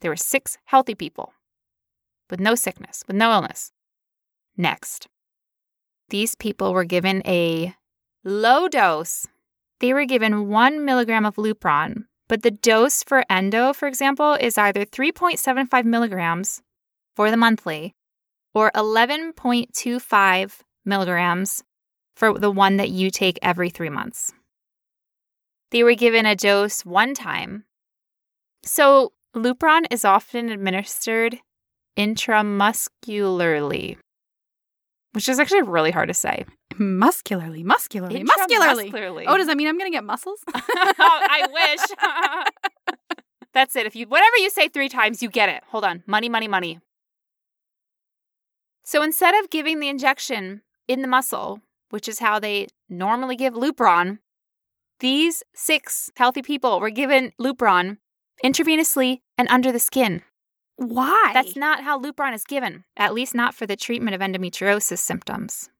There 0.00 0.10
were 0.10 0.16
six 0.16 0.56
healthy 0.64 0.94
people 0.94 1.34
with 2.30 2.40
no 2.40 2.54
sickness, 2.54 3.04
with 3.06 3.16
no 3.16 3.32
illness. 3.32 3.70
Next, 4.56 5.08
these 6.08 6.34
people 6.34 6.72
were 6.72 6.84
given 6.84 7.20
a 7.26 7.74
low 8.24 8.66
dose. 8.66 9.26
They 9.80 9.92
were 9.92 10.06
given 10.06 10.48
one 10.48 10.86
milligram 10.86 11.26
of 11.26 11.36
Lupron, 11.36 12.04
but 12.32 12.40
the 12.40 12.50
dose 12.50 13.02
for 13.02 13.26
endo, 13.28 13.74
for 13.74 13.86
example, 13.86 14.38
is 14.40 14.56
either 14.56 14.86
3.75 14.86 15.84
milligrams 15.84 16.62
for 17.14 17.30
the 17.30 17.36
monthly 17.36 17.94
or 18.54 18.70
11.25 18.74 20.60
milligrams 20.86 21.62
for 22.16 22.38
the 22.38 22.50
one 22.50 22.78
that 22.78 22.88
you 22.88 23.10
take 23.10 23.38
every 23.42 23.68
three 23.68 23.90
months. 23.90 24.32
They 25.72 25.82
were 25.82 25.94
given 25.94 26.24
a 26.24 26.34
dose 26.34 26.86
one 26.86 27.12
time. 27.12 27.64
So, 28.64 29.12
Lupron 29.36 29.84
is 29.90 30.02
often 30.02 30.48
administered 30.48 31.38
intramuscularly, 31.98 33.98
which 35.12 35.28
is 35.28 35.38
actually 35.38 35.64
really 35.64 35.90
hard 35.90 36.08
to 36.08 36.14
say. 36.14 36.46
Muscularly, 36.78 37.62
muscularly, 37.62 38.22
muscularly. 38.22 39.26
Oh, 39.26 39.36
does 39.36 39.46
that 39.46 39.56
mean 39.56 39.68
I'm 39.68 39.78
gonna 39.78 39.90
get 39.90 40.04
muscles? 40.04 40.40
oh, 40.54 40.62
I 40.98 41.46
wish. 41.52 42.96
That's 43.54 43.76
it. 43.76 43.86
If 43.86 43.94
you 43.96 44.06
whatever 44.06 44.36
you 44.38 44.50
say 44.50 44.68
three 44.68 44.88
times, 44.88 45.22
you 45.22 45.28
get 45.28 45.48
it. 45.48 45.62
Hold 45.68 45.84
on. 45.84 46.02
Money, 46.06 46.28
money, 46.28 46.48
money. 46.48 46.80
So 48.84 49.02
instead 49.02 49.34
of 49.34 49.50
giving 49.50 49.80
the 49.80 49.88
injection 49.88 50.62
in 50.88 51.02
the 51.02 51.08
muscle, 51.08 51.60
which 51.90 52.08
is 52.08 52.18
how 52.18 52.38
they 52.38 52.68
normally 52.88 53.36
give 53.36 53.54
Lupron, 53.54 54.18
these 55.00 55.42
six 55.54 56.10
healthy 56.16 56.42
people 56.42 56.80
were 56.80 56.90
given 56.90 57.32
Lupron 57.40 57.98
intravenously 58.44 59.20
and 59.38 59.48
under 59.48 59.72
the 59.72 59.78
skin. 59.78 60.22
Why? 60.76 61.30
That's 61.34 61.56
not 61.56 61.84
how 61.84 62.00
Lupron 62.00 62.34
is 62.34 62.44
given, 62.44 62.84
at 62.96 63.14
least 63.14 63.34
not 63.34 63.54
for 63.54 63.66
the 63.66 63.76
treatment 63.76 64.14
of 64.14 64.20
endometriosis 64.20 64.98
symptoms. 64.98 65.70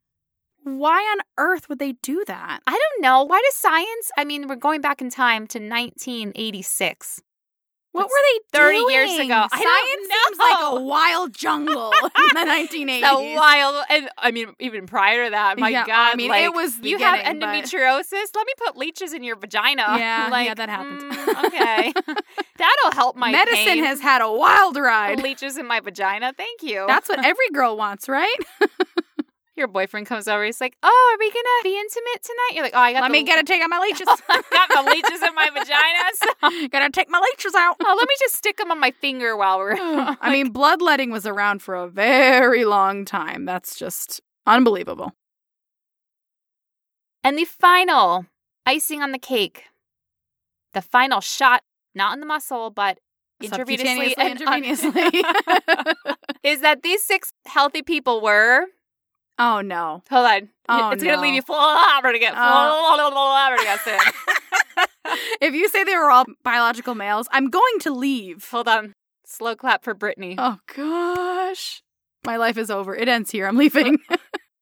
Why 0.64 0.98
on 1.00 1.18
earth 1.38 1.68
would 1.68 1.78
they 1.78 1.92
do 2.02 2.24
that? 2.26 2.60
I 2.66 2.70
don't 2.72 3.02
know. 3.02 3.24
Why 3.24 3.40
does 3.44 3.56
science? 3.56 4.10
I 4.16 4.24
mean, 4.24 4.46
we're 4.48 4.56
going 4.56 4.80
back 4.80 5.00
in 5.00 5.10
time 5.10 5.46
to 5.48 5.58
1986. 5.58 7.20
What 7.92 8.04
That's 8.04 8.10
were 8.10 8.16
they 8.54 8.58
30 8.58 8.76
doing? 8.78 8.94
years 8.94 9.18
ago. 9.18 9.46
I 9.52 9.62
Science 9.62 10.26
seems 10.26 10.38
like 10.38 10.72
a 10.72 10.80
wild 10.82 11.34
jungle 11.34 11.92
in 12.02 12.34
the 12.34 12.50
1980s. 12.50 13.02
A 13.02 13.36
wild, 13.36 13.84
and 13.90 14.08
I 14.16 14.30
mean, 14.30 14.54
even 14.60 14.86
prior 14.86 15.26
to 15.26 15.30
that, 15.32 15.58
my 15.58 15.68
Yeah, 15.68 15.84
God, 15.86 16.12
I 16.12 16.16
mean, 16.16 16.30
like, 16.30 16.42
it 16.42 16.54
was 16.54 16.78
you 16.78 16.96
have 16.98 17.18
beginning, 17.18 17.40
but- 17.40 17.48
endometriosis. 17.50 18.34
Let 18.34 18.46
me 18.46 18.52
put 18.64 18.78
leeches 18.78 19.12
in 19.12 19.22
your 19.22 19.36
vagina. 19.36 19.82
Yeah, 19.98 20.28
like, 20.30 20.46
yeah, 20.48 20.54
that 20.54 20.70
happened. 20.70 21.02
mm, 21.02 21.44
okay, 21.48 21.92
that'll 22.56 22.92
help 22.92 23.14
my 23.16 23.30
Medicine 23.30 23.56
pain. 23.62 23.84
has 23.84 24.00
had 24.00 24.22
a 24.22 24.32
wild 24.32 24.78
ride. 24.78 25.20
leeches 25.22 25.58
in 25.58 25.66
my 25.66 25.80
vagina. 25.80 26.32
Thank 26.34 26.62
you. 26.62 26.86
That's 26.88 27.10
what 27.10 27.22
every 27.22 27.50
girl 27.52 27.76
wants, 27.76 28.08
right? 28.08 28.36
Your 29.56 29.68
boyfriend 29.68 30.06
comes 30.06 30.28
over. 30.28 30.44
He's 30.44 30.60
like, 30.60 30.76
"Oh, 30.82 31.10
are 31.14 31.18
we 31.18 31.30
gonna 31.30 31.62
be 31.62 31.78
intimate 31.78 32.22
tonight?" 32.22 32.50
You're 32.54 32.64
like, 32.64 32.74
"Oh, 32.74 32.78
I 32.80 32.92
got 32.92 33.02
Let 33.02 33.08
the, 33.08 33.12
me 33.12 33.22
get 33.24 33.38
a 33.38 33.42
take 33.44 33.62
on 33.62 33.70
my 33.70 33.78
leeches. 33.82 34.06
I 34.08 34.42
got 34.50 34.70
my 34.84 34.90
leeches 34.90 35.22
in 35.22 35.34
my 35.34 35.50
vagina. 35.50 36.10
So, 36.14 36.68
Gotta 36.72 36.90
take 36.90 37.10
my 37.10 37.20
leeches 37.20 37.54
out. 37.54 37.76
oh, 37.84 37.96
let 37.98 38.08
me 38.08 38.14
just 38.20 38.34
stick 38.36 38.56
them 38.56 38.70
on 38.70 38.80
my 38.80 38.90
finger 38.92 39.36
while 39.36 39.58
we're." 39.58 39.76
I 39.78 40.30
mean, 40.30 40.50
bloodletting 40.50 41.10
was 41.10 41.26
around 41.26 41.62
for 41.62 41.74
a 41.74 41.88
very 41.88 42.64
long 42.64 43.04
time. 43.04 43.44
That's 43.44 43.78
just 43.78 44.20
unbelievable. 44.46 45.12
And 47.24 47.38
the 47.38 47.44
final 47.44 48.26
icing 48.66 49.02
on 49.02 49.12
the 49.12 49.18
cake, 49.18 49.64
the 50.74 50.82
final 50.82 51.20
shot, 51.20 51.62
not 51.94 52.14
in 52.14 52.20
the 52.20 52.26
muscle, 52.26 52.70
but 52.70 52.98
intravenously, 53.42 54.14
intravenously. 54.14 55.24
is 56.42 56.60
that 56.62 56.82
these 56.82 57.02
six 57.02 57.32
healthy 57.46 57.82
people 57.82 58.20
were. 58.20 58.66
Oh 59.38 59.60
no. 59.60 60.02
Hold 60.10 60.26
on. 60.26 60.48
Oh, 60.68 60.90
it's 60.90 61.02
going 61.02 61.16
to 61.16 61.20
leave 61.20 61.34
you 61.34 61.42
flabbergasted. 61.42 62.36
flabbergasted. 62.36 63.98
If 65.40 65.54
you 65.54 65.68
say 65.68 65.84
they 65.84 65.96
were 65.96 66.10
all 66.10 66.24
biological 66.42 66.94
males, 66.94 67.28
I'm 67.32 67.50
going 67.50 67.78
to 67.80 67.90
leave. 67.92 68.48
Hold 68.50 68.68
on. 68.68 68.92
Slow 69.26 69.56
clap 69.56 69.84
for 69.84 69.94
Brittany. 69.94 70.36
Oh 70.38 70.58
gosh. 70.74 71.82
My 72.24 72.36
life 72.36 72.56
is 72.56 72.70
over. 72.70 72.94
It 72.94 73.08
ends 73.08 73.30
here. 73.30 73.46
I'm 73.46 73.56
leaving. 73.56 73.98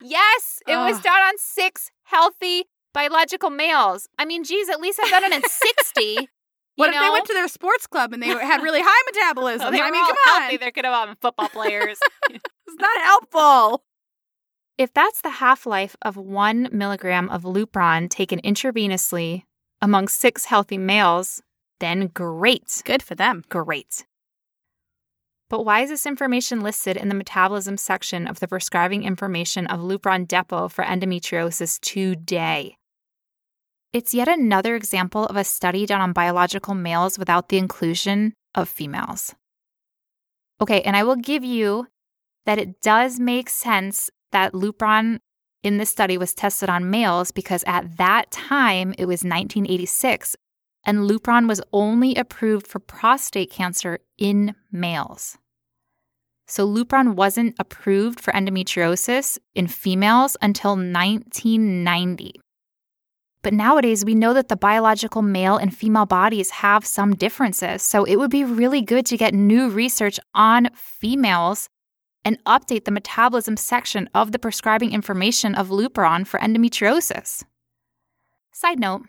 Yes, 0.02 0.60
it 0.66 0.76
was 0.76 0.98
done 1.02 1.20
on 1.20 1.34
six 1.36 1.90
healthy 2.04 2.64
biological 2.94 3.50
males. 3.50 4.08
I 4.18 4.24
mean, 4.24 4.44
geez, 4.44 4.70
at 4.70 4.80
least 4.80 4.98
I've 4.98 5.10
done 5.10 5.24
it 5.24 5.32
in 5.32 5.42
60. 5.46 6.00
you 6.02 6.26
what 6.76 6.88
if 6.88 6.98
they 6.98 7.10
went 7.10 7.26
to 7.26 7.34
their 7.34 7.48
sports 7.48 7.86
club 7.86 8.14
and 8.14 8.22
they 8.22 8.28
had 8.28 8.62
really 8.62 8.80
high 8.82 9.02
metabolism? 9.12 9.66
Oh, 9.66 9.78
I 9.78 9.90
mean, 9.90 10.06
come 10.06 10.16
healthy. 10.24 10.54
on. 10.54 10.60
They 10.60 10.70
could 10.70 10.86
have 10.86 11.06
been 11.08 11.16
football 11.20 11.48
players. 11.50 11.98
It's 12.30 12.42
not 12.78 13.02
helpful. 13.02 13.84
If 14.78 14.92
that's 14.94 15.20
the 15.20 15.30
half 15.30 15.66
life 15.66 15.96
of 16.02 16.16
one 16.16 16.68
milligram 16.72 17.28
of 17.28 17.42
Lupron 17.42 18.08
taken 18.08 18.40
intravenously 18.40 19.42
among 19.82 20.08
six 20.08 20.46
healthy 20.46 20.78
males, 20.78 21.42
then 21.80 22.08
great. 22.08 22.82
Good 22.84 23.02
for 23.02 23.14
them. 23.14 23.44
Great. 23.48 24.06
But 25.48 25.64
why 25.64 25.80
is 25.80 25.90
this 25.90 26.06
information 26.06 26.60
listed 26.60 26.96
in 26.96 27.08
the 27.08 27.14
metabolism 27.14 27.76
section 27.76 28.28
of 28.28 28.38
the 28.38 28.46
prescribing 28.46 29.02
information 29.02 29.66
of 29.66 29.80
Lupron 29.80 30.28
Depot 30.28 30.68
for 30.68 30.84
endometriosis 30.84 31.80
today? 31.80 32.76
It's 33.92 34.14
yet 34.14 34.28
another 34.28 34.76
example 34.76 35.26
of 35.26 35.36
a 35.36 35.42
study 35.42 35.84
done 35.86 36.00
on 36.00 36.12
biological 36.12 36.74
males 36.74 37.18
without 37.18 37.48
the 37.48 37.58
inclusion 37.58 38.34
of 38.54 38.68
females. 38.68 39.34
Okay, 40.60 40.82
and 40.82 40.96
I 40.96 41.02
will 41.02 41.16
give 41.16 41.42
you 41.42 41.88
that 42.46 42.58
it 42.58 42.80
does 42.80 43.18
make 43.18 43.50
sense 43.50 44.08
that 44.33 44.53
Lupron 44.53 45.20
in 45.62 45.78
this 45.78 45.91
study 45.91 46.16
was 46.16 46.35
tested 46.35 46.68
on 46.68 46.91
males 46.91 47.31
because 47.31 47.64
at 47.66 47.97
that 47.99 48.31
time 48.31 48.95
it 48.99 49.07
was 49.07 49.22
1986 49.24 50.37
and 50.85 51.11
Lupron 51.11 51.47
was 51.47 51.61
only 51.72 52.14
approved 52.14 52.66
for 52.66 52.78
prostate 52.78 53.51
cancer 53.51 53.99
in 54.16 54.55
males. 54.72 55.37
So 56.47 56.66
Lupron 56.66 57.14
wasn't 57.14 57.55
approved 57.59 58.18
for 58.18 58.33
endometriosis 58.33 59.39
in 59.55 59.66
females 59.68 60.37
until 60.43 60.72
1990. 60.72 62.41
But 63.43 63.55
nowadays, 63.55 64.05
we 64.05 64.14
know 64.14 64.35
that 64.35 64.49
the 64.49 64.57
biological 64.57 65.22
male 65.22 65.57
and 65.57 65.74
female 65.74 66.07
bodies 66.07 66.51
have 66.51 66.85
some 66.85 67.14
differences. 67.14 67.83
So 67.83 68.05
it 68.05 68.16
would 68.16 68.31
be 68.31 68.45
really 68.45 68.83
good 68.83 69.07
to 69.07 69.16
get 69.16 69.33
new 69.33 69.70
research 69.70 70.20
on 70.35 70.68
females 70.74 71.68
and 72.24 72.42
update 72.44 72.84
the 72.84 72.90
metabolism 72.90 73.56
section 73.56 74.08
of 74.14 74.32
the 74.32 74.38
prescribing 74.38 74.92
information 74.92 75.54
of 75.54 75.68
Lupron 75.68 76.26
for 76.26 76.40
endometriosis. 76.40 77.44
Side 78.52 78.78
note 78.78 79.02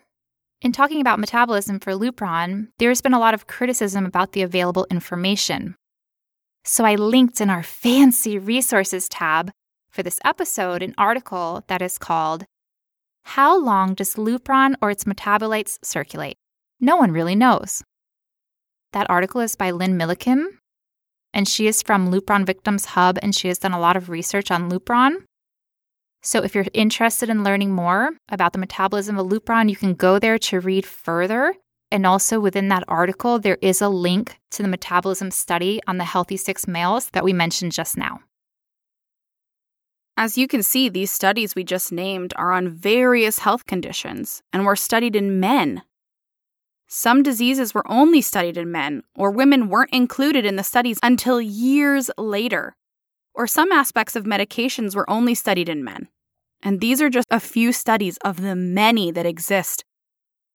in 0.61 0.71
talking 0.71 1.01
about 1.01 1.19
metabolism 1.19 1.79
for 1.79 1.93
Lupron, 1.93 2.67
there's 2.77 3.01
been 3.01 3.15
a 3.15 3.19
lot 3.19 3.33
of 3.33 3.47
criticism 3.47 4.05
about 4.05 4.33
the 4.33 4.43
available 4.43 4.85
information. 4.91 5.75
So 6.63 6.85
I 6.85 6.93
linked 6.93 7.41
in 7.41 7.49
our 7.49 7.63
fancy 7.63 8.37
resources 8.37 9.09
tab 9.09 9.51
for 9.89 10.03
this 10.03 10.19
episode 10.23 10.83
an 10.83 10.93
article 10.99 11.63
that 11.67 11.81
is 11.81 11.97
called 11.97 12.45
How 13.23 13.59
Long 13.59 13.95
Does 13.95 14.13
Lupron 14.15 14.75
or 14.83 14.91
Its 14.91 15.05
Metabolites 15.05 15.79
Circulate? 15.83 16.37
No 16.79 16.95
one 16.95 17.11
really 17.11 17.35
knows. 17.35 17.83
That 18.93 19.09
article 19.09 19.41
is 19.41 19.55
by 19.55 19.71
Lynn 19.71 19.97
Milliken, 19.97 20.59
and 21.33 21.47
she 21.47 21.67
is 21.67 21.81
from 21.81 22.11
Lupron 22.11 22.45
Victims 22.45 22.85
Hub, 22.85 23.17
and 23.21 23.35
she 23.35 23.47
has 23.47 23.59
done 23.59 23.73
a 23.73 23.79
lot 23.79 23.97
of 23.97 24.09
research 24.09 24.51
on 24.51 24.69
Lupron. 24.69 25.23
So 26.23 26.43
if 26.43 26.53
you're 26.53 26.65
interested 26.73 27.29
in 27.29 27.43
learning 27.43 27.71
more 27.71 28.11
about 28.29 28.53
the 28.53 28.59
metabolism 28.59 29.17
of 29.17 29.27
Lupron, 29.27 29.69
you 29.69 29.75
can 29.75 29.93
go 29.93 30.19
there 30.19 30.37
to 30.37 30.59
read 30.59 30.85
further. 30.85 31.55
And 31.91 32.05
also 32.05 32.39
within 32.39 32.69
that 32.69 32.83
article, 32.87 33.39
there 33.39 33.57
is 33.61 33.81
a 33.81 33.89
link 33.89 34.37
to 34.51 34.61
the 34.61 34.69
metabolism 34.69 35.31
study 35.31 35.81
on 35.87 35.97
the 35.97 36.05
healthy 36.05 36.37
six 36.37 36.67
males 36.67 37.09
that 37.09 37.23
we 37.23 37.33
mentioned 37.33 37.71
just 37.71 37.97
now. 37.97 38.21
As 40.15 40.37
you 40.37 40.47
can 40.47 40.61
see, 40.61 40.87
these 40.87 41.11
studies 41.11 41.55
we 41.55 41.63
just 41.63 41.91
named 41.91 42.33
are 42.37 42.51
on 42.51 42.69
various 42.69 43.39
health 43.39 43.65
conditions 43.65 44.43
and 44.53 44.65
were 44.65 44.75
studied 44.75 45.15
in 45.15 45.39
men. 45.39 45.81
Some 46.93 47.23
diseases 47.23 47.73
were 47.73 47.89
only 47.89 48.19
studied 48.19 48.57
in 48.57 48.69
men, 48.69 49.03
or 49.15 49.31
women 49.31 49.69
weren't 49.69 49.93
included 49.93 50.45
in 50.45 50.57
the 50.57 50.63
studies 50.63 50.99
until 51.01 51.39
years 51.39 52.11
later. 52.17 52.75
Or 53.33 53.47
some 53.47 53.71
aspects 53.71 54.17
of 54.17 54.25
medications 54.25 54.93
were 54.93 55.09
only 55.09 55.33
studied 55.33 55.69
in 55.69 55.85
men. 55.85 56.09
And 56.61 56.81
these 56.81 57.01
are 57.01 57.09
just 57.09 57.29
a 57.31 57.39
few 57.39 57.71
studies 57.71 58.17
of 58.25 58.41
the 58.41 58.57
many 58.57 59.09
that 59.09 59.25
exist. 59.25 59.85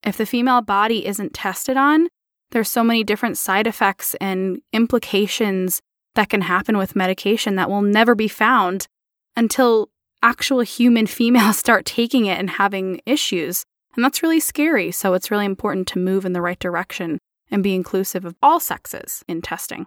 If 0.04 0.18
the 0.18 0.26
female 0.26 0.60
body 0.60 1.06
isn't 1.06 1.32
tested 1.32 1.78
on, 1.78 2.08
there's 2.50 2.68
so 2.68 2.84
many 2.84 3.02
different 3.02 3.38
side 3.38 3.66
effects 3.66 4.14
and 4.20 4.60
implications 4.74 5.80
that 6.16 6.28
can 6.28 6.42
happen 6.42 6.76
with 6.76 6.94
medication 6.94 7.56
that 7.56 7.70
will 7.70 7.80
never 7.80 8.14
be 8.14 8.28
found 8.28 8.88
until 9.36 9.88
actual 10.22 10.60
human 10.60 11.06
females 11.18 11.56
start 11.56 11.86
taking 11.86 12.26
it 12.26 12.38
and 12.38 12.50
having 12.50 13.00
issues. 13.06 13.64
And 13.96 14.04
that's 14.04 14.22
really 14.22 14.40
scary. 14.40 14.92
So 14.92 15.14
it's 15.14 15.30
really 15.30 15.46
important 15.46 15.88
to 15.88 15.98
move 15.98 16.24
in 16.24 16.32
the 16.32 16.42
right 16.42 16.58
direction 16.58 17.18
and 17.50 17.62
be 17.62 17.74
inclusive 17.74 18.24
of 18.24 18.36
all 18.42 18.60
sexes 18.60 19.24
in 19.26 19.42
testing. 19.42 19.86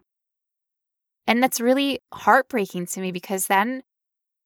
And 1.27 1.43
that's 1.43 1.61
really 1.61 1.99
heartbreaking 2.11 2.87
to 2.87 3.01
me 3.01 3.11
because 3.11 3.47
then, 3.47 3.83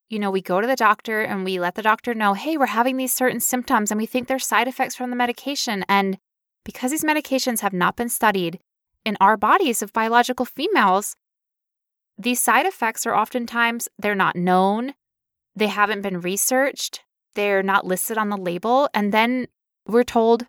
you 0.09 0.19
know, 0.19 0.29
we 0.29 0.41
go 0.41 0.59
to 0.59 0.67
the 0.67 0.75
doctor 0.75 1.21
and 1.21 1.45
we 1.45 1.59
let 1.59 1.75
the 1.75 1.81
doctor 1.81 2.13
know, 2.13 2.33
hey, 2.33 2.57
we're 2.57 2.65
having 2.65 2.97
these 2.97 3.13
certain 3.13 3.39
symptoms 3.39 3.89
and 3.89 3.97
we 3.97 4.05
think 4.05 4.27
they're 4.27 4.39
side 4.39 4.67
effects 4.67 4.95
from 4.95 5.09
the 5.09 5.15
medication. 5.15 5.85
And 5.87 6.17
because 6.65 6.91
these 6.91 7.05
medications 7.05 7.61
have 7.61 7.73
not 7.73 7.95
been 7.95 8.09
studied 8.09 8.59
in 9.05 9.15
our 9.21 9.37
bodies 9.37 9.81
of 9.81 9.93
biological 9.93 10.45
females, 10.45 11.15
these 12.17 12.41
side 12.41 12.65
effects 12.65 13.05
are 13.05 13.15
oftentimes 13.15 13.87
they're 13.97 14.13
not 14.13 14.35
known, 14.35 14.93
they 15.55 15.67
haven't 15.67 16.01
been 16.01 16.19
researched, 16.19 17.01
they're 17.35 17.63
not 17.63 17.85
listed 17.85 18.17
on 18.17 18.29
the 18.29 18.37
label, 18.37 18.89
and 18.93 19.11
then 19.11 19.47
we're 19.87 20.03
told, 20.03 20.45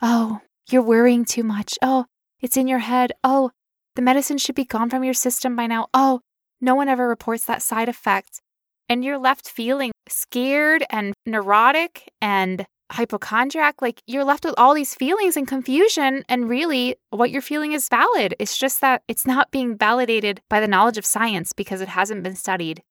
"Oh, 0.00 0.40
you're 0.70 0.82
worrying 0.82 1.24
too 1.24 1.42
much. 1.42 1.78
Oh, 1.82 2.06
it's 2.40 2.56
in 2.56 2.68
your 2.68 2.80
head. 2.80 3.12
Oh, 3.22 3.50
the 3.94 4.02
medicine 4.02 4.38
should 4.38 4.54
be 4.54 4.64
gone 4.64 4.90
from 4.90 5.04
your 5.04 5.14
system 5.14 5.54
by 5.56 5.66
now. 5.66 5.88
Oh, 5.92 6.20
no 6.60 6.74
one 6.74 6.88
ever 6.88 7.08
reports 7.08 7.44
that 7.44 7.62
side 7.62 7.88
effect." 7.88 8.40
And 8.88 9.04
you're 9.04 9.18
left 9.18 9.48
feeling 9.48 9.92
scared 10.08 10.84
and 10.90 11.14
neurotic 11.24 12.10
and 12.20 12.66
hypochondriac, 12.90 13.80
like 13.80 14.02
you're 14.06 14.24
left 14.24 14.44
with 14.44 14.54
all 14.58 14.74
these 14.74 14.94
feelings 14.94 15.36
and 15.36 15.48
confusion. 15.48 16.24
And 16.28 16.48
really, 16.48 16.96
what 17.10 17.30
you're 17.30 17.40
feeling 17.40 17.72
is 17.72 17.88
valid. 17.88 18.34
It's 18.38 18.58
just 18.58 18.80
that 18.82 19.02
it's 19.08 19.26
not 19.26 19.50
being 19.50 19.78
validated 19.78 20.42
by 20.50 20.60
the 20.60 20.68
knowledge 20.68 20.98
of 20.98 21.06
science 21.06 21.52
because 21.54 21.80
it 21.80 21.88
hasn't 21.88 22.22
been 22.22 22.36
studied. 22.36 22.82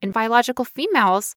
In 0.00 0.12
biological 0.12 0.64
females, 0.64 1.34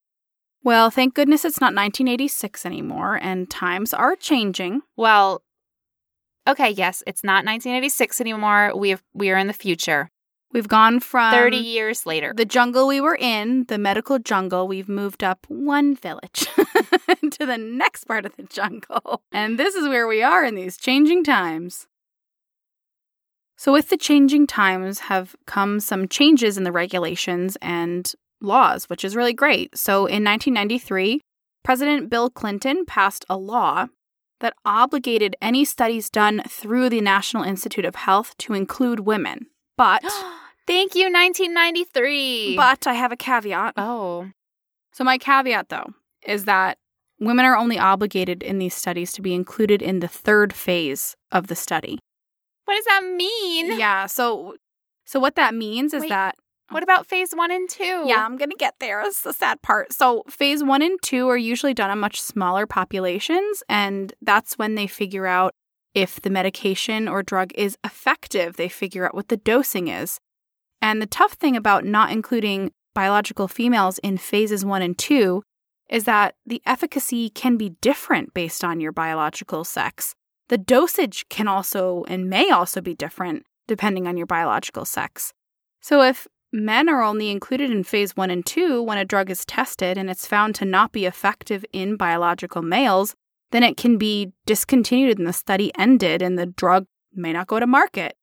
well, 0.67 0.89
thank 0.89 1.13
goodness 1.13 1.45
it's 1.45 1.61
not 1.61 1.67
1986 1.67 2.65
anymore 2.65 3.17
and 3.21 3.49
times 3.49 3.93
are 3.93 4.17
changing. 4.17 4.81
Well, 4.97 5.41
okay, 6.45 6.71
yes, 6.71 7.01
it's 7.07 7.23
not 7.23 7.45
1986 7.45 8.19
anymore. 8.19 8.73
We 8.75 8.89
have, 8.89 9.01
we 9.13 9.29
are 9.29 9.37
in 9.37 9.47
the 9.47 9.53
future. 9.53 10.11
We've 10.51 10.67
gone 10.67 10.99
from 10.99 11.31
30 11.31 11.55
years 11.55 12.05
later. 12.05 12.33
The 12.35 12.43
jungle 12.43 12.85
we 12.85 12.99
were 12.99 13.15
in, 13.15 13.63
the 13.69 13.77
medical 13.77 14.19
jungle, 14.19 14.67
we've 14.67 14.89
moved 14.89 15.23
up 15.23 15.45
one 15.47 15.95
village 15.95 16.47
to 17.31 17.45
the 17.45 17.57
next 17.57 18.03
part 18.03 18.25
of 18.25 18.35
the 18.35 18.43
jungle. 18.43 19.21
And 19.31 19.57
this 19.57 19.73
is 19.73 19.87
where 19.87 20.05
we 20.05 20.21
are 20.21 20.43
in 20.43 20.55
these 20.55 20.75
changing 20.75 21.23
times. 21.23 21.87
So, 23.55 23.71
with 23.71 23.87
the 23.87 23.95
changing 23.95 24.47
times 24.47 24.99
have 24.99 25.33
come 25.45 25.79
some 25.79 26.09
changes 26.09 26.57
in 26.57 26.65
the 26.65 26.73
regulations 26.73 27.57
and 27.61 28.13
laws, 28.41 28.85
which 28.85 29.03
is 29.03 29.15
really 29.15 29.33
great. 29.33 29.77
So, 29.77 30.05
in 30.05 30.23
1993, 30.23 31.21
President 31.63 32.09
Bill 32.09 32.29
Clinton 32.29 32.85
passed 32.85 33.25
a 33.29 33.37
law 33.37 33.87
that 34.39 34.53
obligated 34.65 35.35
any 35.41 35.65
studies 35.65 36.09
done 36.09 36.43
through 36.47 36.89
the 36.89 37.01
National 37.01 37.43
Institute 37.43 37.85
of 37.85 37.95
Health 37.95 38.37
to 38.37 38.53
include 38.53 39.01
women. 39.01 39.47
But 39.75 40.01
thank 40.67 40.95
you, 40.95 41.05
1993. 41.11 42.55
But 42.55 42.87
I 42.87 42.93
have 42.93 43.11
a 43.11 43.17
caveat. 43.17 43.73
Oh. 43.77 44.31
So, 44.93 45.03
my 45.03 45.17
caveat, 45.17 45.69
though, 45.69 45.93
is 46.25 46.45
that 46.45 46.77
women 47.19 47.45
are 47.45 47.57
only 47.57 47.79
obligated 47.79 48.43
in 48.43 48.59
these 48.59 48.73
studies 48.73 49.11
to 49.13 49.21
be 49.21 49.33
included 49.33 49.81
in 49.81 49.99
the 49.99 50.07
third 50.07 50.53
phase 50.53 51.15
of 51.31 51.47
the 51.47 51.55
study. 51.55 51.99
What 52.65 52.75
does 52.75 52.85
that 52.85 53.03
mean? 53.03 53.79
Yeah. 53.79 54.07
So, 54.07 54.55
so 55.05 55.19
what 55.19 55.35
that 55.35 55.55
means 55.55 55.93
is 55.93 56.01
Wait, 56.01 56.09
that. 56.09 56.35
What 56.69 56.83
about 56.83 57.07
phase 57.07 57.31
one 57.33 57.51
and 57.51 57.69
two? 57.69 58.03
Yeah, 58.05 58.25
I'm 58.25 58.37
going 58.37 58.49
to 58.49 58.57
get 58.57 58.75
there. 58.79 59.01
It's 59.01 59.21
the 59.21 59.31
sad 59.31 59.61
part. 59.61 59.93
So, 59.93 60.23
phase 60.29 60.63
one 60.63 60.81
and 60.81 60.99
two 61.01 61.29
are 61.29 61.37
usually 61.37 61.73
done 61.73 61.89
on 61.89 61.99
much 61.99 62.21
smaller 62.21 62.67
populations, 62.67 63.63
and 63.69 64.13
that's 64.21 64.57
when 64.57 64.75
they 64.75 64.87
figure 64.87 65.27
out 65.27 65.53
if 65.93 66.21
the 66.21 66.29
medication 66.29 67.07
or 67.07 67.23
drug 67.23 67.51
is 67.55 67.77
effective, 67.83 68.57
they 68.57 68.69
figure 68.69 69.05
out 69.05 69.15
what 69.15 69.29
the 69.29 69.37
dosing 69.37 69.87
is. 69.87 70.19
And 70.81 71.01
the 71.01 71.07
tough 71.07 71.33
thing 71.33 71.55
about 71.55 71.85
not 71.85 72.11
including 72.11 72.71
biological 72.93 73.47
females 73.47 73.97
in 73.99 74.17
phases 74.17 74.65
one 74.65 74.81
and 74.81 74.97
two 74.97 75.43
is 75.89 76.03
that 76.03 76.35
the 76.45 76.61
efficacy 76.65 77.29
can 77.29 77.57
be 77.57 77.75
different 77.81 78.33
based 78.33 78.63
on 78.63 78.79
your 78.79 78.91
biological 78.91 79.63
sex. 79.63 80.13
The 80.49 80.57
dosage 80.57 81.25
can 81.29 81.47
also 81.47 82.03
and 82.07 82.29
may 82.29 82.51
also 82.51 82.81
be 82.81 82.93
different 82.93 83.43
depending 83.67 84.07
on 84.07 84.17
your 84.17 84.27
biological 84.27 84.85
sex. 84.85 85.33
So, 85.81 86.01
if 86.01 86.27
men 86.51 86.89
are 86.89 87.01
only 87.01 87.29
included 87.29 87.71
in 87.71 87.83
phase 87.83 88.15
one 88.15 88.29
and 88.29 88.45
two 88.45 88.81
when 88.81 88.97
a 88.97 89.05
drug 89.05 89.29
is 89.29 89.45
tested 89.45 89.97
and 89.97 90.09
it's 90.09 90.27
found 90.27 90.55
to 90.55 90.65
not 90.65 90.91
be 90.91 91.05
effective 91.05 91.65
in 91.73 91.97
biological 91.97 92.61
males, 92.61 93.15
then 93.51 93.63
it 93.63 93.77
can 93.77 93.97
be 93.97 94.31
discontinued 94.45 95.17
and 95.17 95.27
the 95.27 95.33
study 95.33 95.71
ended 95.77 96.21
and 96.21 96.37
the 96.37 96.45
drug 96.45 96.85
may 97.13 97.33
not 97.33 97.47
go 97.47 97.59
to 97.59 97.67
market. 97.67 98.15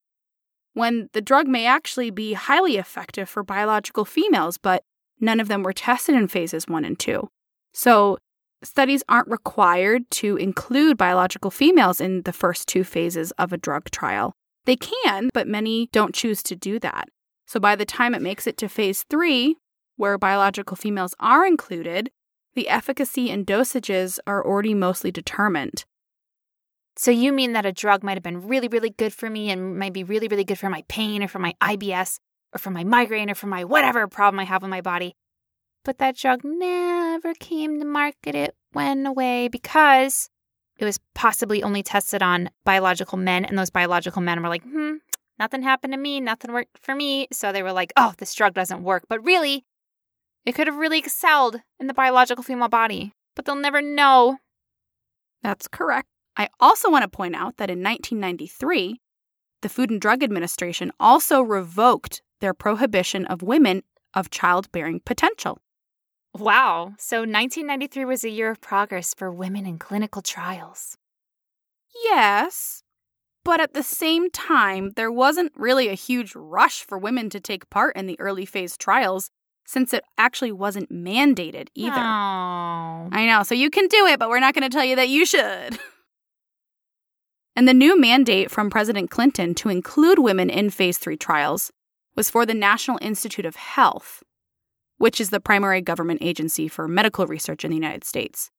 When 0.72 1.09
the 1.12 1.20
drug 1.20 1.47
may 1.47 1.66
actually 1.66 2.11
be 2.11 2.33
highly 2.33 2.77
effective 2.77 3.29
for 3.29 3.43
biological 3.43 4.05
females, 4.05 4.59
but 4.59 4.83
none 5.20 5.41
of 5.41 5.49
them 5.49 5.62
were 5.62 5.72
tested 5.72 6.14
in 6.14 6.29
phases 6.29 6.66
one 6.66 6.85
and 6.85 6.99
two. 6.99 7.29
So, 7.72 8.18
studies 8.62 9.03
aren't 9.09 9.29
required 9.29 10.11
to 10.11 10.37
include 10.37 10.97
biological 10.97 11.51
females 11.51 12.01
in 12.01 12.22
the 12.22 12.33
first 12.33 12.66
two 12.66 12.83
phases 12.83 13.31
of 13.33 13.53
a 13.53 13.59
drug 13.59 13.91
trial. 13.91 14.35
They 14.64 14.77
can, 14.77 15.31
but 15.35 15.47
many 15.47 15.89
don't 15.93 16.14
choose 16.14 16.43
to 16.45 16.57
do 16.57 16.79
that. 16.81 17.09
So, 17.47 17.61
by 17.61 17.76
the 17.76 17.84
time 17.84 18.14
it 18.14 18.22
makes 18.22 18.47
it 18.47 18.57
to 18.59 18.68
phase 18.68 19.05
three, 19.05 19.57
where 19.97 20.18
biological 20.18 20.76
females 20.76 21.14
are 21.20 21.47
included, 21.47 22.11
the 22.55 22.68
efficacy 22.68 23.30
and 23.30 23.47
dosages 23.47 24.18
are 24.26 24.45
already 24.45 24.74
mostly 24.74 25.11
determined. 25.11 25.84
So 26.97 27.11
you 27.11 27.32
mean 27.32 27.53
that 27.53 27.66
a 27.66 27.72
drug 27.72 28.05
might 28.05 28.16
have 28.16 28.22
been 28.22 28.47
really, 28.47 28.68
really 28.68 28.90
good 28.90 29.12
for 29.12 29.28
me 29.28 29.51
and 29.51 29.78
might 29.78 29.92
be 29.92 30.05
really, 30.05 30.28
really 30.28 30.45
good 30.45 30.59
for 30.59 30.70
my 30.70 30.84
pain 30.88 31.22
or 31.22 31.28
for 31.28 31.40
my 31.40 31.55
IBS 31.61 32.20
or 32.55 32.59
for 32.59 32.70
my 32.70 32.84
migraine 32.84 33.30
or 33.30 33.34
for 33.34 33.49
my 33.49 33.64
whatever 33.64 34.07
problem 34.07 34.38
I 34.38 34.45
have 34.45 34.62
with 34.62 34.70
my 34.70 34.80
body. 34.80 35.16
But 35.84 35.99
that 35.99 36.16
drug 36.16 36.42
never 36.45 37.34
came 37.34 37.80
to 37.80 37.84
market. 37.84 38.36
It 38.36 38.55
went 38.72 39.07
away 39.07 39.49
because 39.49 40.30
it 40.78 40.84
was 40.84 41.01
possibly 41.14 41.62
only 41.62 41.82
tested 41.82 42.22
on 42.22 42.51
biological 42.64 43.18
men. 43.18 43.45
And 43.45 43.59
those 43.59 43.70
biological 43.70 44.22
men 44.22 44.40
were 44.40 44.49
like, 44.49 44.62
hmm, 44.62 44.95
nothing 45.39 45.62
happened 45.62 45.93
to 45.93 45.99
me. 45.99 46.20
Nothing 46.20 46.53
worked 46.53 46.78
for 46.78 46.95
me. 46.95 47.28
So 47.32 47.53
they 47.53 47.62
were 47.62 47.72
like, 47.72 47.93
oh, 47.97 48.14
this 48.18 48.35
drug 48.35 48.55
doesn't 48.55 48.82
work. 48.82 49.05
But 49.09 49.24
really, 49.24 49.64
it 50.45 50.55
could 50.55 50.66
have 50.66 50.76
really 50.76 50.99
excelled 50.99 51.61
in 51.80 51.87
the 51.87 51.95
biological 51.95 52.45
female 52.45 52.68
body, 52.68 53.14
but 53.35 53.45
they'll 53.45 53.55
never 53.57 53.80
know. 53.80 54.39
That's 55.43 55.68
correct. 55.68 56.09
I 56.37 56.49
also 56.59 56.91
want 56.91 57.03
to 57.03 57.09
point 57.09 57.37
out 57.37 57.57
that 57.59 57.70
in 57.70 57.82
1993, 57.82 59.01
the 59.62 59.68
Food 59.68 59.91
and 59.91 60.01
Drug 60.01 60.22
Administration 60.22 60.93
also 61.01 61.41
revoked 61.41 62.22
their 62.41 62.55
prohibition 62.55 63.24
of 63.26 63.43
women 63.43 63.82
of 64.12 64.30
childbearing 64.30 65.01
potential. 65.01 65.59
Wow. 66.37 66.95
So 66.99 67.18
1993 67.18 68.05
was 68.05 68.24
a 68.24 68.28
year 68.28 68.51
of 68.51 68.61
progress 68.61 69.14
for 69.14 69.30
women 69.30 69.66
in 69.66 69.78
clinical 69.78 70.20
trials. 70.20 70.99
Yes. 72.05 72.84
But 73.45 73.61
at 73.61 73.74
the 73.74 73.82
same 73.82 74.30
time, 74.30 74.92
there 74.97 75.12
wasn't 75.12 75.53
really 75.55 75.88
a 75.88 75.95
huge 75.95 76.34
rush 76.34 76.82
for 76.82 76.97
women 76.97 77.28
to 77.30 77.40
take 77.40 77.68
part 77.68 77.95
in 77.95 78.07
the 78.07 78.18
early 78.18 78.47
phase 78.47 78.76
trials 78.76 79.30
since 79.66 79.92
it 79.92 80.05
actually 80.18 80.53
wasn't 80.53 80.90
mandated 80.90 81.68
either. 81.74 81.97
Oh. 81.97 83.09
I 83.12 83.26
know. 83.26 83.42
So 83.42 83.55
you 83.55 83.70
can 83.70 83.86
do 83.88 84.07
it, 84.07 84.18
but 84.18 84.28
we're 84.28 84.40
not 84.40 84.55
going 84.55 84.68
to 84.68 84.74
tell 84.74 84.84
you 84.84 84.97
that 84.97 85.09
you 85.09 85.24
should. 85.26 85.78
and 87.57 87.68
the 87.68 87.74
new 87.74 87.99
mandate 87.99 88.51
from 88.51 88.70
President 88.70 89.11
Clinton 89.11 89.55
to 89.57 89.68
include 89.68 90.18
women 90.18 90.51
in 90.51 90.70
phase 90.70 90.99
three 90.99 91.16
trials 91.16 91.70
was 92.16 92.30
for 92.30 92.47
the 92.47 92.55
National 92.55 92.99
Institute 93.03 93.47
of 93.47 93.57
Health, 93.57 94.22
which 94.99 95.20
is 95.20 95.30
the 95.30 95.40
primary 95.40 95.80
government 95.80 96.20
agency 96.22 96.68
for 96.68 96.86
medical 96.86 97.26
research 97.26 97.64
in 97.64 97.70
the 97.70 97.76
United 97.76 98.05
States. 98.05 98.51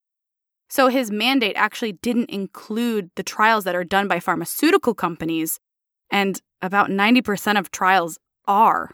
So 0.76 0.90
his 0.90 1.10
mandate 1.10 1.56
actually 1.56 1.94
didn't 1.94 2.30
include 2.30 3.10
the 3.16 3.24
trials 3.24 3.64
that 3.64 3.76
are 3.76 3.86
done 3.86 4.10
by 4.10 4.20
pharmaceutical 4.20 4.94
companies, 4.94 5.58
and 6.12 6.42
about 6.62 6.90
90% 6.90 7.58
of 7.58 7.72
trials 7.72 8.20
are. 8.46 8.94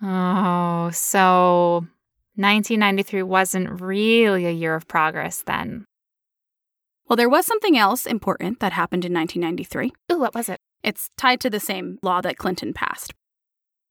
Oh, 0.00 0.90
so 0.92 1.88
1993 2.36 3.24
wasn't 3.24 3.80
really 3.80 4.46
a 4.46 4.52
year 4.52 4.76
of 4.76 4.86
progress 4.86 5.42
then. 5.42 5.86
Well, 7.08 7.16
there 7.16 7.28
was 7.28 7.44
something 7.44 7.76
else 7.76 8.06
important 8.06 8.60
that 8.60 8.72
happened 8.72 9.04
in 9.04 9.12
1993. 9.12 9.90
Ooh, 10.12 10.20
what 10.20 10.36
was 10.36 10.48
it? 10.48 10.60
It's 10.84 11.10
tied 11.16 11.40
to 11.40 11.50
the 11.50 11.58
same 11.58 11.98
law 12.00 12.20
that 12.20 12.38
Clinton 12.38 12.72
passed. 12.72 13.12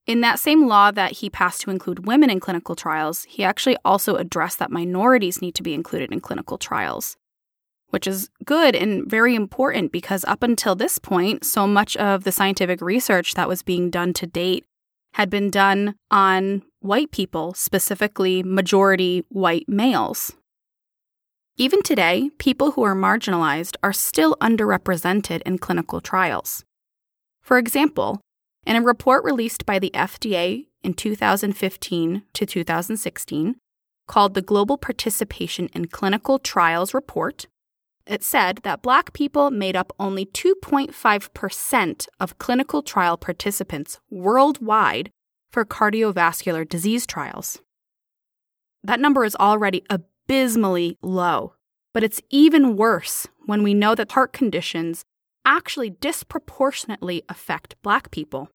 In 0.08 0.22
that 0.22 0.39
same 0.39 0.68
law 0.68 0.89
that 0.91 1.12
he 1.12 1.30
passed 1.30 1.62
to 1.62 1.70
include 1.70 2.08
women 2.08 2.30
in 2.30 2.39
clinical 2.39 2.76
trials, 2.76 3.26
he 3.26 3.43
actually 3.43 3.76
also 3.84 4.16
addressed 4.16 4.58
that 4.60 4.72
minorities 4.72 5.41
need 5.41 5.53
to 5.55 5.64
be 5.64 5.74
included 5.74 6.14
in 6.14 6.22
clinical 6.22 6.58
trials, 6.58 7.18
which 7.89 8.08
is 8.08 8.30
good 8.45 8.74
and 8.74 9.10
very 9.10 9.36
important 9.36 9.91
because 9.91 10.24
up 10.24 10.43
until 10.43 10.76
this 10.76 10.97
point, 10.97 11.43
so 11.45 11.68
much 11.68 11.97
of 11.97 12.24
the 12.24 12.32
scientific 12.32 12.80
research 12.80 13.34
that 13.34 13.49
was 13.49 13.62
being 13.64 13.89
done 13.89 14.14
to 14.14 14.26
date 14.26 14.64
had 15.16 15.30
been 15.30 15.51
done 15.51 15.95
on 16.10 16.64
white 16.80 17.12
people, 17.12 17.53
specifically 17.53 18.43
majority 18.43 19.26
white 19.28 19.68
males. 19.68 20.32
Even 21.58 21.82
today, 21.82 22.30
people 22.38 22.72
who 22.72 22.84
are 22.84 22.95
marginalized 22.95 23.76
are 23.84 23.91
still 23.91 24.38
underrepresented 24.39 25.41
in 25.41 25.58
clinical 25.58 25.99
trials. 25.99 26.64
For 27.41 27.58
example, 27.58 28.22
in 28.68 28.76
a 28.76 28.82
report 28.82 29.24
released 29.24 29.65
by 29.65 29.80
the 29.80 29.91
FDA 29.93 30.68
in 30.84 30.93
2015 30.93 32.24
to 32.34 32.45
2016, 32.45 33.55
called 34.07 34.34
the 34.34 34.41
Global 34.41 34.78
Participation 34.78 35.70
in 35.74 35.88
Clinical 35.88 36.38
Trials 36.38 36.93
Report, 36.93 37.47
it 38.05 38.24
said 38.24 38.59
that 38.63 38.82
Black 38.82 39.13
people 39.13 39.51
made 39.51 39.78
up 39.78 39.93
only 39.97 40.26
2.5% 40.26 42.07
of 42.20 42.38
clinical 42.39 42.82
trial 42.82 43.15
participants 43.15 44.01
worldwide 44.09 45.11
for 45.49 45.63
cardiovascular 45.63 46.68
disease 46.68 47.07
trials. 47.07 47.61
That 48.84 48.99
number 48.99 49.24
is 49.24 49.36
already 49.38 49.84
abysmally 49.89 50.97
low, 51.01 51.53
but 51.93 52.03
it's 52.03 52.22
even 52.30 52.76
worse 52.76 53.28
when 53.45 53.63
we 53.63 53.74
know 53.74 53.95
that 53.95 54.11
heart 54.11 54.34
conditions 54.34 55.05
actually 55.45 55.89
disproportionately 55.89 57.24
affect 57.30 57.82
Black 57.82 58.11
people. 58.11 58.49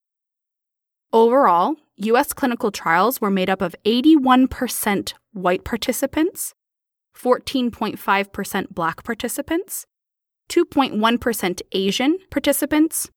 Overall, 1.13 1.75
US 1.97 2.33
clinical 2.33 2.71
trials 2.71 3.21
were 3.21 3.29
made 3.29 3.49
up 3.49 3.61
of 3.61 3.75
81% 3.85 5.13
white 5.31 5.63
participants, 5.63 6.55
14.5% 7.15 8.69
black 8.71 9.03
participants, 9.03 9.85
2.1% 10.49 11.61
Asian 11.71 12.17
participants, 12.31 13.11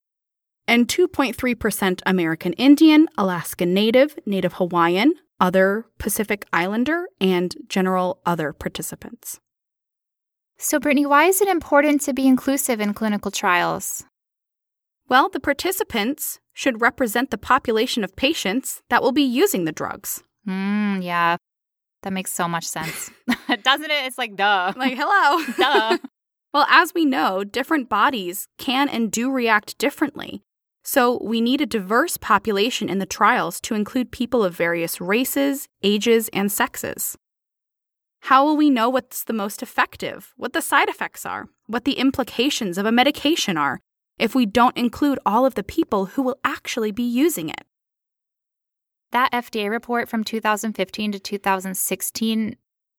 and 0.69 0.89
2.3% 0.89 2.03
American 2.05 2.53
Indian, 2.55 3.09
Alaska 3.17 3.65
Native, 3.65 4.19
Native 4.27 4.55
Hawaiian, 4.55 5.15
other 5.41 5.87
Pacific 5.99 6.45
Islander, 6.53 7.09
and 7.19 7.57
general 7.67 8.21
other 8.27 8.53
participants. 8.53 9.41
So, 10.59 10.79
Brittany, 10.79 11.07
why 11.07 11.25
is 11.25 11.41
it 11.41 11.49
important 11.49 12.03
to 12.03 12.13
be 12.13 12.27
inclusive 12.27 12.79
in 12.79 12.93
clinical 12.93 13.31
trials? 13.31 14.05
Well, 15.09 15.29
the 15.31 15.41
participants 15.41 16.41
should 16.57 16.81
represent 16.81 17.31
the 17.31 17.37
population 17.37 18.03
of 18.03 18.17
patients 18.17 18.83
that 18.89 19.03
will 19.03 19.13
be 19.13 19.23
using 19.23 19.67
the 19.67 19.73
drugs. 19.73 20.25
Mm, 20.49 21.05
yeah, 21.05 21.37
that 22.03 22.15
makes 22.15 22.33
so 22.33 22.49
much 22.49 22.65
sense. 22.65 23.11
Doesn't 23.63 23.91
it? 23.91 24.07
It's 24.07 24.17
like, 24.17 24.37
duh. 24.37 24.73
Like, 24.75 24.97
hello. 24.97 25.45
duh. 25.59 25.99
Well, 26.55 26.67
as 26.71 26.95
we 26.95 27.05
know, 27.05 27.45
different 27.45 27.91
bodies 27.91 28.49
can 28.57 28.89
and 28.89 29.13
do 29.13 29.31
react 29.31 29.77
differently. 29.77 30.43
So, 30.83 31.21
we 31.23 31.43
need 31.43 31.61
a 31.61 31.67
diverse 31.67 32.17
population 32.17 32.89
in 32.89 33.01
the 33.01 33.07
trials 33.07 33.61
to 33.63 33.75
include 33.75 34.11
people 34.11 34.43
of 34.43 34.55
various 34.55 34.99
races, 34.99 35.69
ages, 35.83 36.31
and 36.33 36.51
sexes. 36.51 37.19
How 38.21 38.47
will 38.47 38.57
we 38.57 38.71
know 38.71 38.89
what's 38.89 39.25
the 39.25 39.35
most 39.35 39.63
effective, 39.63 40.33
what 40.39 40.55
the 40.55 40.63
side 40.63 40.89
effects 40.89 41.27
are, 41.27 41.49
what 41.67 41.85
the 41.85 41.99
implications 41.99 42.79
of 42.79 42.87
a 42.87 42.93
medication 42.93 43.59
are, 43.59 43.81
if 44.19 44.35
we 44.35 44.47
don't 44.47 44.77
include 44.77 45.19
all 45.27 45.45
of 45.45 45.55
the 45.55 45.63
people 45.63 46.07
who 46.07 46.23
will 46.23 46.39
actually 46.45 46.93
be 46.93 47.03
using 47.03 47.49
it. 47.49 47.65
That 49.13 49.33
FDA 49.33 49.71
report 49.71 50.09
from 50.09 50.25
2015 50.25 51.13
to 51.13 51.19
2016 51.19 52.57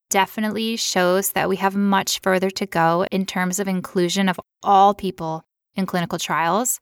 definitely 0.09 0.78
shows 0.78 1.32
that 1.34 1.49
we 1.49 1.57
have 1.57 1.76
much 1.76 2.22
further 2.22 2.49
to 2.51 2.65
go 2.65 3.05
in 3.11 3.26
terms 3.26 3.59
of 3.59 3.68
inclusion 3.68 4.30
of 4.30 4.39
all 4.63 4.93
people 4.93 5.45
in 5.76 5.86
clinical 5.86 6.18
trials, 6.18 6.80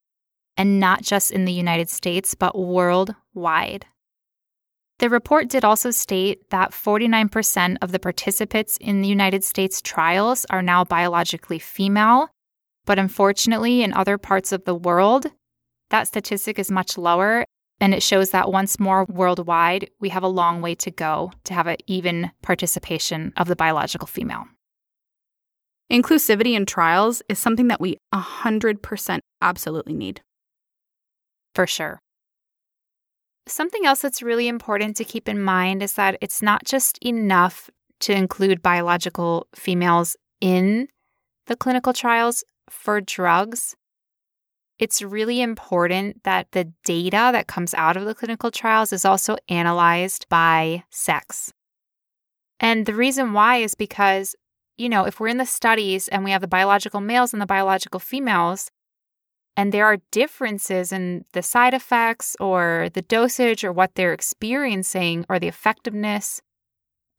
and 0.57 0.79
not 0.79 1.01
just 1.01 1.31
in 1.31 1.45
the 1.45 1.51
United 1.51 1.89
States, 1.89 2.33
but 2.35 2.57
worldwide. 2.57 3.85
The 4.99 5.09
report 5.09 5.49
did 5.49 5.65
also 5.65 5.91
state 5.91 6.49
that 6.51 6.71
49% 6.71 7.77
of 7.81 7.91
the 7.91 7.99
participants 7.99 8.77
in 8.79 9.01
the 9.01 9.09
United 9.09 9.43
States 9.43 9.81
trials 9.81 10.45
are 10.49 10.61
now 10.61 10.85
biologically 10.85 11.59
female, 11.59 12.29
but 12.85 12.99
unfortunately, 12.99 13.83
in 13.83 13.93
other 13.93 14.17
parts 14.17 14.51
of 14.51 14.63
the 14.65 14.75
world, 14.75 15.27
that 15.89 16.07
statistic 16.07 16.59
is 16.59 16.71
much 16.71 16.97
lower. 16.97 17.45
And 17.81 17.93
it 17.93 18.01
shows 18.01 18.29
that 18.29 18.51
once 18.51 18.79
more 18.79 19.03
worldwide, 19.05 19.89
we 19.99 20.09
have 20.09 20.23
a 20.23 20.29
long 20.29 20.61
way 20.61 20.75
to 20.75 20.91
go 20.91 21.33
to 21.43 21.53
have 21.53 21.67
an 21.67 21.77
even 21.87 22.31
participation 22.41 23.33
of 23.35 23.49
the 23.49 23.55
biological 23.55 24.07
female. 24.07 24.45
Inclusivity 25.91 26.55
in 26.55 26.65
trials 26.65 27.21
is 27.27 27.37
something 27.37 27.67
that 27.67 27.81
we 27.81 27.97
100% 28.13 29.19
absolutely 29.41 29.93
need. 29.93 30.21
For 31.53 31.67
sure. 31.67 31.99
Something 33.47 33.85
else 33.85 34.01
that's 34.01 34.23
really 34.23 34.47
important 34.47 34.95
to 34.97 35.03
keep 35.03 35.29
in 35.29 35.39
mind 35.39 35.83
is 35.83 35.93
that 35.93 36.17
it's 36.21 36.41
not 36.41 36.63
just 36.63 36.97
enough 36.99 37.69
to 37.99 38.13
include 38.13 38.61
biological 38.61 39.47
females 39.53 40.15
in 40.41 40.87
the 41.47 41.55
clinical 41.55 41.93
trials, 41.93 42.43
for 42.69 43.01
drugs, 43.01 43.75
it's 44.77 45.01
really 45.01 45.41
important 45.41 46.23
that 46.23 46.51
the 46.51 46.71
data 46.83 47.29
that 47.31 47.47
comes 47.47 47.73
out 47.73 47.95
of 47.95 48.05
the 48.05 48.15
clinical 48.15 48.51
trials 48.51 48.91
is 48.91 49.05
also 49.05 49.37
analyzed 49.47 50.27
by 50.29 50.83
sex. 50.89 51.53
And 52.59 52.85
the 52.85 52.93
reason 52.93 53.33
why 53.33 53.57
is 53.57 53.75
because, 53.75 54.35
you 54.77 54.89
know, 54.89 55.05
if 55.05 55.19
we're 55.19 55.29
in 55.29 55.37
the 55.37 55.45
studies 55.45 56.07
and 56.07 56.23
we 56.23 56.31
have 56.31 56.41
the 56.41 56.47
biological 56.47 56.99
males 56.99 57.33
and 57.33 57.41
the 57.41 57.45
biological 57.45 57.99
females, 57.99 58.69
and 59.57 59.71
there 59.71 59.85
are 59.85 59.97
differences 60.11 60.91
in 60.91 61.23
the 61.31 61.41
side 61.41 61.73
effects 61.73 62.35
or 62.41 62.89
the 62.93 63.01
dosage 63.01 63.63
or 63.63 63.71
what 63.71 63.95
they're 63.95 64.13
experiencing 64.13 65.25
or 65.29 65.39
the 65.39 65.47
effectiveness, 65.47 66.41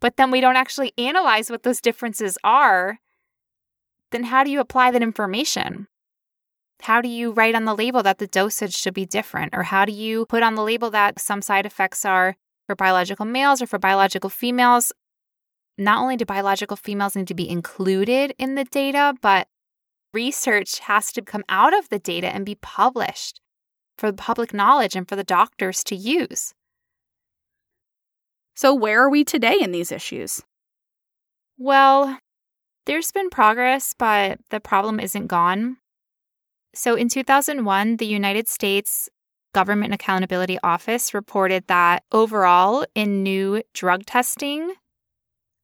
but 0.01 0.17
then 0.17 0.31
we 0.31 0.43
don't 0.43 0.57
actually 0.57 0.93
analyze 0.99 1.51
what 1.51 1.63
those 1.63 1.81
differences 1.81 2.37
are, 2.45 2.99
then 4.17 4.25
how 4.25 4.43
do 4.43 4.51
you 4.51 4.61
apply 4.61 4.91
that 4.91 5.03
information? 5.03 5.89
How 6.81 7.03
do 7.03 7.09
you 7.09 7.33
write 7.33 7.55
on 7.55 7.67
the 7.67 7.75
label 7.75 8.03
that 8.03 8.17
the 8.17 8.27
dosage 8.27 8.75
should 8.75 8.95
be 8.95 9.05
different? 9.05 9.55
Or 9.55 9.63
how 9.63 9.85
do 9.85 9.93
you 9.93 10.25
put 10.25 10.43
on 10.43 10.55
the 10.55 10.63
label 10.63 10.91
that 10.91 11.21
some 11.21 11.43
side 11.43 11.67
effects 11.67 12.03
are 12.07 12.35
for 12.67 12.75
biological 12.75 13.27
males 13.27 13.61
or 13.61 13.67
for 13.67 13.79
biological 13.79 14.31
females? 14.31 14.91
Not 15.77 16.01
only 16.01 16.17
do 16.17 16.25
biological 16.25 16.79
females 16.79 17.15
need 17.15 17.29
to 17.29 17.35
be 17.35 17.47
included 17.47 18.35
in 18.39 18.55
the 18.55 18.65
data, 18.65 19.15
but 19.21 19.49
research 20.15 20.79
has 20.79 21.13
to 21.13 21.21
come 21.21 21.45
out 21.51 21.77
of 21.79 21.91
the 21.91 21.99
data 21.99 22.29
and 22.29 22.47
be 22.47 22.55
published 22.55 23.43
for 23.99 24.11
the 24.11 24.17
public 24.17 24.55
knowledge 24.55 24.97
and 24.97 25.07
for 25.07 25.17
the 25.17 25.25
doctors 25.25 25.85
to 25.85 25.95
use. 25.95 26.55
So, 28.55 28.73
where 28.73 29.03
are 29.03 29.11
we 29.11 29.25
today 29.25 29.59
in 29.61 29.73
these 29.73 29.93
issues? 29.93 30.41
Well, 31.59 32.19
there's 32.87 33.13
been 33.13 33.31
progress, 33.31 33.95
but 33.99 34.39
the 34.51 34.61
problem 34.61 34.99
isn't 34.99 35.27
gone. 35.27 35.77
So 36.75 36.95
in 36.95 37.09
2001, 37.09 37.97
the 37.97 38.07
United 38.07 38.49
States 38.49 39.09
Government 39.53 39.95
Accountability 39.95 40.59
Office 40.63 41.15
reported 41.15 41.65
that 41.67 42.05
overall, 42.13 42.85
in 42.95 43.23
new 43.23 43.63
drug 43.73 44.05
testing, 44.07 44.75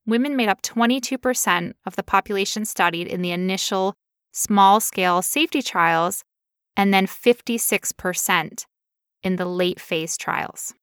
women 0.06 0.34
made 0.34 0.48
up 0.48 0.62
22% 0.62 1.72
of 1.86 1.96
the 1.96 2.02
population 2.02 2.64
studied 2.64 3.06
in 3.06 3.22
the 3.22 3.32
initial 3.32 3.94
small 4.32 4.80
scale 4.80 5.22
safety 5.22 5.62
trials, 5.62 6.24
and 6.76 6.92
then 6.92 7.06
56% 7.06 8.64
in 9.22 9.36
the 9.36 9.44
late 9.44 9.78
phase 9.78 10.16
trials. 10.16 10.74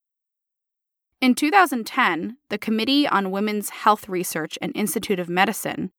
In 1.20 1.34
2010, 1.34 2.38
the 2.48 2.58
Committee 2.58 3.06
on 3.06 3.32
Women's 3.32 3.70
Health 3.70 4.08
Research 4.08 4.56
and 4.62 4.72
Institute 4.74 5.18
of 5.18 5.28
Medicine 5.28 5.90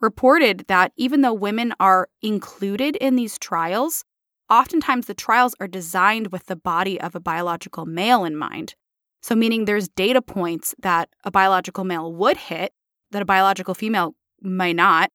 reported 0.00 0.64
that 0.68 0.92
even 0.96 1.22
though 1.22 1.34
women 1.34 1.74
are 1.80 2.08
included 2.22 2.96
in 2.96 3.16
these 3.16 3.38
trials, 3.38 4.04
oftentimes 4.50 5.06
the 5.06 5.14
trials 5.14 5.54
are 5.60 5.68
designed 5.68 6.28
with 6.32 6.46
the 6.46 6.56
body 6.56 7.00
of 7.00 7.14
a 7.14 7.20
biological 7.20 7.86
male 7.86 8.24
in 8.24 8.36
mind. 8.36 8.74
So, 9.22 9.34
meaning 9.34 9.64
there's 9.64 9.88
data 9.88 10.22
points 10.22 10.74
that 10.78 11.08
a 11.24 11.30
biological 11.30 11.84
male 11.84 12.12
would 12.12 12.36
hit 12.36 12.72
that 13.10 13.22
a 13.22 13.26
biological 13.26 13.74
female 13.74 14.14
may 14.40 14.72
not. 14.72 15.10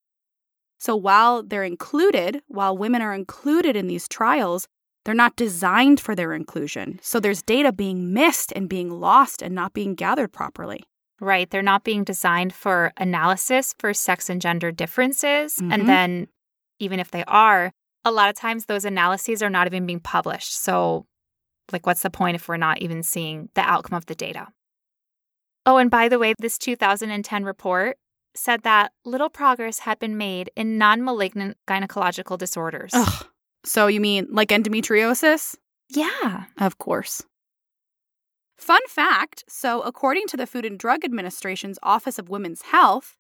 So, 0.78 0.96
while 0.96 1.44
they're 1.44 1.64
included, 1.64 2.42
while 2.48 2.78
women 2.78 3.02
are 3.02 3.14
included 3.14 3.76
in 3.76 3.88
these 3.88 4.08
trials, 4.10 4.68
they're 5.06 5.14
not 5.14 5.36
designed 5.36 6.00
for 6.00 6.16
their 6.16 6.34
inclusion. 6.34 7.00
So, 7.02 7.20
there's 7.20 7.42
data 7.42 7.72
being 7.72 8.14
missed 8.14 8.52
and 8.54 8.68
being 8.68 8.90
lost 8.90 9.42
and 9.42 9.56
not 9.56 9.74
being 9.74 9.96
gathered 9.96 10.34
properly. 10.34 10.84
Right. 11.24 11.50
They're 11.50 11.62
not 11.62 11.84
being 11.86 12.04
designed 12.04 12.54
for 12.54 12.92
analysis 12.98 13.74
for 13.80 13.94
sex 13.94 14.30
and 14.30 14.42
gender 14.42 14.72
differences. 14.72 15.56
Mhm. 15.56 15.74
And 15.74 15.88
then, 15.88 16.28
even 16.80 17.00
if 17.00 17.12
they 17.12 17.24
are, 17.26 17.72
a 18.04 18.12
lot 18.12 18.30
of 18.30 18.36
times 18.36 18.66
those 18.66 18.84
analyses 18.84 19.42
are 19.42 19.50
not 19.50 19.66
even 19.68 19.86
being 19.86 20.02
published. 20.02 20.54
So, 20.54 21.06
like, 21.72 21.86
what's 21.86 22.02
the 22.02 22.10
point 22.10 22.36
if 22.36 22.50
we're 22.50 22.58
not 22.58 22.82
even 22.82 23.04
seeing 23.04 23.50
the 23.54 23.62
outcome 23.62 23.96
of 23.96 24.06
the 24.08 24.16
data? 24.16 24.48
Oh, 25.66 25.78
and 25.78 25.90
by 25.90 26.10
the 26.10 26.20
way, 26.20 26.34
this 26.40 26.58
2010 26.58 27.46
report 27.46 27.98
said 28.36 28.64
that 28.64 28.92
little 29.06 29.30
progress 29.30 29.80
had 29.80 30.00
been 30.00 30.18
made 30.18 30.50
in 30.58 30.78
non 30.78 31.04
malignant 31.06 31.56
gynecological 31.68 32.38
disorders. 32.38 32.92
Ugh. 32.94 33.28
So 33.64 33.88
you 33.88 34.02
mean 34.02 34.28
like 34.30 34.50
endometriosis? 34.50 35.56
Yeah. 35.90 36.46
Of 36.58 36.80
course. 36.80 37.24
Fun 38.64 38.80
fact 38.88 39.44
so, 39.50 39.82
according 39.82 40.26
to 40.28 40.38
the 40.38 40.48
Food 40.48 40.64
and 40.64 40.80
Drug 40.80 41.04
Administration's 41.04 41.78
Office 41.84 42.18
of 42.18 42.30
Women's 42.30 42.62
Health, 42.62 43.18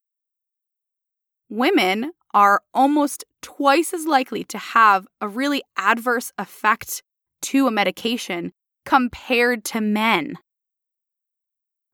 women 1.49 2.13
are 2.33 2.61
almost 2.73 3.25
twice 3.41 3.93
as 3.93 4.05
likely 4.05 4.45
to 4.45 4.57
have 4.57 5.05
a 5.19 5.27
really 5.27 5.61
adverse 5.75 6.31
effect 6.37 7.03
to 7.41 7.67
a 7.67 7.71
medication 7.71 8.53
compared 8.85 9.65
to 9.65 9.81
men. 9.81 10.37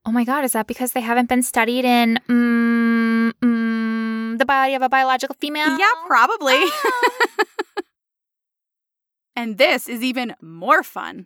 Oh 0.05 0.11
my 0.11 0.25
God, 0.25 0.45
is 0.45 0.51
that 0.51 0.67
because 0.67 0.91
they 0.91 1.01
haven't 1.01 1.27
been 1.27 1.41
studied 1.41 1.85
in 1.85 2.19
mm, 2.29 3.31
mm, 3.31 4.37
the 4.37 4.45
body 4.45 4.75
of 4.75 4.83
a 4.83 4.89
biological 4.89 5.35
female? 5.39 5.75
Yeah, 5.75 5.91
probably. 6.05 6.53
Oh. 6.53 7.01
and 9.35 9.57
this 9.57 9.89
is 9.89 10.03
even 10.03 10.35
more 10.39 10.83
fun. 10.83 11.25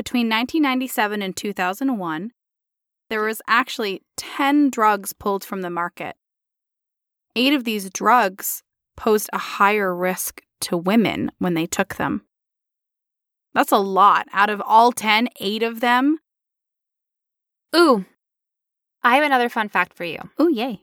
Between 0.00 0.30
1997 0.30 1.20
and 1.20 1.36
2001, 1.36 2.30
there 3.10 3.20
was 3.20 3.42
actually 3.46 4.00
10 4.16 4.70
drugs 4.70 5.12
pulled 5.12 5.44
from 5.44 5.60
the 5.60 5.68
market. 5.68 6.16
Eight 7.36 7.52
of 7.52 7.64
these 7.64 7.90
drugs 7.90 8.62
posed 8.96 9.28
a 9.34 9.36
higher 9.36 9.94
risk 9.94 10.40
to 10.62 10.78
women 10.78 11.30
when 11.38 11.52
they 11.52 11.66
took 11.66 11.96
them. 11.96 12.22
That's 13.52 13.72
a 13.72 13.76
lot. 13.76 14.26
Out 14.32 14.48
of 14.48 14.62
all 14.64 14.90
10, 14.90 15.28
eight 15.38 15.62
of 15.62 15.80
them. 15.80 16.16
Ooh, 17.76 18.06
I 19.02 19.16
have 19.16 19.24
another 19.24 19.50
fun 19.50 19.68
fact 19.68 19.92
for 19.92 20.04
you. 20.04 20.30
Ooh, 20.40 20.50
yay. 20.50 20.80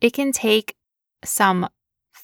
It 0.00 0.14
can 0.14 0.32
take 0.32 0.76
some 1.26 1.68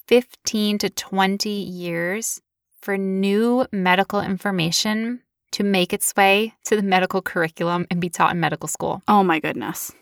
15 0.08 0.78
to 0.78 0.88
20 0.88 1.50
years 1.50 2.40
for 2.80 2.96
new 2.96 3.66
medical 3.70 4.22
information 4.22 5.20
to 5.52 5.64
make 5.64 5.92
its 5.92 6.12
way 6.16 6.54
to 6.64 6.76
the 6.76 6.82
medical 6.82 7.20
curriculum 7.22 7.86
and 7.90 8.00
be 8.00 8.08
taught 8.08 8.32
in 8.32 8.40
medical 8.40 8.68
school, 8.68 9.02
Oh, 9.08 9.22
my 9.22 9.40
goodness. 9.40 9.92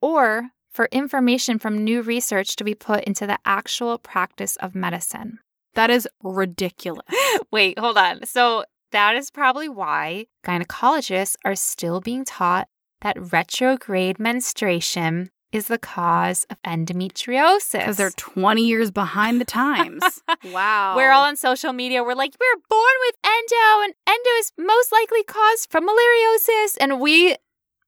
or 0.00 0.50
for 0.70 0.88
information 0.92 1.58
from 1.58 1.82
new 1.82 2.02
research 2.02 2.54
to 2.56 2.64
be 2.64 2.74
put 2.74 3.02
into 3.04 3.26
the 3.26 3.38
actual 3.44 3.98
practice 3.98 4.56
of 4.56 4.74
medicine. 4.74 5.38
That 5.74 5.90
is 5.90 6.06
ridiculous. 6.22 7.06
Wait, 7.52 7.78
hold 7.78 7.98
on. 7.98 8.24
So, 8.26 8.64
that 8.92 9.16
is 9.16 9.30
probably 9.30 9.68
why 9.68 10.26
gynecologists 10.46 11.34
are 11.44 11.54
still 11.54 12.00
being 12.00 12.24
taught 12.24 12.68
that 13.02 13.16
retrograde 13.32 14.18
menstruation 14.18 15.30
is 15.52 15.68
the 15.68 15.78
cause 15.78 16.46
of 16.50 16.60
endometriosis. 16.62 17.72
Because 17.72 17.96
they're 17.96 18.10
20 18.10 18.62
years 18.62 18.90
behind 18.90 19.40
the 19.40 19.44
times. 19.44 20.02
wow. 20.52 20.94
We're 20.96 21.10
all 21.10 21.24
on 21.24 21.36
social 21.36 21.72
media. 21.72 22.04
We're 22.04 22.14
like, 22.14 22.34
we're 22.38 22.62
born 22.68 22.94
with 23.06 23.14
endo, 23.24 23.84
and 23.84 23.94
endo 24.06 24.30
is 24.38 24.52
most 24.58 24.92
likely 24.92 25.22
caused 25.24 25.70
from 25.70 25.86
Müllerianosis. 25.86 26.76
And 26.80 27.00
we, 27.00 27.36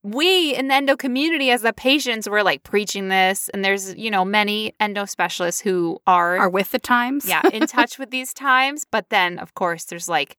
we 0.02 0.54
in 0.54 0.68
the 0.68 0.74
endo 0.74 0.96
community, 0.96 1.50
as 1.50 1.62
the 1.62 1.72
patients, 1.72 2.28
we're 2.28 2.42
like 2.42 2.62
preaching 2.62 3.08
this. 3.08 3.50
And 3.50 3.64
there's, 3.64 3.94
you 3.94 4.10
know, 4.10 4.24
many 4.24 4.74
endo 4.80 5.04
specialists 5.04 5.60
who 5.60 6.00
are, 6.06 6.38
are 6.38 6.50
with 6.50 6.70
the 6.70 6.78
times. 6.78 7.26
yeah, 7.26 7.42
in 7.52 7.66
touch 7.66 7.98
with 7.98 8.10
these 8.10 8.32
times. 8.34 8.86
But 8.90 9.10
then, 9.10 9.38
of 9.38 9.54
course, 9.54 9.84
there's 9.84 10.08
like 10.08 10.36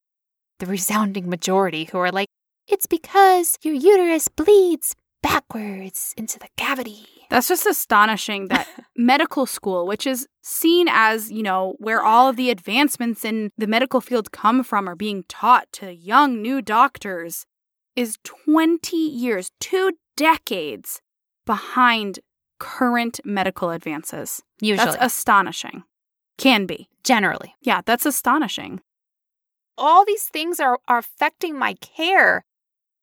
the 0.59 0.65
resounding 0.65 1.29
majority 1.29 1.85
who 1.85 1.99
are 1.99 2.11
like, 2.11 2.27
it's 2.67 2.85
because 2.87 3.57
your 3.63 3.73
uterus 3.73 4.27
bleeds 4.27 4.95
backwards 5.21 6.13
into 6.17 6.39
the 6.39 6.47
cavity. 6.57 7.05
That's 7.29 7.47
just 7.47 7.65
astonishing 7.65 8.47
that 8.49 8.67
medical 8.97 9.45
school, 9.45 9.85
which 9.87 10.05
is 10.05 10.27
seen 10.41 10.87
as, 10.89 11.31
you 11.31 11.43
know, 11.43 11.75
where 11.79 12.01
all 12.01 12.27
of 12.29 12.35
the 12.35 12.49
advancements 12.49 13.23
in 13.23 13.51
the 13.57 13.67
medical 13.67 14.01
field 14.01 14.31
come 14.31 14.63
from, 14.63 14.87
are 14.89 14.95
being 14.95 15.23
taught 15.29 15.67
to 15.73 15.93
young 15.93 16.41
new 16.41 16.61
doctors, 16.61 17.45
is 17.95 18.17
20 18.23 18.95
years, 18.97 19.51
two 19.59 19.93
decades 20.17 21.01
behind 21.45 22.19
current 22.59 23.19
medical 23.23 23.69
advances. 23.69 24.41
Usually, 24.59 24.91
That's 24.91 25.03
astonishing. 25.03 25.83
Can 26.37 26.65
be. 26.65 26.87
generally. 27.03 27.55
Yeah, 27.61 27.81
that's 27.85 28.05
astonishing. 28.05 28.81
all 29.77 30.05
these 30.05 30.25
things 30.25 30.59
are, 30.59 30.79
are 30.87 30.99
affecting 30.99 31.57
my 31.57 31.73
care 31.75 32.43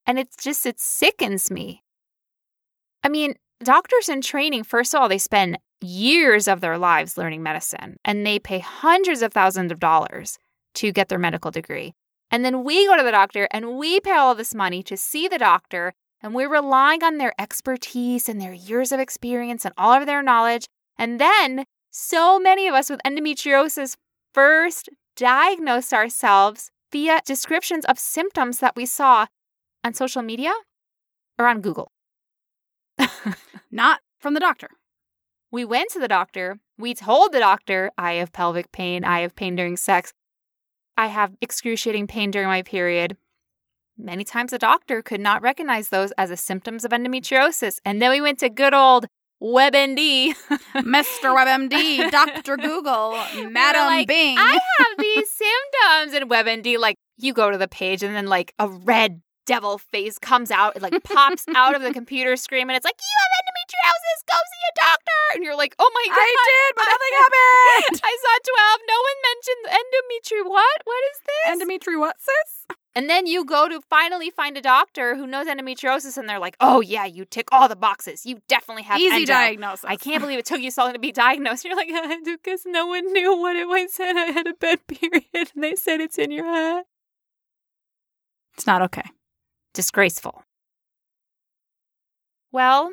and 0.07 0.19
it's 0.19 0.37
just 0.37 0.65
it 0.67 0.79
sickens 0.81 1.51
me 1.51 1.83
i 3.03 3.09
mean 3.09 3.35
doctors 3.63 4.09
in 4.09 4.21
training 4.21 4.63
first 4.63 4.95
of 4.95 5.01
all 5.01 5.09
they 5.09 5.19
spend 5.19 5.59
years 5.81 6.49
of 6.49 6.61
their 6.61 6.79
lives 6.79 7.17
learning 7.17 7.43
medicine 7.43 7.97
and 8.05 8.27
they 8.27 8.39
pay 8.39 8.59
hundreds 8.59 9.23
of 9.23 9.33
thousands 9.33 9.71
of 9.71 9.81
dollars 9.81 10.39
to 10.75 10.93
get 10.93 11.09
their 11.09 11.19
medical 11.19 11.51
degree 11.51 11.95
and 12.31 12.45
then 12.45 12.65
we 12.65 12.87
go 12.87 12.97
to 12.97 13.03
the 13.03 13.11
doctor 13.11 13.49
and 13.53 13.77
we 13.77 14.01
pay 14.01 14.13
all 14.13 14.35
this 14.35 14.55
money 14.55 14.83
to 14.83 14.97
see 14.97 15.29
the 15.29 15.39
doctor 15.39 15.93
and 16.21 16.35
we're 16.35 16.51
relying 16.51 17.03
on 17.05 17.19
their 17.19 17.33
expertise 17.39 18.29
and 18.29 18.41
their 18.41 18.53
years 18.53 18.91
of 18.91 18.99
experience 18.99 19.65
and 19.65 19.75
all 19.77 19.93
of 19.93 20.07
their 20.07 20.23
knowledge 20.23 20.67
and 20.99 21.21
then 21.21 21.65
so 21.91 22.39
many 22.39 22.67
of 22.67 22.75
us 22.75 22.91
with 22.91 23.01
endometriosis 23.07 23.97
first 24.35 24.89
diagnosed 25.17 25.93
ourselves 25.93 26.71
via 26.93 27.21
descriptions 27.25 27.85
of 27.85 27.99
symptoms 27.99 28.59
that 28.59 28.77
we 28.77 28.87
saw 28.87 29.27
on 29.85 29.95
social 29.95 30.23
media 30.23 30.53
or 31.39 31.47
on 31.47 31.61
Google. 31.61 31.91
Not 33.79 34.01
from 34.19 34.35
the 34.35 34.41
doctor. 34.41 34.71
we 35.53 35.65
went 35.65 35.91
to 35.91 36.01
the 36.01 36.09
doctor. 36.09 36.59
We 36.77 36.95
told 36.95 37.31
the 37.31 37.39
doctor, 37.39 37.93
I 37.97 38.15
have 38.15 38.33
pelvic 38.33 38.73
pain. 38.73 39.05
I 39.05 39.21
have 39.21 39.37
pain 39.37 39.55
during 39.55 39.77
sex. 39.77 40.13
I 40.97 41.07
have 41.07 41.37
excruciating 41.41 42.09
pain 42.09 42.33
during 42.33 42.49
my 42.49 42.63
period. 42.63 43.17
Many 43.97 44.25
times 44.25 44.51
the 44.51 44.59
doctor 44.59 45.01
could 45.01 45.21
not 45.21 45.43
recognize 45.43 45.91
those 45.91 46.11
as 46.19 46.31
the 46.31 46.37
symptoms 46.37 46.85
of 46.85 46.91
endometriosis. 46.91 47.79
And 47.85 48.03
then 48.03 48.11
we 48.11 48.21
went 48.21 48.41
to 48.41 48.49
good 48.49 48.75
old 48.75 49.07
WebMD. 49.41 50.35
Mr. 50.75 51.33
WebMD, 51.37 52.11
Dr. 52.11 52.57
Google, 52.57 53.13
Madam 53.49 53.87
like, 53.87 54.09
Bing. 54.09 54.37
I 54.39 54.59
have 54.79 54.99
these 54.99 55.31
symptoms. 55.31 56.21
And 56.21 56.29
WebMD, 56.29 56.81
like, 56.81 56.97
you 57.17 57.33
go 57.33 57.53
to 57.53 57.59
the 57.59 57.69
page 57.69 58.03
and 58.03 58.17
then, 58.17 58.27
like, 58.27 58.53
a 58.59 58.69
red 58.69 59.21
devil 59.49 59.79
face 59.79 60.19
comes 60.21 60.51
out. 60.53 60.77
It, 60.77 60.83
like, 60.83 60.93
pops 61.03 61.45
out 61.57 61.75
of 61.75 61.81
the 61.81 61.93
computer 61.93 62.37
screen 62.37 62.69
and 62.69 62.77
it's 62.77 62.85
like, 62.85 63.01
you 63.01 63.15
have 63.25 63.33
endometriosis. 63.41 64.19
Go 64.29 64.37
see 64.37 64.65
a 64.69 64.75
doctor. 64.85 65.21
And 65.35 65.43
you're 65.43 65.57
like, 65.57 65.75
oh 65.79 65.91
my 65.97 66.05
God. 66.13 66.21
I 66.21 66.33
did, 66.53 66.71
but 66.77 66.87
nothing 66.93 67.15
happened. 67.25 68.01
I 68.05 68.15
saw 68.21 68.35
12. 68.45 68.81
No 68.93 68.99
one 69.09 69.19
mentioned 69.31 69.65
endometri. 69.81 70.41
What? 70.53 70.79
What 70.85 71.03
is 71.11 71.19
this? 71.25 71.45
Endometri 71.57 71.99
what, 71.99 72.17
sis? 72.21 72.77
and 72.95 73.09
then 73.09 73.27
you 73.27 73.45
go 73.45 73.69
to 73.69 73.81
finally 73.89 74.29
find 74.29 74.57
a 74.57 74.61
doctor 74.61 75.15
who 75.15 75.27
knows 75.27 75.47
endometriosis 75.47 76.17
and 76.19 76.29
they're 76.29 76.39
like, 76.41 76.57
oh, 76.61 76.81
yeah, 76.81 77.05
you 77.05 77.25
tick 77.25 77.49
all 77.53 77.69
the 77.69 77.77
boxes. 77.77 78.27
You 78.27 78.43
definitely 78.49 78.83
have 78.85 78.99
Easy 79.01 79.15
endo. 79.15 79.27
diagnosis. 79.27 79.85
I 79.85 79.97
can't 79.97 80.21
believe 80.21 80.39
it 80.39 80.45
took 80.47 80.61
you 80.61 80.71
so 80.71 80.83
long 80.85 80.93
to 80.93 80.99
be 80.99 81.13
diagnosed. 81.27 81.65
You're 81.65 81.77
like, 81.77 81.91
uh, 81.91 82.17
because 82.25 82.63
no 82.67 82.87
one 82.87 83.11
knew 83.13 83.37
what 83.39 83.57
it 83.57 83.69
was. 83.69 83.93
Said 83.93 84.17
I 84.17 84.33
had 84.33 84.47
a 84.47 84.55
bad 84.55 84.87
period, 84.87 85.25
and 85.55 85.63
they 85.63 85.75
said 85.77 86.01
it's 86.01 86.19
in 86.19 86.31
your 86.33 86.45
head. 86.45 86.85
It's 88.55 88.67
not 88.67 88.83
okay. 88.83 89.05
Disgraceful. 89.79 90.43
Well, 92.51 92.91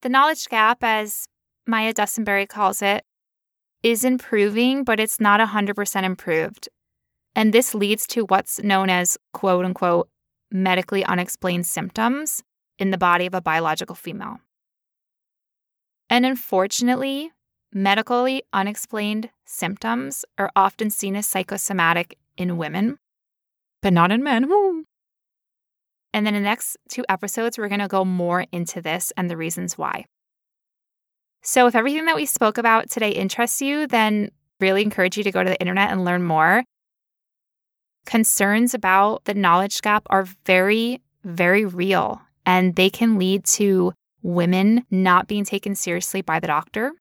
the 0.00 0.08
knowledge 0.08 0.46
gap, 0.48 0.78
as 0.80 1.26
Maya 1.66 1.92
Dusenberry 1.92 2.48
calls 2.48 2.80
it, 2.80 3.04
is 3.82 4.06
improving, 4.06 4.84
but 4.84 4.98
it's 4.98 5.20
not 5.20 5.38
100% 5.38 6.02
improved. 6.02 6.70
And 7.36 7.52
this 7.52 7.74
leads 7.74 8.06
to 8.06 8.24
what's 8.24 8.58
known 8.62 8.88
as 8.88 9.18
quote 9.34 9.66
unquote 9.66 10.08
medically 10.50 11.04
unexplained 11.04 11.66
symptoms 11.66 12.42
in 12.78 12.90
the 12.90 12.96
body 12.96 13.26
of 13.26 13.34
a 13.34 13.42
biological 13.42 13.94
female. 13.94 14.38
And 16.08 16.24
unfortunately, 16.24 17.32
medically 17.70 18.42
unexplained 18.50 19.28
symptoms 19.44 20.24
are 20.38 20.50
often 20.56 20.88
seen 20.88 21.16
as 21.16 21.26
psychosomatic 21.26 22.16
in 22.38 22.56
women, 22.56 22.96
but 23.82 23.92
not 23.92 24.10
in 24.10 24.22
men. 24.22 24.48
And 26.14 26.24
then 26.24 26.36
in 26.36 26.44
the 26.44 26.48
next 26.48 26.76
two 26.88 27.04
episodes, 27.08 27.58
we're 27.58 27.68
going 27.68 27.80
to 27.80 27.88
go 27.88 28.04
more 28.04 28.46
into 28.52 28.80
this 28.80 29.12
and 29.16 29.28
the 29.28 29.36
reasons 29.36 29.76
why. 29.76 30.04
So, 31.42 31.66
if 31.66 31.74
everything 31.74 32.06
that 32.06 32.16
we 32.16 32.24
spoke 32.24 32.56
about 32.56 32.88
today 32.88 33.10
interests 33.10 33.60
you, 33.60 33.88
then 33.88 34.30
really 34.60 34.82
encourage 34.82 35.18
you 35.18 35.24
to 35.24 35.32
go 35.32 35.42
to 35.42 35.50
the 35.50 35.60
internet 35.60 35.90
and 35.90 36.04
learn 36.04 36.22
more. 36.22 36.62
Concerns 38.06 38.74
about 38.74 39.24
the 39.24 39.34
knowledge 39.34 39.82
gap 39.82 40.06
are 40.08 40.26
very, 40.46 41.02
very 41.24 41.66
real. 41.66 42.22
and 42.46 42.76
they 42.76 42.90
can 42.90 43.18
lead 43.18 43.42
to 43.42 43.90
women 44.22 44.84
not 44.90 45.26
being 45.26 45.44
taken 45.44 45.74
seriously 45.74 46.20
by 46.20 46.38
the 46.38 46.46
doctor. 46.46 46.92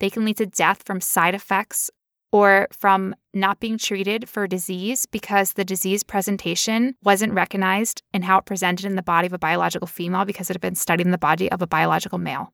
They 0.00 0.10
can 0.10 0.26
lead 0.26 0.36
to 0.36 0.44
death 0.44 0.82
from 0.84 1.00
side 1.00 1.34
effects 1.34 1.90
or 2.32 2.68
from 2.72 3.14
not 3.34 3.60
being 3.60 3.76
treated 3.76 4.28
for 4.28 4.46
disease 4.46 5.06
because 5.06 5.54
the 5.54 5.64
disease 5.64 6.02
presentation 6.02 6.94
wasn't 7.02 7.32
recognized 7.32 8.02
in 8.12 8.22
how 8.22 8.38
it 8.38 8.44
presented 8.44 8.86
in 8.86 8.96
the 8.96 9.02
body 9.02 9.26
of 9.26 9.32
a 9.32 9.38
biological 9.38 9.86
female 9.86 10.24
because 10.24 10.48
it 10.48 10.54
had 10.54 10.60
been 10.60 10.74
studied 10.74 11.06
in 11.06 11.10
the 11.10 11.18
body 11.18 11.50
of 11.50 11.62
a 11.62 11.66
biological 11.66 12.18
male. 12.18 12.52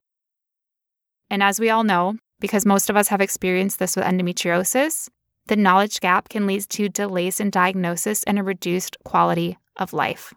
And 1.29 1.43
as 1.43 1.61
we 1.61 1.70
all 1.70 1.85
know, 1.85 2.16
because 2.41 2.66
most 2.66 2.89
of 2.89 2.97
us 2.97 3.09
have 3.09 3.20
experienced 3.20 3.79
this 3.79 3.97
with 3.97 4.05
endometriosis, 4.05 5.09
the 5.47 5.57
knowledge 5.57 6.01
gap 6.01 6.29
can 6.29 6.47
lead 6.47 6.68
to 6.70 6.89
delays 6.89 7.41
in 7.41 7.51
diagnosis 7.51 8.22
and 8.24 8.39
a 8.39 8.43
reduced 8.43 8.97
quality 9.05 9.59
of 9.77 9.93
life. 9.93 10.35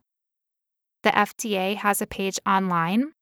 The 1.04 1.10
FDA 1.12 1.76
has 1.76 2.02
a 2.02 2.08
page 2.08 2.40
online 2.46 3.14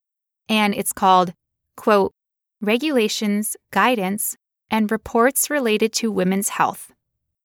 and 0.50 0.74
it's 0.74 0.94
called, 0.94 1.34
quote, 1.76 2.14
Regulations, 2.62 3.56
Guidance, 3.72 4.36
and 4.70 4.92
Reports 4.92 5.50
Related 5.50 5.94
to 5.94 6.12
Women's 6.12 6.50
Health, 6.50 6.92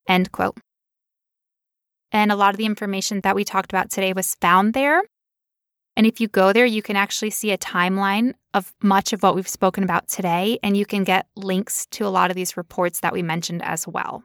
end 0.07 0.31
quote. 0.31 0.57
And 2.11 2.31
a 2.31 2.35
lot 2.35 2.53
of 2.53 2.57
the 2.57 2.65
information 2.65 3.21
that 3.21 3.35
we 3.35 3.43
talked 3.43 3.71
about 3.71 3.89
today 3.89 4.13
was 4.13 4.35
found 4.35 4.73
there. 4.73 5.01
And 5.95 6.07
if 6.07 6.19
you 6.19 6.27
go 6.27 6.53
there, 6.53 6.65
you 6.65 6.81
can 6.81 6.95
actually 6.95 7.29
see 7.29 7.51
a 7.51 7.57
timeline 7.57 8.33
of 8.53 8.73
much 8.81 9.13
of 9.13 9.23
what 9.23 9.35
we've 9.35 9.47
spoken 9.47 9.83
about 9.83 10.07
today, 10.07 10.59
and 10.63 10.75
you 10.75 10.85
can 10.85 11.03
get 11.03 11.27
links 11.35 11.85
to 11.91 12.05
a 12.05 12.09
lot 12.09 12.29
of 12.29 12.35
these 12.35 12.57
reports 12.57 12.99
that 13.01 13.13
we 13.13 13.21
mentioned 13.21 13.63
as 13.63 13.87
well. 13.87 14.23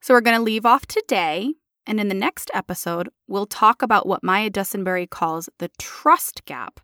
So 0.00 0.12
we're 0.14 0.20
going 0.20 0.36
to 0.36 0.42
leave 0.42 0.66
off 0.66 0.86
today. 0.86 1.54
And 1.86 2.00
in 2.00 2.08
the 2.08 2.14
next 2.14 2.50
episode, 2.54 3.08
we'll 3.28 3.46
talk 3.46 3.82
about 3.82 4.06
what 4.06 4.22
Maya 4.22 4.50
Dusenberry 4.50 5.08
calls 5.08 5.48
the 5.58 5.70
trust 5.78 6.44
gap 6.44 6.80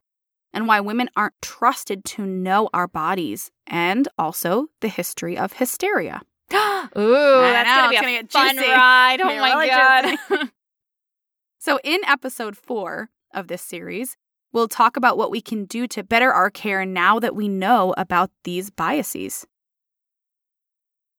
and 0.53 0.67
why 0.67 0.81
women 0.81 1.09
aren't 1.17 1.41
trusted 1.43 2.05
to 2.05 2.27
know 2.27 2.69
our 2.73 2.89
bodies 2.89 3.51
and 3.67 4.09
also 4.19 4.69
the 4.81 4.89
history 4.89 5.37
of 5.39 5.55
hysteria. 5.55 6.23
Ooh, 6.53 7.41
that's 7.41 7.93
going 7.93 8.03
to 8.03 8.07
be 8.07 8.17
a 8.17 8.27
fun 8.27 8.57
juicy. 8.57 8.69
ride. 8.69 9.21
Oh 9.21 9.27
my 9.27 9.35
really 9.35 9.69
God. 9.69 10.51
so, 11.59 11.79
in 11.85 12.01
episode 12.07 12.57
four 12.57 13.11
of 13.33 13.47
this 13.47 13.63
series, 13.63 14.17
we'll 14.53 14.69
talk 14.69 14.97
about 14.97 15.17
what 15.17 15.31
we 15.31 15.41
can 15.41 15.65
do 15.65 15.87
to 15.89 16.03
better 16.03 16.33
our 16.33 16.51
care 16.51 16.85
now 16.85 17.21
that 17.21 17.37
we 17.37 17.49
know 17.49 17.95
about 17.97 18.31
these 18.43 18.71
biases. 18.71 19.47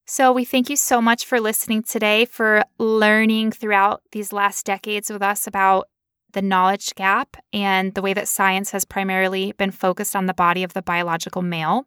So, 0.06 0.34
we 0.34 0.44
thank 0.44 0.70
you 0.70 0.76
so 0.76 1.02
much 1.02 1.26
for 1.26 1.40
listening 1.40 1.84
today, 1.84 2.26
for 2.26 2.66
learning 2.78 3.54
throughout 3.54 4.02
these 4.12 4.34
last 4.34 4.66
decades 4.66 5.10
with 5.10 5.22
us 5.22 5.48
about 5.48 5.88
the 6.34 6.42
knowledge 6.42 6.94
gap 6.96 7.38
and 7.54 7.94
the 7.94 8.02
way 8.02 8.14
that 8.14 8.28
science 8.28 8.72
has 8.72 8.86
primarily 8.86 9.54
been 9.54 9.72
focused 9.72 10.16
on 10.16 10.26
the 10.26 10.34
body 10.34 10.64
of 10.64 10.74
the 10.74 10.82
biological 10.82 11.42
male. 11.42 11.86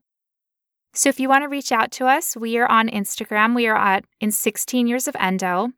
So, 0.95 1.09
if 1.09 1.18
you 1.18 1.28
want 1.28 1.42
to 1.42 1.49
reach 1.49 1.72
out 1.72 1.90
to 1.92 2.07
us, 2.07 2.36
we 2.36 2.57
are 2.59 2.70
on 2.70 2.88
Instagram. 2.88 3.55
We 3.55 3.66
are 3.66 3.76
at 3.76 4.05
in 4.20 4.30
16 4.30 4.86
years 4.86 5.09
of 5.09 5.16
endo, 5.18 5.70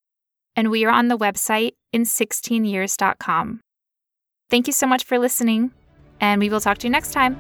and 0.55 0.71
we 0.71 0.85
are 0.85 0.93
on 0.93 1.09
the 1.09 1.17
website 1.17 1.73
in 1.93 2.03
16years.com. 2.03 3.61
Thank 4.51 4.67
you 4.67 4.73
so 4.73 4.87
much 4.87 5.05
for 5.05 5.19
listening, 5.19 5.73
and 6.21 6.41
we 6.41 6.51
will 6.51 6.61
talk 6.61 6.79
to 6.79 6.87
you 6.87 6.93
next 6.93 7.13
time. 7.13 7.37